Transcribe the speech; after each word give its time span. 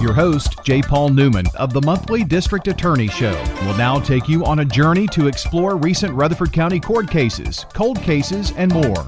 Your 0.00 0.14
host, 0.14 0.64
J. 0.64 0.80
Paul 0.80 1.10
Newman 1.10 1.44
of 1.56 1.74
the 1.74 1.82
monthly 1.82 2.24
District 2.24 2.66
Attorney 2.68 3.08
Show, 3.08 3.34
will 3.66 3.76
now 3.76 4.00
take 4.00 4.30
you 4.30 4.46
on 4.46 4.60
a 4.60 4.64
journey 4.64 5.06
to 5.08 5.26
explore 5.26 5.76
recent 5.76 6.14
Rutherford 6.14 6.54
County 6.54 6.80
court 6.80 7.10
cases, 7.10 7.66
cold 7.74 8.00
cases, 8.00 8.54
and 8.56 8.72
more. 8.72 9.04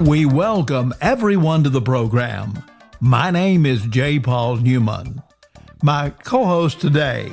We 0.00 0.24
welcome 0.24 0.94
everyone 1.02 1.62
to 1.64 1.68
the 1.68 1.82
program. 1.82 2.64
My 2.98 3.30
name 3.30 3.66
is 3.66 3.82
J. 3.82 4.18
Paul 4.18 4.56
Newman. 4.56 5.22
My 5.82 6.10
co 6.24 6.46
host 6.46 6.80
today 6.80 7.30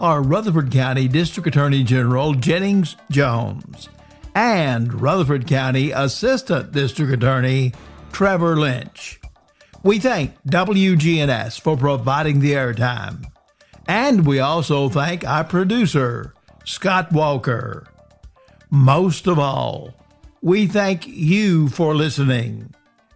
are 0.00 0.22
Rutherford 0.22 0.72
County 0.72 1.06
District 1.06 1.46
Attorney 1.46 1.84
General 1.84 2.34
Jennings 2.34 2.96
Jones 3.12 3.88
and 4.34 5.00
Rutherford 5.00 5.46
County 5.46 5.92
Assistant 5.92 6.72
District 6.72 7.12
Attorney 7.12 7.72
Trevor 8.10 8.56
Lynch. 8.56 9.17
We 9.88 9.98
thank 9.98 10.34
WGNS 10.42 11.62
for 11.62 11.74
providing 11.74 12.40
the 12.40 12.52
airtime. 12.52 13.32
And 13.86 14.26
we 14.26 14.38
also 14.38 14.90
thank 14.90 15.26
our 15.26 15.44
producer, 15.44 16.34
Scott 16.62 17.10
Walker. 17.10 17.86
Most 18.68 19.26
of 19.26 19.38
all, 19.38 19.94
we 20.42 20.66
thank 20.66 21.06
you 21.06 21.70
for 21.70 21.94
listening. 21.94 22.74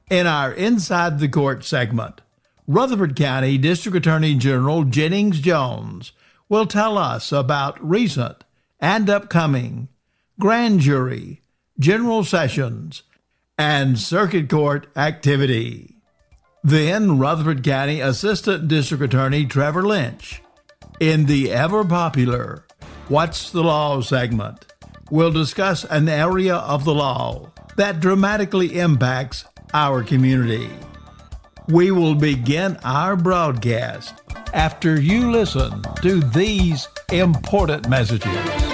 In 0.08 0.26
our 0.26 0.50
Inside 0.50 1.18
the 1.18 1.28
Court 1.28 1.62
segment, 1.62 2.22
Rutherford 2.66 3.16
County 3.16 3.58
District 3.58 3.98
Attorney 3.98 4.34
General 4.34 4.84
Jennings 4.84 5.40
Jones 5.40 6.12
will 6.48 6.64
tell 6.64 6.96
us 6.96 7.32
about 7.32 7.86
recent 7.86 8.44
and 8.80 9.10
upcoming 9.10 9.88
grand 10.40 10.80
jury, 10.80 11.42
general 11.78 12.24
sessions, 12.24 13.02
and 13.58 13.98
circuit 13.98 14.48
court 14.48 14.86
activity. 14.96 15.92
Then 16.64 17.18
Rutherford 17.18 17.64
County 17.64 18.00
Assistant 18.00 18.68
District 18.68 19.02
Attorney 19.02 19.46
Trevor 19.46 19.82
Lynch, 19.82 20.42
in 21.00 21.26
the 21.26 21.50
ever 21.50 21.84
popular 21.84 22.64
What's 23.08 23.50
the 23.50 23.64
Law 23.64 24.00
segment, 24.00 24.66
will 25.10 25.32
discuss 25.32 25.84
an 25.84 26.08
area 26.08 26.54
of 26.54 26.84
the 26.84 26.94
law 26.94 27.50
that 27.76 27.98
dramatically 27.98 28.78
impacts 28.78 29.44
our 29.74 30.04
community. 30.04 30.70
We 31.68 31.90
will 31.90 32.14
begin 32.14 32.78
our 32.84 33.16
broadcast 33.16 34.14
after 34.54 35.00
you 35.00 35.32
listen 35.32 35.82
to 36.02 36.20
these 36.20 36.86
important 37.10 37.88
messages. 37.88 38.71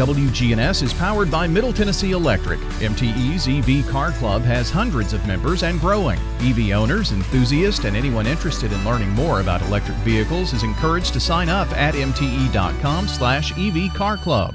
WGNS 0.00 0.82
is 0.82 0.94
powered 0.94 1.30
by 1.30 1.46
Middle 1.46 1.74
Tennessee 1.74 2.12
Electric. 2.12 2.58
MTE's 2.80 3.46
EV 3.46 3.86
Car 3.86 4.12
Club 4.12 4.40
has 4.40 4.70
hundreds 4.70 5.12
of 5.12 5.26
members 5.26 5.62
and 5.62 5.78
growing. 5.78 6.18
EV 6.40 6.70
owners, 6.70 7.12
enthusiasts, 7.12 7.84
and 7.84 7.94
anyone 7.94 8.26
interested 8.26 8.72
in 8.72 8.82
learning 8.82 9.10
more 9.10 9.42
about 9.42 9.60
electric 9.60 9.98
vehicles 9.98 10.54
is 10.54 10.62
encouraged 10.62 11.12
to 11.12 11.20
sign 11.20 11.50
up 11.50 11.70
at 11.72 11.92
mte.com 11.92 13.08
slash 13.08 13.52
EV 13.58 13.92
Car 13.92 14.16
Club. 14.16 14.54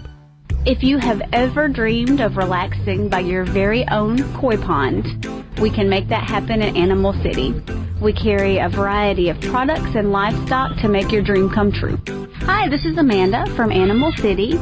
If 0.65 0.81
you 0.81 0.97
have 0.97 1.21
ever 1.31 1.67
dreamed 1.67 2.21
of 2.21 2.37
relaxing 2.37 3.07
by 3.07 3.19
your 3.19 3.43
very 3.43 3.87
own 3.89 4.17
koi 4.41 4.57
pond, 4.57 5.27
we 5.61 5.69
can 5.69 5.87
make 5.87 6.07
that 6.07 6.27
happen 6.27 6.63
at 6.63 6.75
Animal 6.75 7.13
City. 7.21 7.53
We 8.01 8.13
carry 8.13 8.57
a 8.57 8.67
variety 8.67 9.29
of 9.29 9.39
products 9.41 9.93
and 9.93 10.11
livestock 10.11 10.77
to 10.77 10.87
make 10.87 11.11
your 11.11 11.21
dream 11.21 11.51
come 11.51 11.71
true. 11.71 11.99
Hi, 12.47 12.67
this 12.67 12.83
is 12.83 12.97
Amanda 12.97 13.45
from 13.55 13.71
Animal 13.71 14.11
City. 14.13 14.59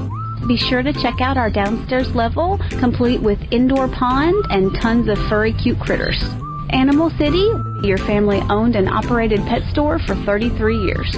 Be 0.48 0.58
sure 0.58 0.84
to 0.84 0.92
check 0.92 1.22
out 1.22 1.38
our 1.38 1.50
downstairs 1.50 2.14
level, 2.16 2.58
complete 2.80 3.22
with 3.22 3.40
indoor 3.52 3.88
pond 3.88 4.46
and 4.50 4.76
tons 4.76 5.08
of 5.08 5.18
furry 5.30 5.54
cute 5.54 5.80
critters. 5.80 6.22
Animal 6.70 7.12
City, 7.12 7.50
your 7.82 7.98
family 7.98 8.42
owned 8.50 8.76
and 8.76 8.90
operated 8.90 9.40
pet 9.46 9.62
store 9.72 10.00
for 10.00 10.16
33 10.16 10.78
years. 10.80 11.16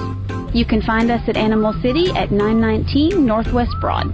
You 0.53 0.63
can 0.63 0.81
find 0.81 1.09
us 1.09 1.27
at 1.27 1.37
Animal 1.37 1.73
City 1.81 2.11
at 2.11 2.31
919 2.31 3.25
Northwest 3.25 3.73
Broad. 3.81 4.13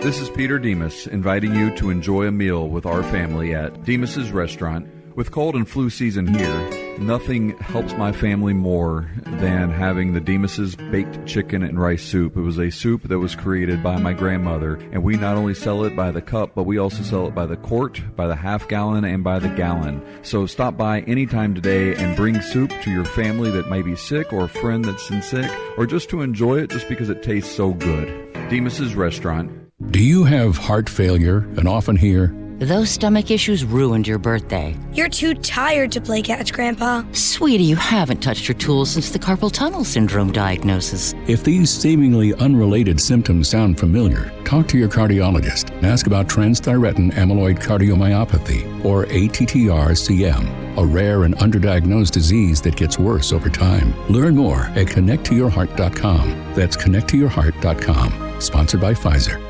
This 0.00 0.20
is 0.20 0.30
Peter 0.30 0.58
Demos 0.58 1.06
inviting 1.06 1.54
you 1.54 1.76
to 1.76 1.90
enjoy 1.90 2.26
a 2.26 2.32
meal 2.32 2.68
with 2.68 2.86
our 2.86 3.02
family 3.02 3.54
at 3.54 3.84
Demos's 3.84 4.30
Restaurant. 4.30 4.88
With 5.16 5.32
cold 5.32 5.54
and 5.54 5.68
flu 5.68 5.90
season 5.90 6.26
here, 6.26 6.89
nothing 7.00 7.56
helps 7.58 7.94
my 7.94 8.12
family 8.12 8.52
more 8.52 9.10
than 9.24 9.70
having 9.70 10.12
the 10.12 10.20
Demos's 10.20 10.76
baked 10.76 11.26
chicken 11.26 11.62
and 11.62 11.80
rice 11.80 12.02
soup. 12.02 12.36
It 12.36 12.42
was 12.42 12.58
a 12.58 12.70
soup 12.70 13.04
that 13.04 13.18
was 13.18 13.34
created 13.34 13.82
by 13.82 13.98
my 13.98 14.12
grandmother, 14.12 14.74
and 14.92 15.02
we 15.02 15.16
not 15.16 15.36
only 15.36 15.54
sell 15.54 15.84
it 15.84 15.96
by 15.96 16.10
the 16.10 16.22
cup, 16.22 16.54
but 16.54 16.64
we 16.64 16.78
also 16.78 17.02
sell 17.02 17.26
it 17.26 17.34
by 17.34 17.46
the 17.46 17.56
quart, 17.56 18.00
by 18.16 18.26
the 18.26 18.36
half 18.36 18.68
gallon, 18.68 19.04
and 19.04 19.24
by 19.24 19.38
the 19.38 19.48
gallon. 19.48 20.02
So 20.22 20.46
stop 20.46 20.76
by 20.76 21.00
anytime 21.00 21.54
today 21.54 21.94
and 21.94 22.16
bring 22.16 22.40
soup 22.40 22.72
to 22.82 22.90
your 22.90 23.04
family 23.04 23.50
that 23.50 23.70
may 23.70 23.82
be 23.82 23.96
sick 23.96 24.32
or 24.32 24.44
a 24.44 24.48
friend 24.48 24.84
that's 24.84 25.10
in 25.10 25.22
sick, 25.22 25.50
or 25.76 25.86
just 25.86 26.10
to 26.10 26.22
enjoy 26.22 26.58
it 26.58 26.70
just 26.70 26.88
because 26.88 27.08
it 27.08 27.22
tastes 27.22 27.54
so 27.54 27.72
good. 27.72 28.32
Demos's 28.50 28.94
Restaurant. 28.94 29.50
Do 29.90 30.02
you 30.02 30.24
have 30.24 30.58
heart 30.58 30.88
failure 30.88 31.38
and 31.56 31.66
often 31.66 31.96
hear, 31.96 32.34
those 32.66 32.90
stomach 32.90 33.30
issues 33.30 33.64
ruined 33.64 34.06
your 34.06 34.18
birthday. 34.18 34.76
You're 34.92 35.08
too 35.08 35.34
tired 35.34 35.90
to 35.92 36.00
play 36.00 36.20
catch, 36.20 36.52
Grandpa. 36.52 37.02
Sweetie, 37.12 37.64
you 37.64 37.76
haven't 37.76 38.22
touched 38.22 38.48
your 38.48 38.56
tools 38.58 38.90
since 38.90 39.10
the 39.10 39.18
carpal 39.18 39.50
tunnel 39.50 39.82
syndrome 39.82 40.30
diagnosis. 40.30 41.14
If 41.26 41.42
these 41.42 41.70
seemingly 41.70 42.34
unrelated 42.34 43.00
symptoms 43.00 43.48
sound 43.48 43.78
familiar, 43.78 44.30
talk 44.44 44.68
to 44.68 44.78
your 44.78 44.88
cardiologist 44.88 45.70
and 45.70 45.86
ask 45.86 46.06
about 46.06 46.28
transthyretin 46.28 47.12
amyloid 47.12 47.60
cardiomyopathy, 47.60 48.84
or 48.84 49.06
ATTR-CM, 49.06 50.76
a 50.76 50.84
rare 50.84 51.24
and 51.24 51.36
underdiagnosed 51.36 52.10
disease 52.10 52.60
that 52.60 52.76
gets 52.76 52.98
worse 52.98 53.32
over 53.32 53.48
time. 53.48 53.94
Learn 54.08 54.36
more 54.36 54.64
at 54.74 54.86
connecttoyourheart.com. 54.86 56.54
That's 56.54 56.76
connecttoyourheart.com. 56.76 58.40
Sponsored 58.40 58.80
by 58.80 58.92
Pfizer. 58.92 59.49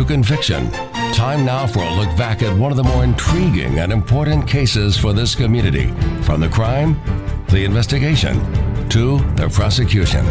To 0.00 0.06
conviction. 0.06 0.70
Time 1.12 1.44
now 1.44 1.66
for 1.66 1.80
a 1.80 1.94
look 1.94 2.08
back 2.16 2.42
at 2.42 2.56
one 2.56 2.70
of 2.70 2.76
the 2.78 2.84
more 2.84 3.04
intriguing 3.04 3.80
and 3.80 3.92
important 3.92 4.48
cases 4.48 4.96
for 4.96 5.12
this 5.12 5.34
community. 5.34 5.92
From 6.22 6.40
the 6.40 6.48
crime, 6.48 6.98
the 7.48 7.64
investigation, 7.64 8.38
to 8.88 9.18
the 9.34 9.50
prosecution. 9.52 10.24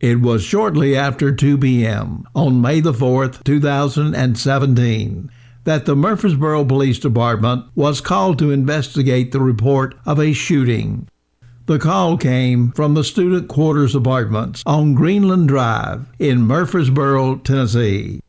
It 0.00 0.20
was 0.20 0.42
shortly 0.42 0.96
after 0.96 1.34
2 1.34 1.58
p.m. 1.58 2.28
on 2.34 2.60
May 2.60 2.80
the 2.80 2.92
4th, 2.92 3.42
2017 3.44 5.30
that 5.64 5.86
the 5.86 5.96
Murfreesboro 5.96 6.64
Police 6.64 6.98
Department 6.98 7.66
was 7.74 8.00
called 8.00 8.38
to 8.38 8.50
investigate 8.50 9.32
the 9.32 9.40
report 9.40 9.94
of 10.06 10.18
a 10.18 10.32
shooting. 10.32 11.08
The 11.68 11.78
call 11.78 12.16
came 12.16 12.72
from 12.72 12.94
the 12.94 13.04
student 13.04 13.46
quarters 13.46 13.94
apartments 13.94 14.62
on 14.64 14.94
Greenland 14.94 15.48
Drive 15.48 16.06
in 16.18 16.46
Murfreesboro, 16.46 17.36
Tennessee. 17.44 18.22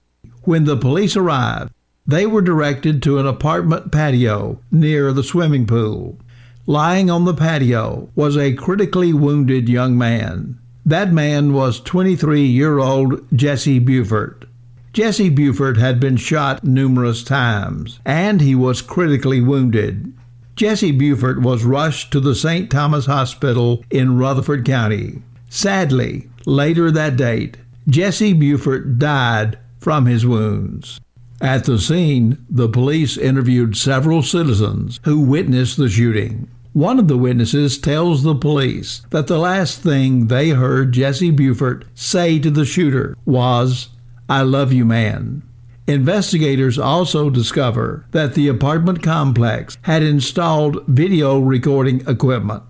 When 0.43 0.65
the 0.65 0.75
police 0.75 1.15
arrived, 1.15 1.71
they 2.05 2.25
were 2.25 2.41
directed 2.41 3.01
to 3.03 3.17
an 3.17 3.25
apartment 3.25 3.93
patio 3.93 4.59
near 4.73 5.13
the 5.13 5.23
swimming 5.23 5.65
pool. 5.65 6.19
lying 6.65 7.09
on 7.09 7.23
the 7.23 7.33
patio 7.33 8.09
was 8.13 8.35
a 8.35 8.51
critically 8.51 9.13
wounded 9.13 9.69
young 9.69 9.97
man. 9.97 10.59
That 10.85 11.13
man 11.13 11.53
was 11.53 11.79
23 11.79 12.45
year 12.45 12.77
old 12.79 13.25
Jesse 13.33 13.79
Buford. 13.79 14.49
Jesse 14.91 15.29
Buford 15.29 15.77
had 15.77 16.01
been 16.01 16.17
shot 16.17 16.65
numerous 16.65 17.23
times, 17.23 18.01
and 18.05 18.41
he 18.41 18.53
was 18.53 18.81
critically 18.81 19.39
wounded. 19.39 20.11
Jesse 20.59 20.91
Buford 20.91 21.41
was 21.41 21.63
rushed 21.63 22.11
to 22.11 22.19
the 22.19 22.35
St. 22.35 22.69
Thomas 22.69 23.05
Hospital 23.05 23.81
in 23.89 24.17
Rutherford 24.17 24.65
County. 24.65 25.21
Sadly, 25.49 26.27
later 26.45 26.91
that 26.91 27.15
date, 27.15 27.55
Jesse 27.87 28.33
Buford 28.33 28.99
died 28.99 29.57
from 29.79 30.05
his 30.05 30.25
wounds. 30.25 30.99
At 31.39 31.63
the 31.63 31.79
scene, 31.79 32.45
the 32.49 32.67
police 32.67 33.15
interviewed 33.15 33.77
several 33.77 34.21
citizens 34.21 34.99
who 35.05 35.21
witnessed 35.21 35.77
the 35.77 35.87
shooting. 35.87 36.49
One 36.73 36.99
of 36.99 37.07
the 37.07 37.17
witnesses 37.17 37.77
tells 37.77 38.23
the 38.23 38.35
police 38.35 39.03
that 39.11 39.27
the 39.27 39.39
last 39.39 39.79
thing 39.79 40.27
they 40.27 40.49
heard 40.49 40.91
Jesse 40.91 41.31
Buford 41.31 41.85
say 41.95 42.37
to 42.37 42.51
the 42.51 42.65
shooter 42.65 43.15
was, 43.25 43.87
I 44.27 44.41
love 44.41 44.73
you, 44.73 44.83
man. 44.83 45.41
Investigators 45.89 46.77
also 46.77 47.31
discover 47.31 48.05
that 48.11 48.35
the 48.35 48.47
apartment 48.47 49.01
complex 49.01 49.75
had 49.81 50.03
installed 50.03 50.85
video 50.85 51.39
recording 51.39 52.07
equipment. 52.07 52.61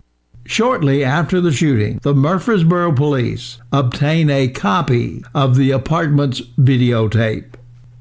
Shortly 0.46 1.04
after 1.04 1.42
the 1.42 1.52
shooting, 1.52 2.00
the 2.02 2.16
Murfreesboro 2.16 2.94
police 2.94 3.60
obtain 3.74 4.30
a 4.30 4.48
copy 4.48 5.22
of 5.36 5.58
the 5.58 5.72
apartment's 5.72 6.40
videotape. 6.58 7.56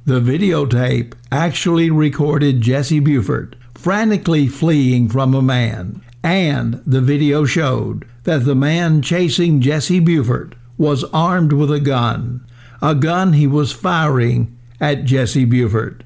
The 0.04 0.20
videotape 0.20 1.14
actually 1.32 1.90
recorded 1.90 2.60
Jesse 2.60 3.00
Buford 3.00 3.56
frantically 3.74 4.46
fleeing 4.46 5.08
from 5.08 5.34
a 5.34 5.42
man, 5.42 6.00
and 6.22 6.80
the 6.86 7.00
video 7.00 7.44
showed 7.44 8.06
that 8.22 8.44
the 8.44 8.54
man 8.54 9.02
chasing 9.02 9.60
Jesse 9.60 9.98
Buford 9.98 10.54
was 10.76 11.02
armed 11.12 11.52
with 11.52 11.72
a 11.72 11.80
gun 11.80 12.44
a 12.80 12.94
gun 12.94 13.32
he 13.32 13.46
was 13.46 13.72
firing 13.72 14.56
at 14.80 15.04
Jesse 15.04 15.44
Buford. 15.44 16.04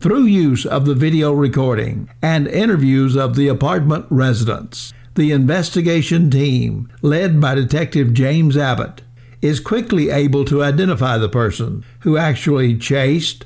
Through 0.00 0.24
use 0.24 0.66
of 0.66 0.84
the 0.84 0.94
video 0.94 1.32
recording 1.32 2.10
and 2.20 2.48
interviews 2.48 3.16
of 3.16 3.36
the 3.36 3.48
apartment 3.48 4.06
residents, 4.10 4.92
the 5.14 5.30
investigation 5.30 6.30
team, 6.30 6.90
led 7.02 7.40
by 7.40 7.54
Detective 7.54 8.12
James 8.12 8.56
Abbott, 8.56 9.02
is 9.40 9.60
quickly 9.60 10.10
able 10.10 10.44
to 10.46 10.62
identify 10.62 11.18
the 11.18 11.28
person 11.28 11.84
who 12.00 12.16
actually 12.16 12.76
chased, 12.76 13.44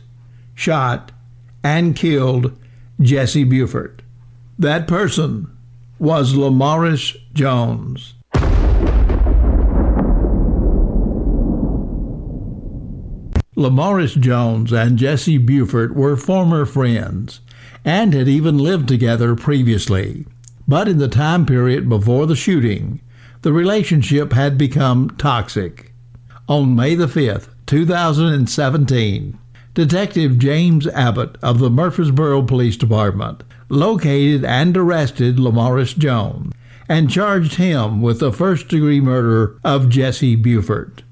shot, 0.55 1.13
and 1.65 1.97
killed 1.97 2.57
Jesse 3.01 3.45
Buford. 3.45 4.03
That 4.59 4.87
person 4.87 5.51
was 5.99 6.35
Lamaris 6.35 7.17
Jones. 7.33 8.15
Lamaris 13.57 14.21
Jones 14.21 14.71
and 14.71 14.99
Jesse 14.99 15.39
Buford 15.39 15.97
were 15.97 16.15
former 16.15 16.67
friends 16.67 17.41
and 17.87 18.13
had 18.13 18.29
even 18.29 18.59
lived 18.59 18.87
together 18.87 19.35
previously. 19.35 20.27
But 20.69 20.89
in 20.89 20.99
the 20.99 21.09
time 21.09 21.47
period 21.47 21.89
before 21.89 22.27
the 22.27 22.37
shooting, 22.37 23.01
the 23.41 23.55
relationship 23.55 24.35
had 24.35 24.59
become 24.59 25.09
toxic. 25.17 25.95
On 26.49 26.77
May 26.77 26.95
the 26.95 27.07
5th, 27.07 27.49
2017, 27.65 29.39
Detective 29.73 30.39
James 30.39 30.87
Abbott 30.89 31.37
of 31.43 31.59
the 31.59 31.71
Murfreesboro 31.71 32.43
Police 32.43 32.77
Department 32.77 33.43
located 33.71 34.45
and 34.45 34.77
arrested 34.77 35.37
Lamaris 35.37 35.97
Jones 35.97 36.53
and 36.91 37.11
charged 37.11 37.55
him 37.55 38.03
with 38.03 38.21
the 38.21 38.33
first 38.33 38.69
degree 38.69 39.01
murder 39.01 39.59
of 39.65 39.89
Jesse 39.89 40.37
Buford. 40.37 41.03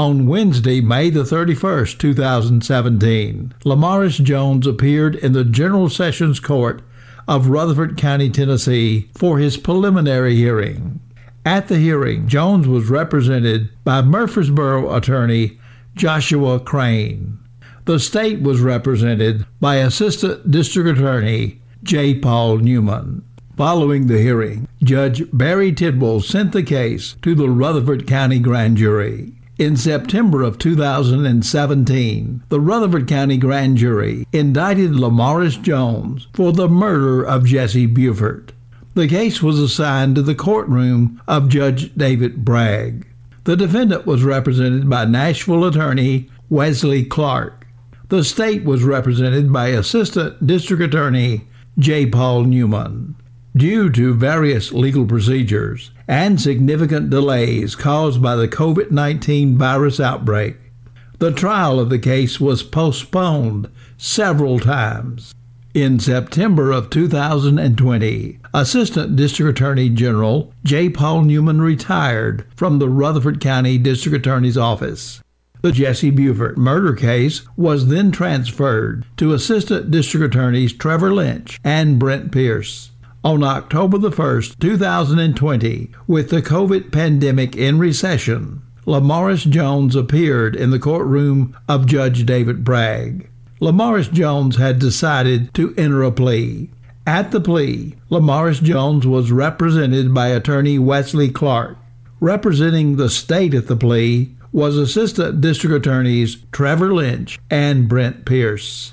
On 0.00 0.26
Wednesday, 0.26 0.80
May 0.80 1.10
the 1.10 1.24
31st, 1.24 1.98
2017, 1.98 3.52
Lamaris 3.66 4.24
Jones 4.24 4.66
appeared 4.66 5.14
in 5.14 5.34
the 5.34 5.44
General 5.44 5.90
Sessions 5.90 6.40
Court 6.40 6.80
of 7.28 7.48
Rutherford 7.48 7.98
County, 7.98 8.30
Tennessee 8.30 9.10
for 9.14 9.36
his 9.36 9.58
preliminary 9.58 10.36
hearing. 10.36 11.00
At 11.44 11.68
the 11.68 11.76
hearing, 11.76 12.28
Jones 12.28 12.66
was 12.66 12.88
represented 12.88 13.68
by 13.84 14.00
Murfreesboro 14.00 14.90
attorney 14.96 15.58
Joshua 15.94 16.58
Crane. 16.60 17.38
The 17.84 17.98
state 17.98 18.40
was 18.40 18.62
represented 18.62 19.44
by 19.60 19.76
Assistant 19.76 20.50
District 20.50 20.98
Attorney 20.98 21.60
J. 21.82 22.14
Paul 22.14 22.56
Newman. 22.56 23.22
Following 23.58 24.06
the 24.06 24.18
hearing, 24.18 24.66
Judge 24.82 25.24
Barry 25.30 25.74
Tidwell 25.74 26.20
sent 26.20 26.52
the 26.52 26.62
case 26.62 27.16
to 27.20 27.34
the 27.34 27.50
Rutherford 27.50 28.06
County 28.06 28.38
Grand 28.38 28.78
Jury. 28.78 29.34
In 29.60 29.76
September 29.76 30.42
of 30.42 30.56
2017, 30.56 32.42
the 32.48 32.58
Rutherford 32.58 33.06
County 33.06 33.36
Grand 33.36 33.76
Jury 33.76 34.26
indicted 34.32 34.92
Lamaris 34.92 35.60
Jones 35.60 36.28
for 36.32 36.50
the 36.50 36.66
murder 36.66 37.22
of 37.22 37.44
Jesse 37.44 37.84
Buford. 37.84 38.54
The 38.94 39.06
case 39.06 39.42
was 39.42 39.58
assigned 39.58 40.14
to 40.14 40.22
the 40.22 40.34
courtroom 40.34 41.20
of 41.28 41.50
Judge 41.50 41.94
David 41.94 42.42
Bragg. 42.42 43.06
The 43.44 43.54
defendant 43.54 44.06
was 44.06 44.24
represented 44.24 44.88
by 44.88 45.04
Nashville 45.04 45.66
attorney 45.66 46.30
Wesley 46.48 47.04
Clark. 47.04 47.66
The 48.08 48.24
state 48.24 48.64
was 48.64 48.82
represented 48.82 49.52
by 49.52 49.68
Assistant 49.68 50.46
District 50.46 50.82
Attorney 50.82 51.42
J. 51.78 52.06
Paul 52.06 52.44
Newman. 52.44 53.14
Due 53.60 53.90
to 53.90 54.14
various 54.14 54.72
legal 54.72 55.04
procedures 55.04 55.90
and 56.08 56.40
significant 56.40 57.10
delays 57.10 57.76
caused 57.76 58.22
by 58.22 58.34
the 58.34 58.48
COVID 58.48 58.90
19 58.90 59.58
virus 59.58 60.00
outbreak, 60.00 60.56
the 61.18 61.30
trial 61.30 61.78
of 61.78 61.90
the 61.90 61.98
case 61.98 62.40
was 62.40 62.62
postponed 62.62 63.70
several 63.98 64.58
times. 64.60 65.34
In 65.74 66.00
September 66.00 66.72
of 66.72 66.88
2020, 66.88 68.38
Assistant 68.54 69.14
District 69.14 69.50
Attorney 69.50 69.90
General 69.90 70.54
J. 70.64 70.88
Paul 70.88 71.24
Newman 71.24 71.60
retired 71.60 72.46
from 72.56 72.78
the 72.78 72.88
Rutherford 72.88 73.42
County 73.42 73.76
District 73.76 74.16
Attorney's 74.16 74.56
Office. 74.56 75.20
The 75.60 75.72
Jesse 75.72 76.10
Buford 76.10 76.56
murder 76.56 76.94
case 76.94 77.42
was 77.58 77.88
then 77.88 78.10
transferred 78.10 79.04
to 79.18 79.34
Assistant 79.34 79.90
District 79.90 80.24
Attorneys 80.24 80.72
Trevor 80.72 81.12
Lynch 81.12 81.60
and 81.62 81.98
Brent 81.98 82.32
Pierce 82.32 82.90
on 83.22 83.42
October 83.42 83.98
the 83.98 84.10
1st, 84.10 84.58
2020, 84.60 85.90
with 86.06 86.30
the 86.30 86.40
COVID 86.40 86.90
pandemic 86.90 87.54
in 87.54 87.78
recession, 87.78 88.62
Lamaris 88.86 89.48
Jones 89.48 89.94
appeared 89.94 90.56
in 90.56 90.70
the 90.70 90.78
courtroom 90.78 91.54
of 91.68 91.86
Judge 91.86 92.24
David 92.24 92.64
Bragg. 92.64 93.28
Lamaris 93.60 94.10
Jones 94.10 94.56
had 94.56 94.78
decided 94.78 95.52
to 95.52 95.74
enter 95.76 96.02
a 96.02 96.10
plea. 96.10 96.70
At 97.06 97.30
the 97.30 97.42
plea, 97.42 97.94
Lamaris 98.10 98.62
Jones 98.62 99.06
was 99.06 99.30
represented 99.30 100.14
by 100.14 100.28
attorney 100.28 100.78
Wesley 100.78 101.28
Clark. 101.28 101.76
Representing 102.20 102.96
the 102.96 103.10
state 103.10 103.52
at 103.52 103.66
the 103.66 103.76
plea 103.76 104.34
was 104.50 104.78
Assistant 104.78 105.42
District 105.42 105.74
Attorneys 105.74 106.38
Trevor 106.52 106.94
Lynch 106.94 107.38
and 107.50 107.86
Brent 107.86 108.24
Pierce. 108.24 108.92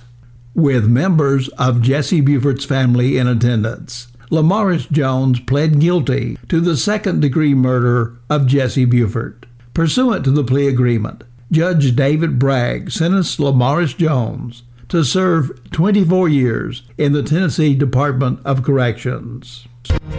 With 0.53 0.87
members 0.89 1.47
of 1.49 1.81
Jesse 1.81 2.21
Buford's 2.21 2.65
family 2.65 3.17
in 3.17 3.27
attendance, 3.27 4.07
Lamaris 4.29 4.91
Jones 4.91 5.39
pled 5.39 5.79
guilty 5.79 6.37
to 6.49 6.59
the 6.59 6.75
second 6.75 7.21
degree 7.21 7.53
murder 7.53 8.17
of 8.29 8.45
Jesse 8.45 8.85
Buford. 8.85 9.47
Pursuant 9.73 10.25
to 10.25 10.31
the 10.31 10.43
plea 10.43 10.67
agreement, 10.67 11.23
Judge 11.51 11.95
David 11.95 12.37
Bragg 12.37 12.91
sentenced 12.91 13.39
Lamaris 13.39 13.95
Jones 13.95 14.63
to 14.89 15.03
serve 15.03 15.51
24 15.71 16.29
years 16.29 16.83
in 16.97 17.13
the 17.13 17.23
Tennessee 17.23 17.73
Department 17.73 18.39
of 18.43 18.63
Corrections. 18.63 19.65
Detective 19.83 20.09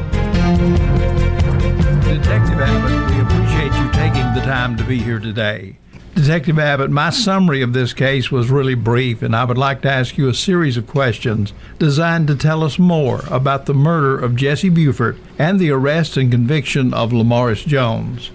Abbott, 2.61 3.15
we 3.15 3.21
appreciate 3.21 3.73
you 3.79 3.91
taking 3.93 4.33
the 4.35 4.41
time 4.45 4.77
to 4.77 4.85
be 4.85 4.99
here 4.99 5.19
today. 5.19 5.79
Detective 6.19 6.59
Abbott, 6.59 6.91
my 6.91 7.11
summary 7.11 7.63
of 7.63 7.73
this 7.73 7.93
case 7.93 8.29
was 8.29 8.51
really 8.51 8.75
brief, 8.75 9.23
and 9.23 9.37
I 9.37 9.45
would 9.45 9.57
like 9.57 9.83
to 9.83 9.91
ask 9.91 10.19
you 10.19 10.29
a 10.29 10.35
series 10.35 10.77
of 10.77 10.89
questions 10.89 11.53
designed 11.79 12.27
to 12.27 12.35
tell 12.35 12.65
us 12.65 12.77
more 12.77 13.23
about 13.31 13.67
the 13.67 13.73
murder 13.73 14.19
of 14.19 14.35
Jesse 14.35 14.69
Buford 14.69 15.17
and 15.39 15.61
the 15.61 15.71
arrest 15.71 16.17
and 16.17 16.29
conviction 16.29 16.93
of 16.93 17.13
Lamaris 17.13 17.65
Jones. 17.65 18.33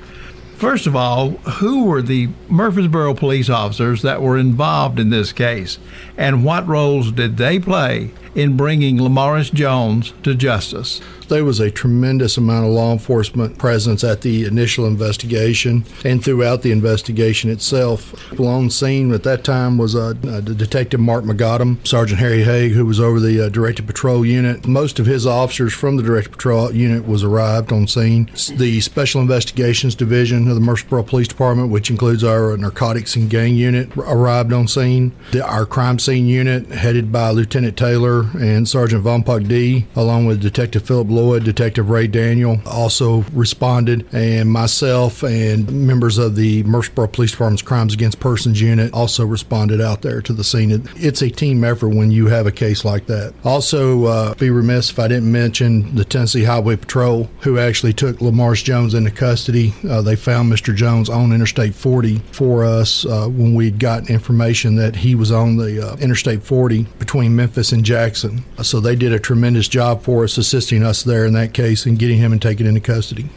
First 0.56 0.88
of 0.88 0.96
all, 0.96 1.32
who 1.32 1.84
were 1.84 2.02
the 2.02 2.30
Murfreesboro 2.48 3.16
police 3.16 3.50
officers 3.50 4.02
that 4.02 4.22
were 4.22 4.38
involved 4.38 4.98
in 4.98 5.10
this 5.10 5.34
case, 5.34 5.78
and 6.18 6.46
what 6.46 6.66
roles 6.66 7.12
did 7.12 7.36
they 7.36 7.60
play 7.60 8.12
in 8.36 8.58
bringing 8.58 8.98
Lamaris 8.98 9.54
Jones 9.54 10.14
to 10.24 10.36
justice. 10.36 11.02
There 11.30 11.46
was 11.46 11.60
a 11.60 11.72
tremendous 11.72 12.38
amount 12.38 12.66
of 12.66 12.72
law 12.72 12.92
enforcement 12.92 13.58
presence 13.58 14.04
at 14.04 14.22
the 14.22 14.46
initial 14.46 14.86
investigation 14.86 15.86
and 16.04 16.24
throughout 16.24 16.62
the 16.62 16.72
investigation 16.72 17.50
itself. 17.50 18.14
On 18.40 18.70
scene 18.70 19.12
at 19.14 19.24
that 19.24 19.44
time 19.44 19.78
was 19.78 19.96
uh, 19.96 20.14
Detective 20.14 21.00
Mark 21.00 21.24
McGottam, 21.24 21.86
Sergeant 21.88 22.20
Harry 22.20 22.44
Haig, 22.44 22.74
who 22.74 22.86
was 22.86 23.00
over 23.00 23.20
the 23.20 23.46
uh, 23.46 23.50
Directed 23.50 23.88
Patrol 23.88 24.26
Unit. 24.26 24.68
Most 24.68 25.00
of 25.00 25.06
his 25.06 25.26
officers 25.26 25.74
from 25.74 25.96
the 25.96 26.04
Directed 26.04 26.34
Patrol 26.34 26.74
Unit 26.74 27.08
was 27.08 27.24
arrived 27.24 27.72
on 27.72 27.88
scene. 27.88 28.30
The 28.58 28.82
Special 28.82 29.22
Investigations 29.22 29.96
Division 29.96 30.48
of 30.50 30.56
the 30.56 30.62
Murfreesboro 30.62 31.04
Police 31.04 31.28
Department, 31.28 31.72
which 31.72 31.90
includes 31.90 32.24
our 32.24 32.56
Narcotics 32.58 33.16
and 33.16 33.30
Gang 33.30 33.56
Unit, 33.56 33.96
arrived 33.98 34.54
on 34.54 34.68
scene. 34.68 35.14
The, 35.32 35.46
our 35.46 35.66
Crime 35.66 36.00
Scene 36.00 36.28
Unit, 36.28 36.68
headed 36.68 37.12
by 37.12 37.32
Lieutenant 37.32 37.78
Taylor 37.78 38.23
and 38.34 38.68
Sergeant 38.68 39.04
Von 39.04 39.24
Puck 39.24 39.44
D, 39.44 39.86
along 39.96 40.26
with 40.26 40.42
Detective 40.42 40.84
Philip 40.84 41.10
Lloyd, 41.10 41.44
Detective 41.44 41.90
Ray 41.90 42.08
Daniel 42.08 42.60
also 42.66 43.22
responded, 43.34 44.06
and 44.14 44.52
myself 44.52 45.24
and 45.24 45.72
members 45.72 46.18
of 46.18 46.36
the 46.36 46.64
Murfreesboro 46.64 47.08
Police 47.08 47.32
Department's 47.32 47.62
Crimes 47.62 47.94
Against 47.94 48.20
Persons 48.20 48.62
unit 48.62 48.94
also 48.94 49.26
responded 49.26 49.82
out 49.82 50.02
there 50.02 50.22
to 50.22 50.34
the 50.34 50.44
scene. 50.44 50.88
It's 50.96 51.22
a 51.22 51.30
team 51.30 51.64
effort 51.64 51.90
when 51.90 52.12
you 52.12 52.28
have 52.28 52.48
a 52.48 52.52
case 52.52 52.86
like 52.86 53.06
that. 53.08 53.34
Also, 53.44 54.06
uh, 54.06 54.34
be 54.36 54.50
remiss 54.50 54.90
if 54.90 55.00
I 55.00 55.08
didn't 55.08 55.32
mention 55.32 55.96
the 55.96 56.06
Tennessee 56.06 56.44
Highway 56.44 56.76
Patrol, 56.76 57.30
who 57.42 57.58
actually 57.58 57.94
took 57.94 58.18
Lamaris 58.18 58.64
Jones 58.64 58.94
into 58.94 59.12
custody. 59.12 59.74
Uh, 59.88 60.02
they 60.02 60.16
found 60.16 60.52
Mr. 60.52 60.76
Jones 60.76 61.10
on 61.10 61.34
Interstate 61.34 61.76
40 61.76 62.20
for 62.32 62.64
us 62.64 63.06
uh, 63.06 63.28
when 63.28 63.54
we 63.54 63.72
got 63.72 64.10
information 64.10 64.76
that 64.76 64.96
he 64.96 65.16
was 65.16 65.32
on 65.32 65.58
the 65.58 65.88
uh, 65.88 65.96
Interstate 65.98 66.44
40 66.44 66.84
between 67.00 67.36
Memphis 67.36 67.72
and 67.72 67.84
Jackson. 67.84 68.13
So 68.16 68.80
they 68.80 68.96
did 68.96 69.14
a 69.14 69.20
tremendous 69.20 69.68
job 69.68 70.04
for 70.04 70.24
us, 70.24 70.38
assisting 70.38 70.84
us 70.84 71.04
there 71.04 71.26
in 71.26 71.34
that 71.34 71.54
case 71.54 71.86
and 71.86 71.98
getting 71.98 72.18
him 72.18 72.32
and 72.32 72.42
taking 72.42 72.66
into 72.66 72.82
custody. 72.82 73.30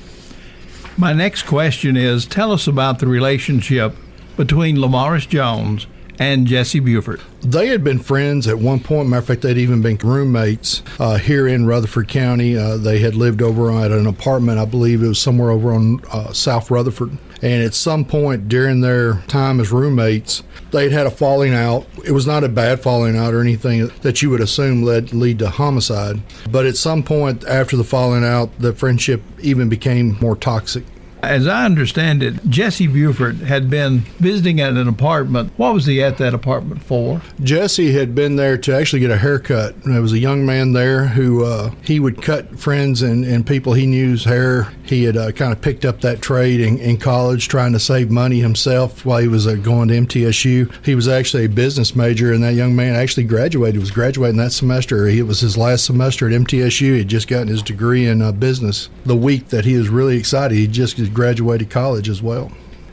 My 0.96 1.12
next 1.12 1.42
question 1.42 1.96
is 1.96 2.24
tell 2.24 2.52
us 2.52 2.66
about 2.66 3.00
the 3.00 3.06
relationship 3.06 3.94
between 4.36 4.76
Lamaris 4.76 5.28
Jones 5.28 5.86
and 6.18 6.46
Jesse 6.46 6.80
Buford. 6.80 7.20
They 7.42 7.68
had 7.68 7.84
been 7.84 7.98
friends 7.98 8.46
at 8.46 8.58
one 8.58 8.80
point. 8.80 9.08
Matter 9.08 9.20
of 9.20 9.26
fact, 9.26 9.42
they'd 9.42 9.58
even 9.58 9.82
been 9.82 9.98
roommates 9.98 10.82
uh, 10.98 11.18
here 11.18 11.46
in 11.46 11.66
Rutherford 11.66 12.08
County. 12.08 12.56
Uh, 12.56 12.78
they 12.78 13.00
had 13.00 13.14
lived 13.14 13.42
over 13.42 13.70
at 13.70 13.90
an 13.90 14.06
apartment, 14.06 14.58
I 14.58 14.64
believe 14.64 15.02
it 15.02 15.08
was 15.08 15.20
somewhere 15.20 15.50
over 15.50 15.72
on 15.72 16.00
uh, 16.10 16.32
South 16.32 16.70
Rutherford. 16.70 17.18
And 17.42 17.62
at 17.62 17.74
some 17.74 18.04
point 18.04 18.48
during 18.48 18.80
their 18.80 19.22
time 19.28 19.60
as 19.60 19.72
roommates, 19.72 20.42
they'd 20.70 20.92
had 20.92 21.06
a 21.06 21.10
falling 21.10 21.54
out. 21.54 21.86
It 22.04 22.12
was 22.12 22.26
not 22.26 22.44
a 22.44 22.48
bad 22.48 22.80
falling 22.80 23.16
out 23.16 23.34
or 23.34 23.40
anything 23.40 23.90
that 24.02 24.22
you 24.22 24.30
would 24.30 24.40
assume 24.40 24.82
led 24.82 25.12
lead 25.12 25.38
to 25.40 25.50
homicide. 25.50 26.20
But 26.50 26.66
at 26.66 26.76
some 26.76 27.02
point 27.02 27.44
after 27.46 27.76
the 27.76 27.84
falling 27.84 28.24
out, 28.24 28.58
the 28.58 28.72
friendship 28.72 29.22
even 29.40 29.68
became 29.68 30.18
more 30.20 30.36
toxic. 30.36 30.84
As 31.22 31.48
I 31.48 31.64
understand 31.64 32.22
it, 32.22 32.46
Jesse 32.48 32.86
Buford 32.86 33.38
had 33.38 33.68
been 33.68 34.00
visiting 34.20 34.60
at 34.60 34.74
an 34.74 34.86
apartment. 34.86 35.50
What 35.56 35.74
was 35.74 35.86
he 35.86 36.02
at 36.02 36.18
that 36.18 36.34
apartment 36.34 36.84
for? 36.84 37.20
Jesse 37.42 37.92
had 37.92 38.14
been 38.14 38.36
there 38.36 38.56
to 38.58 38.76
actually 38.76 39.00
get 39.00 39.10
a 39.10 39.16
haircut. 39.16 39.82
There 39.82 40.02
was 40.02 40.12
a 40.12 40.18
young 40.18 40.46
man 40.46 40.72
there 40.72 41.06
who 41.06 41.44
uh, 41.44 41.72
he 41.82 41.98
would 41.98 42.22
cut 42.22 42.60
friends 42.60 43.02
and, 43.02 43.24
and 43.24 43.46
people 43.46 43.72
he 43.72 43.86
knew's 43.86 44.24
hair. 44.24 44.68
He 44.88 45.04
had 45.04 45.16
uh, 45.16 45.32
kind 45.32 45.52
of 45.52 45.60
picked 45.60 45.84
up 45.84 46.00
that 46.00 46.20
trade 46.20 46.60
in, 46.60 46.78
in, 46.78 46.96
college, 46.96 47.48
trying 47.48 47.72
to 47.72 47.80
save 47.80 48.10
money 48.10 48.40
himself 48.40 49.04
while 49.04 49.18
he 49.18 49.28
was 49.28 49.46
uh, 49.46 49.54
going 49.54 49.88
to 49.88 49.94
MTSU. 49.94 50.72
He 50.84 50.94
was 50.94 51.08
actually 51.08 51.44
a 51.44 51.48
business 51.48 51.94
major, 51.94 52.32
and 52.32 52.42
that 52.42 52.54
young 52.54 52.76
man 52.76 52.94
actually 52.94 53.24
graduated. 53.24 53.74
He 53.74 53.80
was 53.80 53.90
graduating 53.90 54.36
that 54.38 54.52
semester. 54.52 55.06
It 55.06 55.26
was 55.26 55.40
his 55.40 55.56
last 55.56 55.84
semester 55.84 56.26
at 56.26 56.32
MTSU. 56.32 56.92
He 56.92 56.98
had 56.98 57.08
just 57.08 57.28
gotten 57.28 57.48
his 57.48 57.62
degree 57.62 58.06
in 58.06 58.22
uh, 58.22 58.32
business. 58.32 58.88
The 59.04 59.16
week 59.16 59.48
that 59.48 59.64
he 59.64 59.76
was 59.76 59.88
really 59.88 60.16
excited, 60.16 60.56
he 60.56 60.66
just 60.66 61.12
graduated 61.12 61.70
college 61.70 62.08
as 62.08 62.22
well. 62.22 62.52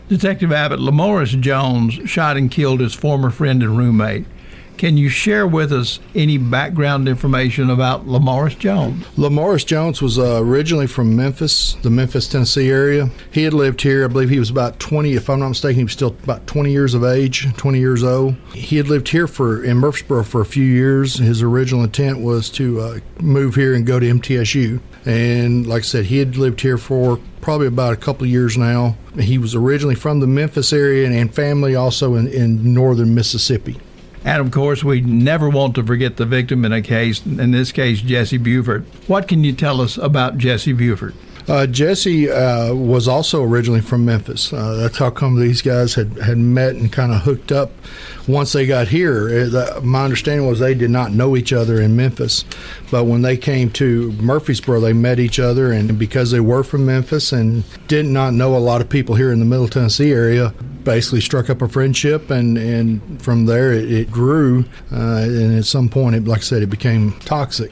Detective 0.10 0.52
Abbott 0.52 0.80
Lamaris 0.80 1.40
Jones 1.40 1.94
shot 2.10 2.38
and 2.38 2.52
killed 2.52 2.82
his 2.82 2.94
former 2.94 3.30
friend 3.30 3.64
and 3.64 3.78
roommate. 3.78 4.26
Can 4.78 4.98
you 4.98 5.10
share 5.10 5.48
with 5.48 5.72
us 5.72 6.00
any 6.16 6.38
background 6.38 7.08
information 7.08 7.70
about 7.70 8.06
Lamaris 8.06 8.58
Jones? 8.58 9.06
Lamaris 9.18 9.66
Jones 9.66 10.02
was 10.02 10.20
uh, 10.20 10.42
originally 10.42 10.88
from 10.88 11.16
Memphis, 11.16 11.74
the 11.84 11.90
Memphis, 11.90 12.28
Tennessee 12.28 12.70
area. 12.70 13.10
He 13.32 13.44
had 13.44 13.54
lived 13.54 13.82
here, 13.82 14.04
I 14.04 14.08
believe 14.08 14.30
he 14.30 14.40
was 14.40 14.50
about 14.50 14.80
20, 14.80 15.14
if 15.14 15.30
I'm 15.30 15.40
not 15.40 15.50
mistaken, 15.50 15.78
he 15.78 15.84
was 15.84 15.94
still 15.94 16.16
about 16.24 16.46
20 16.48 16.72
years 16.72 16.94
of 16.94 17.04
age, 17.04 17.54
20 17.56 17.80
years 17.80 18.04
old. 18.04 18.36
He 18.54 18.78
had 18.78 18.88
lived 18.88 19.10
here 19.10 19.28
for 19.28 19.64
in 19.64 19.78
Murfreesboro 19.78 20.24
for 20.24 20.42
a 20.42 20.46
few 20.46 20.66
years. 20.66 21.18
His 21.18 21.42
original 21.42 21.84
intent 21.84 22.20
was 22.22 22.50
to 22.52 22.80
uh, 22.82 23.00
move 23.20 23.56
here 23.56 23.74
and 23.74 23.86
go 23.86 24.00
to 24.00 24.06
MTSU. 24.06 24.82
And 25.06 25.68
like 25.68 25.84
I 25.84 25.86
said, 25.86 26.06
he 26.06 26.18
had 26.18 26.38
lived 26.38 26.62
here 26.62 26.78
for 26.78 27.20
probably 27.42 27.68
about 27.68 27.94
a 27.94 27.98
couple 27.98 28.26
years 28.26 28.58
now. 28.58 28.96
He 29.20 29.38
was 29.38 29.54
originally 29.54 29.96
from 29.96 30.22
the 30.22 30.28
Memphis 30.28 30.72
area 30.72 31.06
and, 31.06 31.14
and 31.14 31.34
family 31.34 31.76
also 31.76 32.16
in, 32.16 32.28
in 32.28 32.74
northern 32.74 33.14
Mississippi. 33.14 33.78
And 34.26 34.42
of 34.42 34.52
course, 34.52 34.84
we 34.84 35.02
never 35.02 35.50
want 35.50 35.76
to 35.76 35.84
forget 35.84 36.16
the 36.18 36.26
victim 36.26 36.64
in 36.64 36.72
a 36.72 36.82
case, 36.82 37.26
in 37.26 37.52
this 37.52 37.72
case, 37.72 38.02
Jesse 38.02 38.38
Buford. 38.38 38.86
What 39.08 39.28
can 39.28 39.44
you 39.44 39.54
tell 39.54 39.82
us 39.82 39.98
about 39.98 40.38
Jesse 40.38 40.74
Buford? 40.74 41.14
Uh, 41.48 41.68
Jesse 41.68 42.30
uh, 42.32 42.74
was 42.74 43.08
also 43.08 43.44
originally 43.44 43.82
from 43.82 44.06
Memphis. 44.06 44.54
Uh, 44.54 44.76
that's 44.76 44.98
how 44.98 45.10
come 45.10 45.40
these 45.40 45.62
guys 45.62 45.94
had, 45.94 46.18
had 46.18 46.38
met 46.38 46.76
and 46.76 46.92
kind 46.92 47.12
of 47.12 47.22
hooked 47.22 47.52
up 47.52 47.72
once 48.28 48.54
they 48.54 48.66
got 48.66 48.88
here. 48.88 49.50
Uh, 49.54 49.82
my 49.84 50.06
understanding 50.06 50.48
was 50.48 50.60
they 50.60 50.74
did 50.74 50.90
not 50.90 51.12
know 51.12 51.36
each 51.36 51.52
other 51.52 51.82
in 51.82 51.96
Memphis, 51.96 52.46
but 52.92 53.06
when 53.06 53.24
they 53.24 53.36
came 53.36 53.70
to 53.72 54.12
Murfreesboro, 54.14 54.80
they 54.80 54.94
met 54.94 55.20
each 55.20 55.40
other, 55.40 55.72
and 55.72 56.00
because 56.00 56.32
they 56.32 56.40
were 56.40 56.64
from 56.64 56.86
Memphis 56.86 57.34
and 57.34 57.64
did 57.88 58.06
not 58.06 58.34
know 58.34 58.56
a 58.56 58.60
lot 58.60 58.80
of 58.80 58.90
people 58.90 59.16
here 59.16 59.32
in 59.32 59.40
the 59.40 59.46
Middle 59.46 59.68
Tennessee 59.68 60.12
area, 60.12 60.54
basically 60.86 61.22
struck 61.22 61.50
up 61.50 61.62
a 61.62 61.68
friendship, 61.68 62.30
and, 62.30 62.58
and 62.58 63.22
from 63.22 63.46
there 63.46 63.74
it, 63.74 63.92
it 63.92 64.12
grew. 64.12 64.64
Uh, 64.92 65.24
and 65.24 65.58
at 65.58 65.66
some 65.66 65.90
point, 65.90 66.16
it, 66.16 66.26
like 66.26 66.40
I 66.40 66.44
said, 66.44 66.64
it 66.64 66.68
became 66.68 67.14
toxic. 67.22 67.72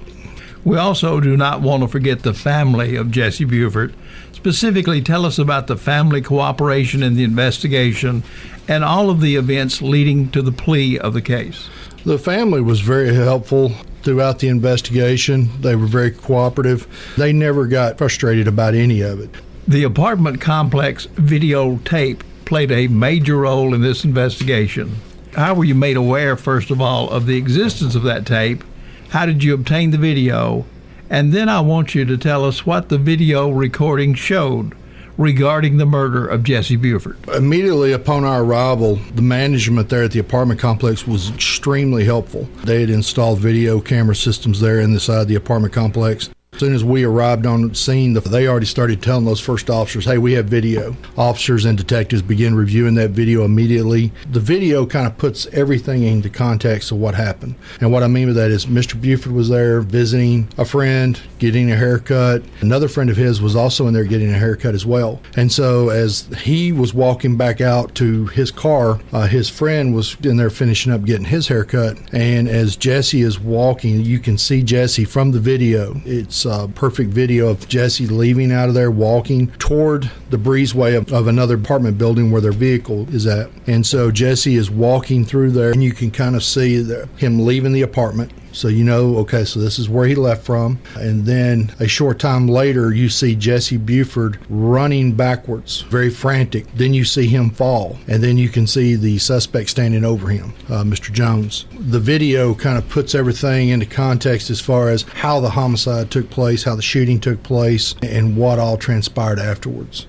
We 0.64 0.78
also 0.78 1.20
do 1.20 1.36
not 1.36 1.62
want 1.62 1.82
to 1.82 1.88
forget 1.88 2.22
the 2.22 2.34
family 2.34 2.96
of 2.96 3.10
Jesse 3.10 3.46
Buford. 3.46 3.94
Specifically, 4.32 5.02
tell 5.02 5.26
us 5.26 5.40
about 5.40 5.68
the 5.68 5.78
family 5.78 6.22
cooperation 6.22 7.02
in 7.02 7.16
the 7.16 7.24
investigation 7.24 8.24
and 8.68 8.84
all 8.84 9.10
of 9.10 9.22
the 9.22 9.36
events 9.36 9.82
leading 9.82 10.30
to 10.32 10.42
the 10.42 10.52
plea 10.52 11.00
of 11.00 11.14
the 11.14 11.22
case. 11.22 11.68
The 12.06 12.18
family 12.18 12.62
was 12.62 12.80
very 12.80 13.14
helpful 13.14 13.70
throughout 14.04 14.40
the 14.40 14.48
investigation. 14.48 15.50
They 15.62 15.76
were 15.76 15.86
very 15.86 16.12
cooperative. 16.12 16.88
They 17.18 17.34
never 17.34 17.68
got 17.68 17.98
frustrated 17.98 18.48
about 18.48 18.74
any 18.74 19.02
of 19.02 19.20
it. 19.20 19.30
The 19.68 19.84
apartment 19.84 20.42
complex 20.42 21.08
videotape 21.08 22.22
played 22.46 22.72
a 22.72 22.88
major 22.88 23.38
role 23.38 23.74
in 23.74 23.82
this 23.82 24.04
investigation. 24.04 24.96
How 25.36 25.54
were 25.54 25.64
you 25.64 25.76
made 25.76 25.98
aware, 25.98 26.36
first 26.36 26.72
of 26.72 26.82
all, 26.82 27.10
of 27.10 27.26
the 27.26 27.38
existence 27.38 27.96
of 27.96 28.04
that 28.04 28.26
tape 28.26 28.64
how 29.12 29.26
did 29.26 29.44
you 29.44 29.54
obtain 29.54 29.92
the 29.92 29.98
video? 29.98 30.66
And 31.10 31.34
then 31.34 31.50
I 31.50 31.60
want 31.60 31.94
you 31.94 32.06
to 32.06 32.18
tell 32.18 32.46
us 32.46 32.66
what 32.66 32.88
the 32.88 32.98
video 32.98 33.50
recording 33.50 34.14
showed 34.14 34.74
regarding 35.18 35.76
the 35.76 35.86
murder 35.86 36.26
of 36.26 36.44
Jesse 36.44 36.78
Buford. 36.78 37.18
Immediately 37.28 37.92
upon 37.92 38.24
our 38.24 38.42
arrival, 38.42 38.96
the 39.14 39.22
management 39.22 39.90
there 39.90 40.04
at 40.04 40.12
the 40.12 40.20
apartment 40.20 40.62
complex 40.62 41.06
was 41.06 41.30
extremely 41.30 42.06
helpful. 42.06 42.48
They 42.64 42.80
had 42.80 42.90
installed 42.90 43.40
video 43.40 43.82
camera 43.82 44.16
systems 44.16 44.62
there 44.62 44.80
inside 44.80 45.28
the 45.28 45.36
apartment 45.36 45.74
complex. 45.74 46.30
As 46.62 46.68
soon 46.68 46.76
as 46.76 46.84
we 46.84 47.04
arrived 47.04 47.48
on 47.48 47.74
scene, 47.74 48.14
they 48.14 48.48
already 48.48 48.68
started 48.68 49.02
telling 49.02 49.26
those 49.26 49.40
first 49.40 49.72
officers, 49.72 50.06
hey, 50.06 50.20
we 50.20 50.34
have 50.34 50.46
video. 50.46 50.96
Officers 51.18 51.66
and 51.66 51.76
detectives 51.76 52.22
begin 52.22 52.54
reviewing 52.54 52.94
that 52.94 53.10
video 53.10 53.46
immediately. 53.46 54.12
The 54.32 54.40
video 54.40 54.86
kind 54.86 55.08
of 55.08 55.18
puts 55.18 55.48
everything 55.48 56.04
into 56.04 56.30
context 56.30 56.92
of 56.92 57.00
what 57.00 57.16
happened. 57.16 57.56
And 57.80 57.92
what 57.92 58.04
I 58.04 58.08
mean 58.08 58.28
by 58.28 58.34
that 58.34 58.52
is 58.52 58.68
Mr. 58.68 59.02
Buford 59.02 59.32
was 59.32 59.50
there 59.50 59.82
visiting 59.82 60.50
a 60.60 60.64
friend, 60.64 61.20
getting 61.40 61.72
a 61.72 61.76
haircut. 61.76 62.44
Another 62.60 62.88
friend 62.88 63.10
of 63.10 63.18
his 63.18 63.42
was 63.42 63.56
also 63.56 63.88
in 63.88 63.96
there 63.96 64.04
getting 64.04 64.30
a 64.30 64.38
haircut 64.38 64.76
as 64.76 64.86
well. 64.86 65.20
And 65.36 65.52
so 65.52 65.90
as 65.90 66.28
he 66.44 66.72
was 66.72 66.94
walking 66.94 67.38
back 67.38 67.62
out 67.62 67.96
to 67.96 68.28
his 68.28 68.52
car, 68.52 69.00
uh, 69.14 69.26
his 69.26 69.50
friend 69.50 69.96
was 69.96 70.16
in 70.22 70.38
there 70.38 70.52
finishing 70.52 70.92
up 70.92 71.06
getting 71.06 71.26
his 71.26 71.48
haircut. 71.48 71.98
And 72.14 72.48
as 72.48 72.76
Jesse 72.76 73.22
is 73.22 73.40
walking, 73.40 74.02
you 74.02 74.20
can 74.20 74.38
see 74.38 74.62
Jesse 74.62 75.06
from 75.06 75.32
the 75.32 75.40
video. 75.40 76.00
It's 76.06 76.46
a 76.52 76.68
perfect 76.68 77.12
video 77.12 77.48
of 77.48 77.68
Jesse 77.68 78.08
leaving 78.08 78.52
out 78.52 78.68
of 78.68 78.76
there, 78.76 78.92
walking 78.92 79.48
toward 79.54 80.12
the 80.32 80.38
breezeway 80.38 80.98
of, 80.98 81.12
of 81.14 81.28
another 81.28 81.56
apartment 81.56 81.98
building 81.98 82.32
where 82.32 82.42
their 82.42 82.52
vehicle 82.52 83.08
is 83.14 83.28
at. 83.28 83.50
And 83.68 83.86
so 83.86 84.12
Jesse 84.12 84.56
is 84.56 84.72
walking 84.72 85.26
through 85.26 85.52
there, 85.52 85.72
and 85.72 85.84
you 85.84 85.92
can 85.92 86.12
kind 86.12 86.36
of 86.36 86.44
see 86.44 86.82
the, 86.82 87.08
him 87.18 87.46
leaving 87.46 87.74
the 87.74 87.82
apartment 87.82 88.32
So 88.54 88.68
you 88.68 88.84
know, 88.84 89.18
okay, 89.20 89.46
so 89.46 89.60
this 89.60 89.80
is 89.80 89.90
where 89.90 90.06
he 90.06 90.16
left 90.16 90.46
from. 90.46 90.80
And 90.96 91.26
then 91.26 91.74
a 91.80 91.88
short 91.88 92.20
time 92.20 92.48
later, 92.48 92.94
you 92.94 93.10
see 93.10 93.36
Jesse 93.36 93.78
Buford 93.78 94.40
running 94.50 95.14
backwards, 95.14 95.82
very 95.82 96.10
frantic. 96.10 96.66
Then 96.76 96.94
you 96.94 97.06
see 97.06 97.28
him 97.28 97.50
fall. 97.50 97.98
And 98.08 98.22
then 98.22 98.38
you 98.38 98.50
can 98.50 98.68
see 98.68 98.96
the 98.96 99.18
suspect 99.20 99.70
standing 99.70 100.04
over 100.04 100.30
him, 100.30 100.54
uh, 100.70 100.84
Mr. 100.84 101.12
Jones. 101.12 101.66
The 101.80 102.00
video 102.00 102.54
kind 102.54 102.78
of 102.78 102.88
puts 102.90 103.16
everything 103.16 103.70
into 103.70 103.86
context 103.86 104.50
as 104.50 104.60
far 104.60 104.90
as 104.90 105.04
how 105.04 105.40
the 105.40 105.50
homicide 105.52 106.12
took 106.12 106.30
place, 106.30 106.64
how 106.64 106.76
the 106.76 106.82
shooting 106.82 107.20
took 107.20 107.42
place, 107.44 107.96
and 108.02 108.38
what 108.38 108.60
all 108.60 108.78
transpired 108.78 109.40
afterwards. 109.40 110.08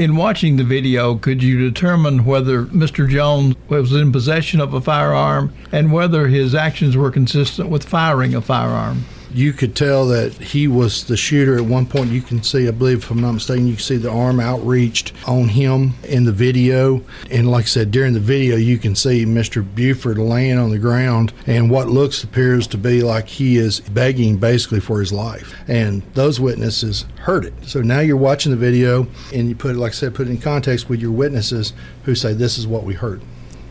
In 0.00 0.16
watching 0.16 0.56
the 0.56 0.64
video, 0.64 1.16
could 1.16 1.42
you 1.42 1.58
determine 1.58 2.24
whether 2.24 2.64
Mr. 2.64 3.06
Jones 3.06 3.54
was 3.68 3.92
in 3.92 4.12
possession 4.12 4.58
of 4.58 4.72
a 4.72 4.80
firearm 4.80 5.52
and 5.72 5.92
whether 5.92 6.26
his 6.26 6.54
actions 6.54 6.96
were 6.96 7.10
consistent 7.10 7.68
with 7.68 7.84
firing 7.84 8.34
a 8.34 8.40
firearm? 8.40 9.04
You 9.32 9.52
could 9.52 9.76
tell 9.76 10.06
that 10.08 10.32
he 10.32 10.66
was 10.66 11.04
the 11.04 11.16
shooter 11.16 11.56
at 11.56 11.64
one 11.64 11.86
point. 11.86 12.10
You 12.10 12.22
can 12.22 12.42
see, 12.42 12.68
I 12.68 12.70
believe, 12.70 12.98
if 12.98 13.10
I'm 13.10 13.20
not 13.20 13.32
mistaken, 13.32 13.66
you 13.66 13.74
can 13.74 13.82
see 13.82 13.96
the 13.96 14.10
arm 14.10 14.40
outreached 14.40 15.12
on 15.26 15.48
him 15.48 15.94
in 16.04 16.24
the 16.24 16.32
video. 16.32 17.02
And 17.30 17.50
like 17.50 17.64
I 17.64 17.68
said, 17.68 17.90
during 17.90 18.14
the 18.14 18.20
video, 18.20 18.56
you 18.56 18.78
can 18.78 18.94
see 18.94 19.24
Mr. 19.24 19.66
Buford 19.74 20.18
laying 20.18 20.58
on 20.58 20.70
the 20.70 20.78
ground 20.78 21.32
and 21.46 21.70
what 21.70 21.88
looks 21.88 22.24
appears 22.24 22.66
to 22.68 22.78
be 22.78 23.02
like 23.02 23.28
he 23.28 23.56
is 23.56 23.80
begging 23.80 24.38
basically 24.38 24.80
for 24.80 25.00
his 25.00 25.12
life. 25.12 25.54
And 25.68 26.02
those 26.14 26.40
witnesses 26.40 27.04
heard 27.20 27.44
it. 27.44 27.54
So 27.66 27.82
now 27.82 28.00
you're 28.00 28.16
watching 28.16 28.50
the 28.50 28.58
video 28.58 29.06
and 29.32 29.48
you 29.48 29.54
put 29.54 29.76
it, 29.76 29.78
like 29.78 29.92
I 29.92 29.94
said, 29.94 30.14
put 30.14 30.26
it 30.26 30.30
in 30.30 30.38
context 30.38 30.88
with 30.88 31.00
your 31.00 31.12
witnesses 31.12 31.72
who 32.04 32.14
say, 32.14 32.32
This 32.32 32.58
is 32.58 32.66
what 32.66 32.84
we 32.84 32.94
heard. 32.94 33.22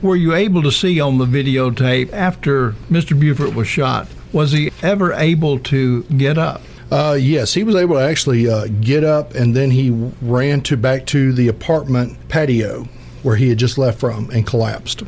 Were 0.01 0.15
you 0.15 0.33
able 0.33 0.63
to 0.63 0.71
see 0.71 1.01
on 1.01 1.17
the 1.17 1.25
videotape 1.25 2.13
after 2.13 2.71
Mr. 2.89 3.19
Buford 3.19 3.53
was 3.53 3.67
shot 3.67 4.07
was 4.33 4.51
he 4.51 4.71
ever 4.81 5.13
able 5.13 5.59
to 5.59 6.03
get 6.03 6.37
up? 6.37 6.61
Uh, 6.91 7.17
yes, 7.19 7.53
he 7.53 7.63
was 7.63 7.75
able 7.75 7.95
to 7.95 8.01
actually 8.01 8.49
uh, 8.49 8.67
get 8.81 9.03
up, 9.03 9.35
and 9.35 9.55
then 9.55 9.71
he 9.71 9.91
ran 10.21 10.61
to 10.61 10.75
back 10.75 11.05
to 11.07 11.31
the 11.33 11.47
apartment 11.47 12.17
patio 12.29 12.87
where 13.21 13.35
he 13.35 13.49
had 13.49 13.57
just 13.57 13.77
left 13.77 13.99
from 13.99 14.29
and 14.31 14.47
collapsed. 14.47 15.03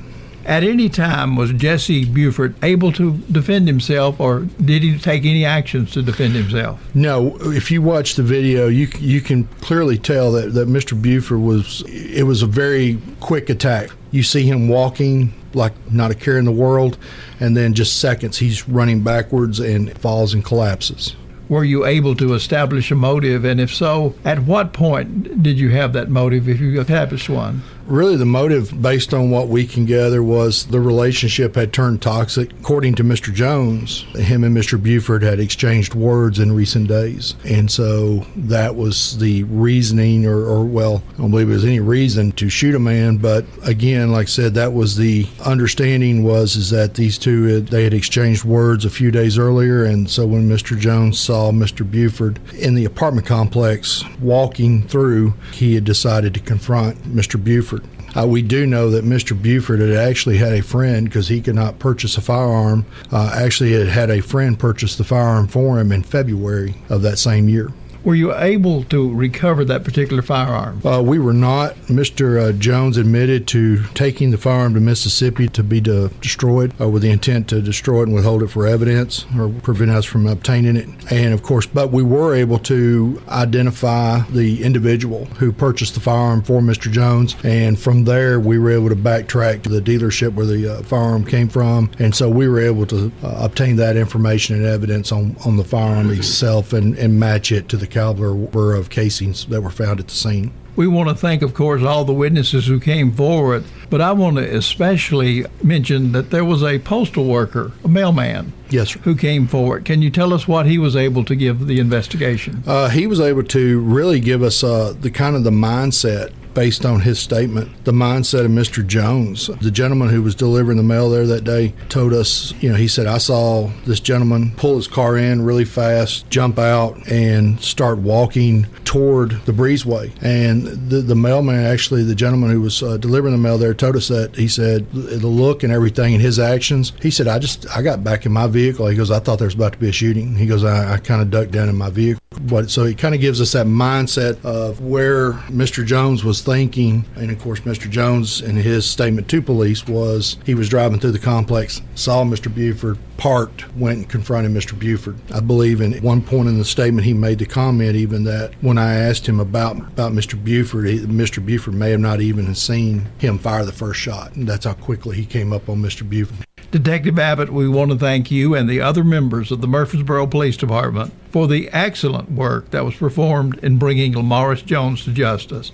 At 0.46 0.64
any 0.64 0.90
time, 0.90 1.36
was 1.36 1.54
Jesse 1.54 2.06
Buford 2.06 2.56
able 2.64 2.92
to 2.94 3.18
defend 3.32 3.68
himself, 3.68 4.20
or 4.20 4.42
did 4.64 4.82
he 4.82 4.98
take 4.98 5.24
any 5.24 5.46
actions 5.46 5.92
to 5.92 6.02
defend 6.02 6.34
himself? 6.34 6.80
No. 6.96 7.38
If 7.52 7.70
you 7.70 7.82
watch 7.82 8.16
the 8.16 8.24
video, 8.24 8.68
you 8.68 8.88
you 9.00 9.22
can 9.22 9.46
clearly 9.62 9.98
tell 9.98 10.32
that, 10.34 10.54
that 10.54 10.68
Mr. 10.68 11.00
Buford 11.00 11.40
was. 11.40 11.84
It 11.88 12.24
was 12.24 12.42
a 12.42 12.48
very 12.48 13.00
quick 13.20 13.50
attack. 13.50 13.92
You 14.10 14.24
see 14.24 14.44
him 14.44 14.68
walking 14.68 15.32
like 15.54 15.74
not 15.92 16.12
a 16.12 16.16
care 16.16 16.38
in 16.38 16.46
the 16.46 16.52
world, 16.52 16.98
and 17.40 17.56
then 17.56 17.74
just 17.74 18.00
seconds 18.00 18.38
he's 18.38 18.68
running 18.68 19.02
backwards 19.02 19.60
and 19.60 19.98
falls 19.98 20.34
and 20.34 20.44
collapses. 20.44 21.16
Were 21.50 21.66
you 21.66 21.86
able 21.86 22.16
to 22.16 22.34
establish 22.34 22.92
a 22.92 22.96
motive? 22.96 23.44
And 23.44 23.60
if 23.60 23.76
so, 23.76 24.16
at 24.24 24.40
what 24.40 24.72
point 24.72 25.44
did 25.44 25.60
you 25.60 25.70
have 25.72 25.92
that 25.94 26.10
motive 26.10 26.48
if 26.48 26.62
you 26.62 26.80
established 26.80 27.30
one? 27.30 27.62
Really, 27.92 28.16
the 28.16 28.26
motive, 28.26 28.82
based 28.82 29.14
on 29.14 29.32
what 29.32 29.50
we 29.50 29.68
can 29.68 29.84
gather, 29.84 30.24
was 30.24 30.66
the 30.68 30.80
relationship 30.80 31.56
had 31.56 31.74
turned 31.74 32.02
toxic. 32.02 32.50
According 32.54 32.96
to 32.96 33.04
Mr. 33.04 33.34
Jones, 33.34 34.04
him 34.16 34.46
and 34.46 34.56
Mr. 34.56 34.82
Buford 34.82 35.24
had 35.24 35.42
exchanged 35.42 35.94
words 35.94 36.40
in 36.40 36.54
recent 36.54 36.88
days. 36.88 37.36
And 37.44 37.70
so 37.70 38.26
that 38.38 38.78
was 38.78 39.18
the 39.20 39.44
reasoning, 39.44 40.26
or, 40.26 40.38
or 40.38 40.64
well, 40.64 41.04
I 41.16 41.18
don't 41.18 41.32
believe 41.32 41.48
there 41.48 41.56
was 41.56 41.66
any 41.66 41.82
reason 41.82 42.32
to 42.34 42.50
shoot 42.50 42.76
a 42.76 42.80
man. 42.80 43.18
But 43.18 43.44
again, 43.66 44.14
like 44.14 44.28
I 44.28 44.30
said, 44.30 44.54
that 44.54 44.72
was 44.72 44.96
the 44.96 45.28
understanding 45.44 46.24
was 46.24 46.56
is 46.56 46.70
that 46.70 46.94
these 46.94 47.18
two, 47.18 47.44
had, 47.44 47.68
they 47.68 47.84
had 47.84 47.94
exchanged 47.94 48.46
words 48.46 48.86
a 48.86 48.90
few 48.90 49.12
days 49.12 49.38
earlier. 49.38 49.84
And 49.84 50.10
so 50.10 50.26
when 50.26 50.48
Mr. 50.48 50.80
Jones 50.80 51.20
saw 51.20 51.52
Mr. 51.52 51.90
Buford 51.90 52.40
in 52.54 52.74
the 52.74 52.86
apartment 52.86 53.28
complex 53.28 54.06
walking 54.22 54.88
through, 54.88 55.34
he 55.52 55.76
had 55.76 55.84
decided 55.84 56.34
to 56.36 56.40
confront 56.40 56.98
Mr. 57.04 57.44
Buford. 57.44 57.81
Uh, 58.16 58.28
we 58.28 58.42
do 58.42 58.66
know 58.66 58.90
that 58.90 59.06
Mr. 59.06 59.40
Buford 59.40 59.80
had 59.80 59.92
actually 59.92 60.38
had 60.38 60.54
a 60.54 60.62
friend 60.62 61.06
because 61.06 61.28
he 61.28 61.42
could 61.42 61.56
not 61.56 61.80
purchase 61.80 62.18
a 62.18 62.22
firearm. 62.22 62.86
Uh, 63.12 63.32
actually, 63.34 63.72
had 63.72 63.88
had 63.88 64.10
a 64.10 64.22
friend 64.22 64.60
purchase 64.60 64.96
the 64.96 65.04
firearm 65.04 65.48
for 65.48 65.80
him 65.80 65.92
in 65.92 66.04
February 66.04 66.76
of 66.90 67.02
that 67.02 67.18
same 67.18 67.48
year. 67.48 67.72
Were 68.04 68.16
you 68.16 68.34
able 68.34 68.84
to 68.86 69.14
recover 69.14 69.64
that 69.66 69.84
particular 69.84 70.24
firearm? 70.24 70.82
Uh, 70.84 71.04
we 71.04 71.20
were 71.20 71.34
not. 71.34 71.76
Mr. 71.86 72.42
Uh, 72.42 72.52
Jones 72.52 72.98
admitted 72.98 73.48
to 73.50 73.84
taking 73.94 74.32
the 74.32 74.40
firearm 74.40 74.74
to 74.74 74.80
Mississippi 74.80 75.48
to 75.50 75.62
be 75.62 75.80
de- 75.80 76.08
destroyed 76.20 76.74
uh, 76.82 76.90
with 76.90 77.04
the 77.04 77.12
intent 77.12 77.48
to 77.50 77.62
destroy 77.62 78.02
it 78.02 78.08
and 78.08 78.16
withhold 78.16 78.42
it 78.42 78.48
for 78.48 78.66
evidence 78.66 79.28
or 79.38 79.50
prevent 79.50 79.92
us 79.92 80.06
from 80.06 80.26
obtaining 80.26 80.78
it. 80.78 80.88
And 81.12 81.32
of 81.32 81.44
course, 81.44 81.68
but 81.68 81.92
we 81.92 82.02
were 82.02 82.34
able 82.34 82.58
to 82.60 83.22
identify 83.28 84.22
the 84.32 84.64
individual 84.64 85.26
who 85.26 85.52
purchased 85.52 85.94
the 85.94 86.00
firearm 86.00 86.42
for 86.42 86.60
Mr. 86.60 86.92
Jones. 86.92 87.36
And 87.44 87.80
from 87.80 88.06
there, 88.06 88.40
we 88.40 88.58
were 88.58 88.72
able 88.72 88.90
to 88.90 88.96
backtrack 88.96 89.62
to 89.64 89.70
the 89.70 89.82
dealership 89.82 90.34
where 90.34 90.48
the 90.48 90.78
uh, 90.80 90.82
firearm 90.84 91.24
came 91.24 91.50
from. 91.50 91.92
And 92.00 92.16
so 92.16 92.32
we 92.32 92.48
were 92.48 92.62
able 92.62 92.88
to 92.88 93.12
uh, 93.22 93.42
obtain 93.42 93.76
that 93.76 93.96
information 93.96 94.56
and 94.56 94.66
evidence 94.66 95.12
on, 95.12 95.36
on 95.46 95.58
the 95.58 95.64
firearm 95.64 96.10
itself 96.10 96.74
and, 96.74 96.98
and 96.98 97.20
match 97.20 97.52
it 97.52 97.70
to 97.70 97.78
the 97.78 97.91
caliber 97.92 98.34
were 98.34 98.74
of 98.74 98.90
casings 98.90 99.46
that 99.46 99.62
were 99.62 99.70
found 99.70 100.00
at 100.00 100.08
the 100.08 100.16
scene. 100.16 100.52
We 100.76 100.88
want 100.88 101.10
to 101.10 101.16
thank, 101.16 101.42
of 101.42 101.54
course, 101.54 101.84
all 101.84 102.06
the 102.06 102.14
witnesses 102.14 102.66
who 102.66 102.80
came 102.80 103.12
forward, 103.12 103.66
but 103.90 104.00
I 104.00 104.14
want 104.14 104.38
to 104.38 104.56
especially 104.56 105.46
mention 105.62 106.14
that 106.14 106.32
there 106.32 106.46
was 106.46 106.64
a 106.64 106.80
postal 106.80 107.26
worker, 107.26 107.74
a 107.84 107.90
mailman, 107.90 108.54
yes, 108.70 108.92
sir. 108.92 109.00
who 109.00 109.16
came 109.16 109.48
forward. 109.48 109.84
Can 109.84 110.02
you 110.02 110.10
tell 110.10 110.34
us 110.34 110.48
what 110.48 110.66
he 110.66 110.78
was 110.78 110.96
able 110.96 111.26
to 111.26 111.36
give 111.36 111.68
the 111.68 111.80
investigation? 111.80 112.64
Uh, 112.66 112.88
he 112.90 113.06
was 113.06 113.20
able 113.20 113.44
to 113.44 113.82
really 113.82 114.22
give 114.22 114.42
us 114.42 114.64
uh, 114.64 114.94
the 115.00 115.12
kind 115.12 115.36
of 115.36 115.44
the 115.44 115.52
mindset 115.52 116.32
based 116.54 116.86
on 116.86 117.02
his 117.02 117.20
statement, 117.20 117.86
the 117.86 117.92
mindset 117.92 118.46
of 118.46 118.52
Mr. 118.52 118.86
Jones. 118.86 119.48
The 119.62 119.72
gentleman 119.72 120.10
who 120.10 120.22
was 120.22 120.36
delivering 120.36 120.78
the 120.78 120.84
mail 120.84 121.10
there 121.10 121.28
that 121.28 121.44
day 121.44 121.74
told 121.90 122.14
us, 122.14 122.54
you 122.62 122.70
know, 122.70 122.76
he 122.76 122.88
said, 122.88 123.08
I 123.08 123.18
saw 123.18 123.70
this 123.86 124.00
gentleman 124.00 124.52
pull 124.58 124.76
his 124.76 124.88
car 124.88 125.18
in 125.18 125.44
really 125.44 125.66
fast, 125.66 126.30
jump 126.30 126.60
out, 126.60 126.98
and 127.10 127.60
start 127.62 128.00
walking 128.00 128.68
toward 128.86 129.32
the 129.46 129.52
breezeway. 129.52 130.12
And 130.22 130.66
the, 130.90 130.98
the 130.98 131.16
mailman, 131.16 131.64
actually, 131.66 132.04
the 132.04 132.16
gentleman 132.16 132.52
who 132.52 132.62
was 132.62 132.84
uh, 132.84 132.98
delivering 132.98 133.34
the 133.34 133.38
mail 133.38 133.58
there, 133.58 133.74
told 133.74 133.96
us 133.96 134.08
that 134.10 134.36
he 134.36 134.48
said 134.48 134.90
the 134.92 135.28
look 135.28 135.64
and 135.64 135.72
everything 135.72 136.14
and 136.14 136.22
his 136.22 136.40
actions. 136.40 136.94
He 137.02 137.12
said, 137.12 137.28
I 137.28 137.40
just, 137.40 137.66
I 137.76 137.82
got 137.82 138.04
back 138.04 138.26
in 138.26 138.32
my 138.32 138.48
vehicle. 138.48 138.88
He 138.88 138.98
goes, 138.98 139.12
I 139.12 139.20
thought 139.20 139.40
there 139.40 139.48
was 139.48 139.56
about 139.56 139.74
to 139.74 139.80
be 139.80 139.90
a 139.90 139.94
shooting. 139.94 140.36
He 140.36 140.46
goes, 140.46 140.64
I, 140.64 140.94
I 140.94 140.98
kind 140.98 141.22
of 141.22 141.30
ducked 141.30 141.52
down 141.52 141.70
in 141.70 141.78
my 141.78 141.90
vehicle. 141.90 142.22
But 142.42 142.70
so 142.70 142.86
he 142.86 142.96
kind 142.96 143.14
of 143.14 143.22
gives 143.22 143.40
us 143.42 143.52
that 143.52 143.66
mindset 143.66 144.44
of 144.44 144.82
where 144.82 145.34
Mr. 145.50 145.86
Jones 145.86 146.24
was 146.24 146.41
thinking. 146.42 147.06
And 147.16 147.32
of 147.32 147.40
course, 147.40 147.62
Mr. 147.62 147.90
Jones, 147.90 148.42
in 148.42 148.56
his 148.56 148.86
statement 148.86 149.28
to 149.30 149.42
police, 149.42 149.88
was 149.88 150.38
he 150.46 150.56
was 150.56 150.70
driving 150.70 151.00
through 151.00 151.12
the 151.12 151.20
complex, 151.20 151.82
saw 151.96 152.24
Mr. 152.24 152.54
Buford, 152.54 152.98
parked, 153.18 153.72
went 153.76 153.98
and 154.00 154.10
confronted 154.10 154.52
Mr. 154.52 154.78
Buford. 154.78 155.18
I 155.32 155.40
believe 155.40 155.82
in 155.82 155.94
one 156.02 156.22
point 156.22 156.50
in 156.50 156.58
the 156.58 156.66
statement 156.66 157.06
he 157.06 157.14
made 157.14 157.40
the 157.40 157.46
comment 157.46 157.96
even 157.96 158.24
that 158.24 158.54
when 158.62 158.78
I 158.78 158.96
asked 158.96 159.28
him 159.28 159.40
about 159.40 159.78
about 159.78 160.12
Mr. 160.12 160.44
Buford, 160.44 160.88
he, 160.88 161.00
Mr. 161.00 161.46
Buford 161.46 161.76
may 161.76 161.92
have 161.92 162.00
not 162.00 162.22
even 162.22 162.54
seen 162.56 163.08
him 163.20 163.38
fire 163.38 163.64
the 163.64 163.72
first 163.72 164.00
shot. 164.00 164.36
And 164.36 164.48
that's 164.48 164.66
how 164.66 164.74
quickly 164.74 165.16
he 165.18 165.26
came 165.26 165.54
up 165.54 165.70
on 165.70 165.82
Mr. 165.82 166.08
Buford. 166.08 166.46
Detective 166.72 167.20
Abbott, 167.20 167.52
we 167.52 167.68
want 167.68 167.92
to 167.92 167.98
thank 167.98 168.32
you 168.32 168.56
and 168.56 168.70
the 168.70 168.80
other 168.80 169.04
members 169.04 169.52
of 169.52 169.60
the 169.60 169.68
Murfreesboro 169.68 170.26
Police 170.28 170.56
Department 170.56 171.14
for 171.30 171.46
the 171.46 171.70
excellent 171.74 172.32
work 172.32 172.72
that 172.72 172.86
was 172.86 172.96
performed 172.96 173.60
in 173.62 173.78
bringing 173.78 174.14
Lamaris 174.14 174.66
Jones 174.66 175.04
to 175.04 175.12
justice. 175.12 175.74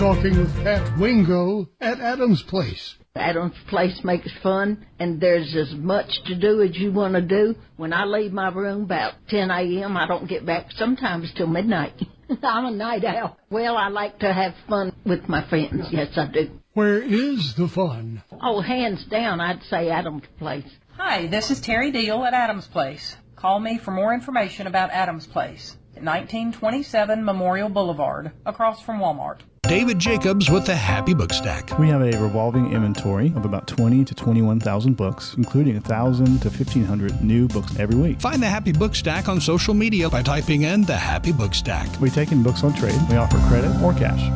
Talking 0.00 0.38
with 0.38 0.64
Pat 0.64 0.98
Wingo 0.98 1.68
at 1.78 2.00
Adams 2.00 2.42
Place. 2.44 2.96
Adams 3.14 3.54
Place 3.68 4.02
makes 4.02 4.32
fun, 4.42 4.86
and 4.98 5.20
there's 5.20 5.54
as 5.54 5.74
much 5.74 6.22
to 6.24 6.34
do 6.34 6.62
as 6.62 6.74
you 6.74 6.90
want 6.90 7.12
to 7.12 7.20
do. 7.20 7.54
When 7.76 7.92
I 7.92 8.06
leave 8.06 8.32
my 8.32 8.48
room 8.48 8.84
about 8.84 9.12
10 9.28 9.50
a.m., 9.50 9.98
I 9.98 10.06
don't 10.06 10.26
get 10.26 10.46
back 10.46 10.72
sometimes 10.72 11.30
till 11.34 11.48
midnight. 11.48 12.00
I'm 12.42 12.64
a 12.64 12.70
night 12.70 13.04
owl. 13.04 13.36
Well, 13.50 13.76
I 13.76 13.88
like 13.88 14.20
to 14.20 14.32
have 14.32 14.54
fun 14.66 14.94
with 15.04 15.28
my 15.28 15.46
friends. 15.50 15.88
Yes, 15.90 16.16
I 16.16 16.28
do. 16.28 16.50
Where 16.72 17.02
is 17.02 17.52
the 17.56 17.68
fun? 17.68 18.22
Oh, 18.40 18.62
hands 18.62 19.04
down, 19.04 19.38
I'd 19.38 19.62
say 19.64 19.90
Adams 19.90 20.24
Place. 20.38 20.78
Hi, 20.96 21.26
this 21.26 21.50
is 21.50 21.60
Terry 21.60 21.90
Deal 21.90 22.24
at 22.24 22.32
Adams 22.32 22.66
Place. 22.68 23.18
Call 23.36 23.60
me 23.60 23.76
for 23.76 23.90
more 23.90 24.14
information 24.14 24.66
about 24.66 24.92
Adams 24.92 25.26
Place 25.26 25.76
at 25.76 25.79
1927 26.02 27.24
Memorial 27.24 27.68
Boulevard, 27.68 28.32
across 28.46 28.80
from 28.80 28.98
Walmart. 28.98 29.40
David 29.62 29.98
Jacobs 29.98 30.50
with 30.50 30.66
the 30.66 30.74
Happy 30.74 31.14
Book 31.14 31.32
Stack. 31.32 31.78
We 31.78 31.88
have 31.90 32.02
a 32.02 32.10
revolving 32.20 32.72
inventory 32.72 33.28
of 33.36 33.44
about 33.44 33.68
20 33.68 34.04
to 34.04 34.14
21,000 34.14 34.96
books, 34.96 35.34
including 35.36 35.74
1,000 35.74 36.40
to 36.40 36.48
1,500 36.48 37.22
new 37.22 37.46
books 37.46 37.78
every 37.78 37.94
week. 37.94 38.20
Find 38.20 38.42
the 38.42 38.48
Happy 38.48 38.72
Book 38.72 38.96
Stack 38.96 39.28
on 39.28 39.40
social 39.40 39.74
media 39.74 40.10
by 40.10 40.22
typing 40.22 40.62
in 40.62 40.82
the 40.82 40.96
Happy 40.96 41.30
Book 41.30 41.54
Stack. 41.54 41.88
We 42.00 42.10
take 42.10 42.32
in 42.32 42.42
books 42.42 42.64
on 42.64 42.74
trade. 42.74 43.00
We 43.08 43.16
offer 43.16 43.38
credit 43.48 43.70
or 43.80 43.92
cash. 43.92 44.28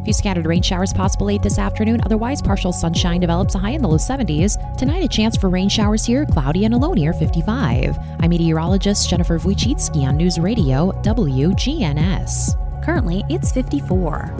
A 0.00 0.02
few 0.02 0.12
scattered 0.14 0.46
rain 0.46 0.62
showers 0.62 0.94
possible 0.94 1.26
late 1.26 1.42
this 1.42 1.58
afternoon. 1.58 2.00
Otherwise, 2.06 2.40
partial 2.40 2.72
sunshine 2.72 3.20
develops 3.20 3.54
a 3.54 3.58
high 3.58 3.72
in 3.72 3.82
the 3.82 3.88
low 3.88 3.98
70s. 3.98 4.56
Tonight, 4.78 5.04
a 5.04 5.08
chance 5.08 5.36
for 5.36 5.50
rain 5.50 5.68
showers 5.68 6.06
here, 6.06 6.24
cloudy 6.24 6.64
and 6.64 6.72
a 6.72 6.76
low 6.78 6.94
near 6.94 7.12
55. 7.12 7.98
I'm 8.18 8.30
meteorologist 8.30 9.10
Jennifer 9.10 9.38
Wojcicki 9.38 10.04
on 10.06 10.16
News 10.16 10.38
Radio 10.38 10.92
WGNS. 11.02 12.82
Currently, 12.82 13.24
it's 13.28 13.52
54. 13.52 14.34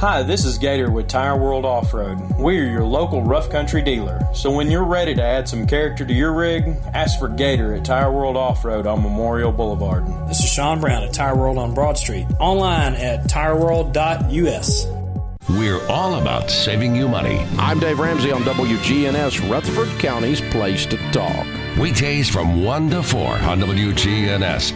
Hi, 0.00 0.24
this 0.24 0.44
is 0.44 0.58
Gator 0.58 0.90
with 0.90 1.06
Tire 1.06 1.38
World 1.38 1.64
Off 1.64 1.94
Road. 1.94 2.18
We 2.36 2.58
are 2.58 2.64
your 2.64 2.84
local 2.84 3.22
rough 3.22 3.48
country 3.48 3.82
dealer. 3.82 4.28
So 4.34 4.50
when 4.50 4.72
you're 4.72 4.84
ready 4.84 5.14
to 5.14 5.22
add 5.22 5.48
some 5.48 5.68
character 5.68 6.04
to 6.04 6.12
your 6.12 6.34
rig, 6.34 6.76
ask 6.92 7.18
for 7.18 7.28
Gator 7.28 7.74
at 7.74 7.84
Tire 7.84 8.10
World 8.10 8.36
Off 8.36 8.64
Road 8.64 8.88
on 8.88 9.04
Memorial 9.04 9.52
Boulevard. 9.52 10.04
This 10.28 10.40
is 10.40 10.50
Sean 10.52 10.80
Brown 10.80 11.04
at 11.04 11.12
Tire 11.12 11.36
World 11.36 11.58
on 11.58 11.74
Broad 11.74 11.96
Street. 11.96 12.26
Online 12.40 12.94
at 12.94 13.28
tireworld.us. 13.28 14.95
We're 15.48 15.86
all 15.86 16.20
about 16.20 16.50
saving 16.50 16.96
you 16.96 17.06
money. 17.06 17.46
I'm 17.56 17.78
Dave 17.78 18.00
Ramsey 18.00 18.32
on 18.32 18.42
WGNS, 18.42 19.48
Rutherford 19.48 19.88
County's 20.00 20.40
place 20.40 20.84
to 20.86 20.96
talk. 21.12 21.46
Weekdays 21.78 22.28
from 22.28 22.64
1 22.64 22.90
to 22.90 23.00
4 23.00 23.34
on 23.34 23.60
WGNS. 23.60 24.72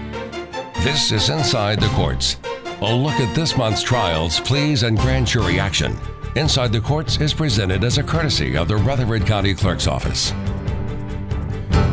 This 0.85 1.11
is 1.11 1.29
Inside 1.29 1.81
the 1.81 1.89
Courts. 1.89 2.37
A 2.83 2.95
look 2.95 3.19
at 3.19 3.35
this 3.35 3.57
month's 3.57 3.83
trials, 3.83 4.39
pleas, 4.39 4.85
and 4.85 4.97
grand 4.97 5.27
jury 5.27 5.59
action. 5.59 5.99
Inside 6.37 6.71
the 6.71 6.81
Courts 6.81 7.21
is 7.21 7.35
presented 7.35 7.83
as 7.83 7.99
a 7.99 8.05
courtesy 8.05 8.57
of 8.57 8.69
the 8.69 8.77
Rutherford 8.77 9.27
County 9.27 9.55
Clerk's 9.55 9.89
Office. 9.89 10.31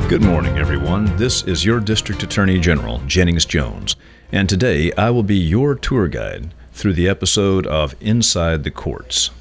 Good 0.08 0.22
morning, 0.22 0.60
everyone. 0.60 1.18
This 1.18 1.42
is 1.46 1.66
your 1.66 1.80
District 1.80 2.22
Attorney 2.22 2.60
General, 2.60 3.00
Jennings 3.08 3.46
Jones, 3.46 3.96
and 4.32 4.48
today 4.48 4.92
I 4.94 5.10
will 5.10 5.24
be 5.24 5.36
your 5.36 5.74
tour 5.74 6.08
guide 6.08 6.54
through 6.78 6.94
the 6.94 7.10
episode 7.10 7.66
of 7.66 7.96
Inside 8.00 8.64
the 8.64 8.70
Courts. 8.70 9.32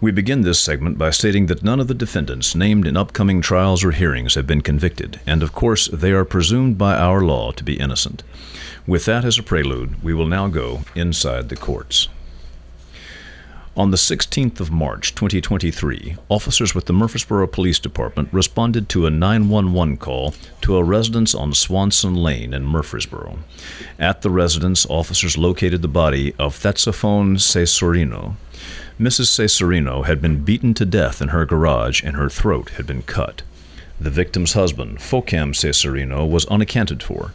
We 0.00 0.10
begin 0.10 0.40
this 0.40 0.58
segment 0.58 0.96
by 0.96 1.10
stating 1.10 1.44
that 1.46 1.62
none 1.62 1.80
of 1.80 1.86
the 1.86 1.94
defendants 1.94 2.54
named 2.54 2.86
in 2.86 2.96
upcoming 2.96 3.42
trials 3.42 3.84
or 3.84 3.90
hearings 3.90 4.36
have 4.36 4.46
been 4.46 4.62
convicted, 4.62 5.20
and 5.26 5.42
of 5.42 5.52
course, 5.52 5.88
they 5.88 6.12
are 6.12 6.24
presumed 6.24 6.78
by 6.78 6.96
our 6.96 7.20
law 7.20 7.52
to 7.52 7.62
be 7.62 7.78
innocent. 7.78 8.22
With 8.86 9.04
that 9.04 9.24
as 9.26 9.38
a 9.38 9.42
prelude, 9.42 10.02
we 10.02 10.14
will 10.14 10.26
now 10.26 10.48
go 10.48 10.80
inside 10.94 11.50
the 11.50 11.56
courts. 11.56 12.08
On 13.74 13.90
the 13.90 13.96
16th 13.96 14.60
of 14.60 14.70
March 14.70 15.14
2023, 15.14 16.16
officers 16.28 16.74
with 16.74 16.84
the 16.84 16.92
Murfreesboro 16.92 17.46
Police 17.46 17.78
Department 17.78 18.28
responded 18.30 18.86
to 18.90 19.06
a 19.06 19.10
911 19.10 19.96
call 19.96 20.34
to 20.60 20.76
a 20.76 20.84
residence 20.84 21.34
on 21.34 21.54
Swanson 21.54 22.14
Lane 22.14 22.52
in 22.52 22.66
Murfreesboro. 22.66 23.38
At 23.98 24.20
the 24.20 24.28
residence, 24.28 24.84
officers 24.84 25.38
located 25.38 25.80
the 25.80 25.88
body 25.88 26.34
of 26.38 26.54
Thetsafone 26.54 27.38
Cesurino. 27.38 28.34
Mrs. 29.00 29.28
Cesurino 29.28 30.04
had 30.04 30.20
been 30.20 30.44
beaten 30.44 30.74
to 30.74 30.84
death 30.84 31.22
in 31.22 31.28
her 31.28 31.46
garage 31.46 32.02
and 32.02 32.14
her 32.14 32.28
throat 32.28 32.72
had 32.76 32.86
been 32.86 33.00
cut. 33.00 33.40
The 33.98 34.10
victim's 34.10 34.52
husband, 34.52 34.98
Focam 34.98 35.54
Cesurino, 35.54 36.28
was 36.28 36.44
unaccounted 36.46 37.02
for. 37.02 37.32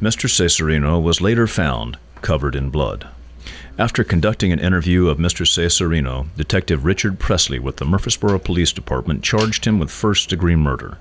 Mr. 0.00 0.28
Cesurino 0.30 1.02
was 1.02 1.20
later 1.20 1.48
found 1.48 1.98
covered 2.22 2.54
in 2.54 2.70
blood. 2.70 3.08
After 3.78 4.02
conducting 4.02 4.50
an 4.50 4.58
interview 4.58 5.06
of 5.06 5.18
Mr. 5.18 5.46
Cesarino, 5.46 6.26
Detective 6.36 6.84
Richard 6.84 7.20
Presley 7.20 7.60
with 7.60 7.76
the 7.76 7.84
Murfreesboro 7.84 8.40
Police 8.40 8.72
Department 8.72 9.22
charged 9.22 9.66
him 9.66 9.78
with 9.78 9.88
first 9.88 10.28
degree 10.28 10.56
murder. 10.56 10.98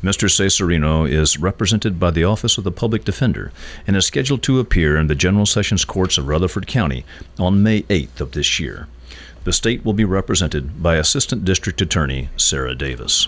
Mr. 0.00 0.30
Cesarino 0.30 1.10
is 1.10 1.40
represented 1.40 1.98
by 1.98 2.12
the 2.12 2.22
Office 2.22 2.56
of 2.56 2.62
the 2.62 2.70
Public 2.70 3.04
Defender 3.04 3.50
and 3.84 3.96
is 3.96 4.06
scheduled 4.06 4.44
to 4.44 4.60
appear 4.60 4.96
in 4.96 5.08
the 5.08 5.16
General 5.16 5.44
Sessions 5.44 5.84
Courts 5.84 6.16
of 6.16 6.28
Rutherford 6.28 6.68
County 6.68 7.04
on 7.36 7.64
May 7.64 7.82
8th 7.82 8.20
of 8.20 8.30
this 8.30 8.60
year. 8.60 8.86
The 9.42 9.52
state 9.52 9.84
will 9.84 9.92
be 9.92 10.04
represented 10.04 10.80
by 10.80 10.94
Assistant 10.94 11.44
District 11.44 11.80
Attorney 11.80 12.28
Sarah 12.36 12.76
Davis. 12.76 13.26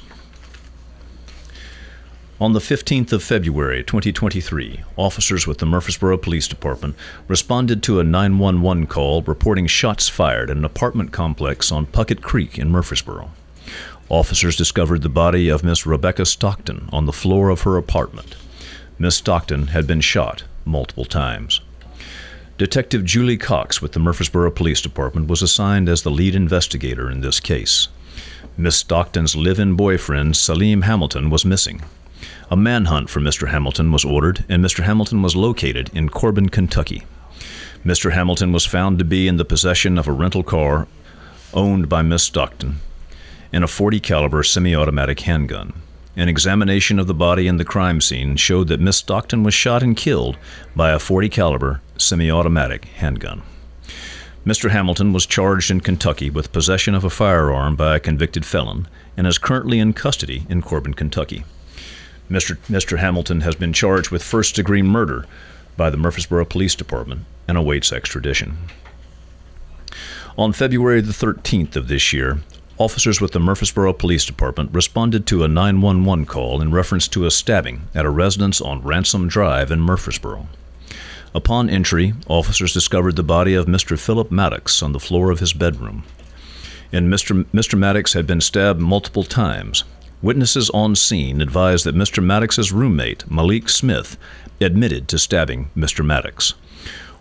On 2.39 2.53
the 2.53 2.59
15th 2.59 3.15
of 3.15 3.23
February 3.23 3.83
2023, 3.83 4.83
officers 4.99 5.47
with 5.47 5.57
the 5.57 5.65
Murfreesboro 5.65 6.19
Police 6.19 6.47
Department 6.47 6.95
responded 7.29 7.83
to 7.83 7.99
a 7.99 8.05
911 8.05 8.89
call 8.89 9.23
reporting 9.23 9.67
shots 9.67 10.11
fired 10.11 10.51
at 10.51 10.59
an 10.59 10.65
apartment 10.67 11.13
complex 11.13 11.73
on 11.73 11.87
Puckett 11.87 12.21
Creek 12.21 12.59
in 12.59 12.71
Murfreesboro. 12.71 13.31
Officers 14.11 14.55
discovered 14.55 15.01
the 15.01 15.09
body 15.09 15.49
of 15.49 15.65
Miss 15.65 15.87
Rebecca 15.87 16.27
Stockton 16.27 16.91
on 16.93 17.07
the 17.07 17.13
floor 17.13 17.49
of 17.49 17.63
her 17.63 17.79
apartment. 17.79 18.37
Miss 18.99 19.17
Stockton 19.17 19.69
had 19.69 19.87
been 19.87 20.03
shot 20.03 20.45
multiple 20.67 21.07
times. 21.07 21.63
Detective 22.59 23.07
Julie 23.07 23.39
Cox 23.39 23.81
with 23.81 23.93
the 23.93 23.99
Murfreesboro 23.99 24.51
Police 24.51 24.83
Department 24.83 25.29
was 25.29 25.41
assigned 25.41 25.89
as 25.89 26.03
the 26.03 26.11
lead 26.11 26.35
investigator 26.35 27.11
in 27.11 27.23
this 27.23 27.41
case. 27.41 27.89
Miss 28.59 28.77
Stockton's 28.77 29.35
live 29.35 29.59
in 29.59 29.75
boyfriend, 29.75 30.37
Salim 30.37 30.83
Hamilton, 30.83 31.31
was 31.31 31.47
missing. 31.47 31.81
A 32.49 32.57
manhunt 32.57 33.11
for 33.11 33.21
Mr. 33.21 33.49
Hamilton 33.49 33.91
was 33.91 34.05
ordered, 34.05 34.45
and 34.49 34.65
Mr. 34.65 34.85
Hamilton 34.85 35.21
was 35.21 35.35
located 35.35 35.91
in 35.93 36.09
Corbin, 36.09 36.49
Kentucky. 36.49 37.05
Mr. 37.85 38.13
Hamilton 38.13 38.53
was 38.53 38.65
found 38.65 39.01
to 39.01 39.05
be 39.05 39.27
in 39.27 39.37
the 39.37 39.45
possession 39.45 39.99
of 39.99 40.07
a 40.07 40.13
rental 40.13 40.45
car 40.45 40.87
owned 41.53 41.89
by 41.89 42.03
Miss 42.03 42.23
Stockton 42.23 42.81
and 43.53 43.65
a 43.65 43.69
40 43.69 43.99
caliber 43.99 44.45
semi-automatic 44.45 45.21
handgun. 45.21 45.73
An 46.15 46.29
examination 46.29 47.01
of 47.01 47.09
the 47.09 47.15
body 47.15 47.49
and 47.49 47.59
the 47.59 47.65
crime 47.65 48.01
scene 48.01 48.37
showed 48.37 48.69
that 48.69 48.81
Miss 48.81 48.99
Stockton 48.99 49.43
was 49.43 49.55
shot 49.55 49.83
and 49.83 49.97
killed 49.97 50.37
by 50.75 50.93
a 50.93 51.01
40 51.01 51.29
caliber 51.29 51.81
semi-automatic 51.99 52.85
handgun. 52.85 53.43
Mr. 54.47 54.71
Hamilton 54.71 55.13
was 55.13 55.27
charged 55.27 55.73
in 55.73 55.81
Kentucky 55.81 56.31
with 56.31 56.53
possession 56.53 56.95
of 56.95 57.03
a 57.03 57.11
firearm 57.11 57.75
by 57.75 57.97
a 57.97 58.01
convicted 58.01 58.47
felon 58.47 58.87
and 59.17 59.27
is 59.27 59.39
currently 59.39 59.81
in 59.81 59.93
custody 59.93 60.47
in 60.49 60.63
Corbin, 60.63 60.95
Kentucky. 60.95 61.45
Mr. 62.31 62.57
Mr. 62.69 62.99
Hamilton 62.99 63.43
has 63.43 63.55
been 63.55 63.73
charged 63.73 64.11
with 64.11 64.23
first 64.23 64.55
degree 64.55 64.83
murder 64.83 65.27
by 65.77 65.91
the 65.91 65.97
Murfreesboro 65.97 66.45
Police 66.45 66.75
Department 66.75 67.23
and 67.47 67.57
awaits 67.57 67.93
extradition. 67.93 68.59
On 70.37 70.53
February 70.53 71.01
the 71.01 71.13
13th 71.13 71.77
of 71.77 71.89
this 71.89 72.13
year, 72.13 72.41
officers 72.79 73.21
with 73.21 73.33
the 73.33 73.41
Murfreesboro 73.41 73.93
Police 73.93 74.25
Department 74.25 74.71
responded 74.73 75.27
to 75.27 75.45
a 75.45 75.49
911 75.49 76.27
call 76.27 76.61
in 76.61 76.73
reference 76.73 77.09
to 77.09 77.25
a 77.27 77.31
stabbing 77.31 77.89
at 77.95 78.05
a 78.05 78.11
residence 78.11 78.61
on 78.61 78.83
Ransom 78.83 79.29
Drive 79.29 79.71
in 79.71 79.81
Murfreesboro. 79.81 80.47
Upon 81.35 81.71
entry, 81.71 82.15
officers 82.29 82.73
discovered 82.73 83.17
the 83.17 83.23
body 83.23 83.55
of 83.55 83.67
Mr. 83.67 83.99
Philip 83.99 84.31
Maddox 84.31 84.83
on 84.83 84.93
the 84.93 85.01
floor 85.01 85.31
of 85.31 85.41
his 85.41 85.53
bedroom. 85.53 86.05
And 86.93 87.13
Mr. 87.13 87.45
Mr. 87.53 87.79
Maddox 87.79 88.13
had 88.13 88.27
been 88.27 88.41
stabbed 88.41 88.81
multiple 88.81 89.25
times, 89.25 89.85
Witnesses 90.23 90.71
on 90.71 90.97
scene 90.97 91.43
advised 91.43 91.85
that 91.85 91.95
Mr. 91.95 92.25
Maddox's 92.25 92.73
roommate, 92.73 93.31
Malik 93.31 93.69
Smith, 93.69 94.17
admitted 94.61 95.09
to 95.09 95.19
stabbing 95.19 95.71
Mr. 95.77 96.05
Maddox. 96.05 96.55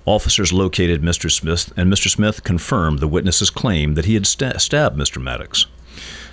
Officers 0.05 0.53
located 0.53 1.01
Mr. 1.01 1.29
Smith, 1.29 1.73
and 1.75 1.91
Mr. 1.91 2.09
Smith 2.09 2.43
confirmed 2.43 2.99
the 2.99 3.07
witness's 3.07 3.49
claim 3.49 3.95
that 3.95 4.05
he 4.05 4.13
had 4.13 4.25
sta- 4.25 4.57
stabbed 4.59 4.97
Mr. 4.97 5.21
Maddox. 5.21 5.65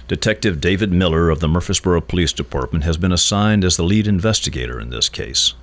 Detective 0.06 0.60
David 0.60 0.92
Miller 0.92 1.30
of 1.30 1.40
the 1.40 1.48
Murfreesboro 1.48 2.00
Police 2.02 2.32
Department 2.32 2.84
has 2.84 2.96
been 2.96 3.12
assigned 3.12 3.64
as 3.64 3.76
the 3.76 3.82
lead 3.82 4.06
investigator 4.06 4.78
in 4.78 4.90
this 4.90 5.08
case. 5.08 5.54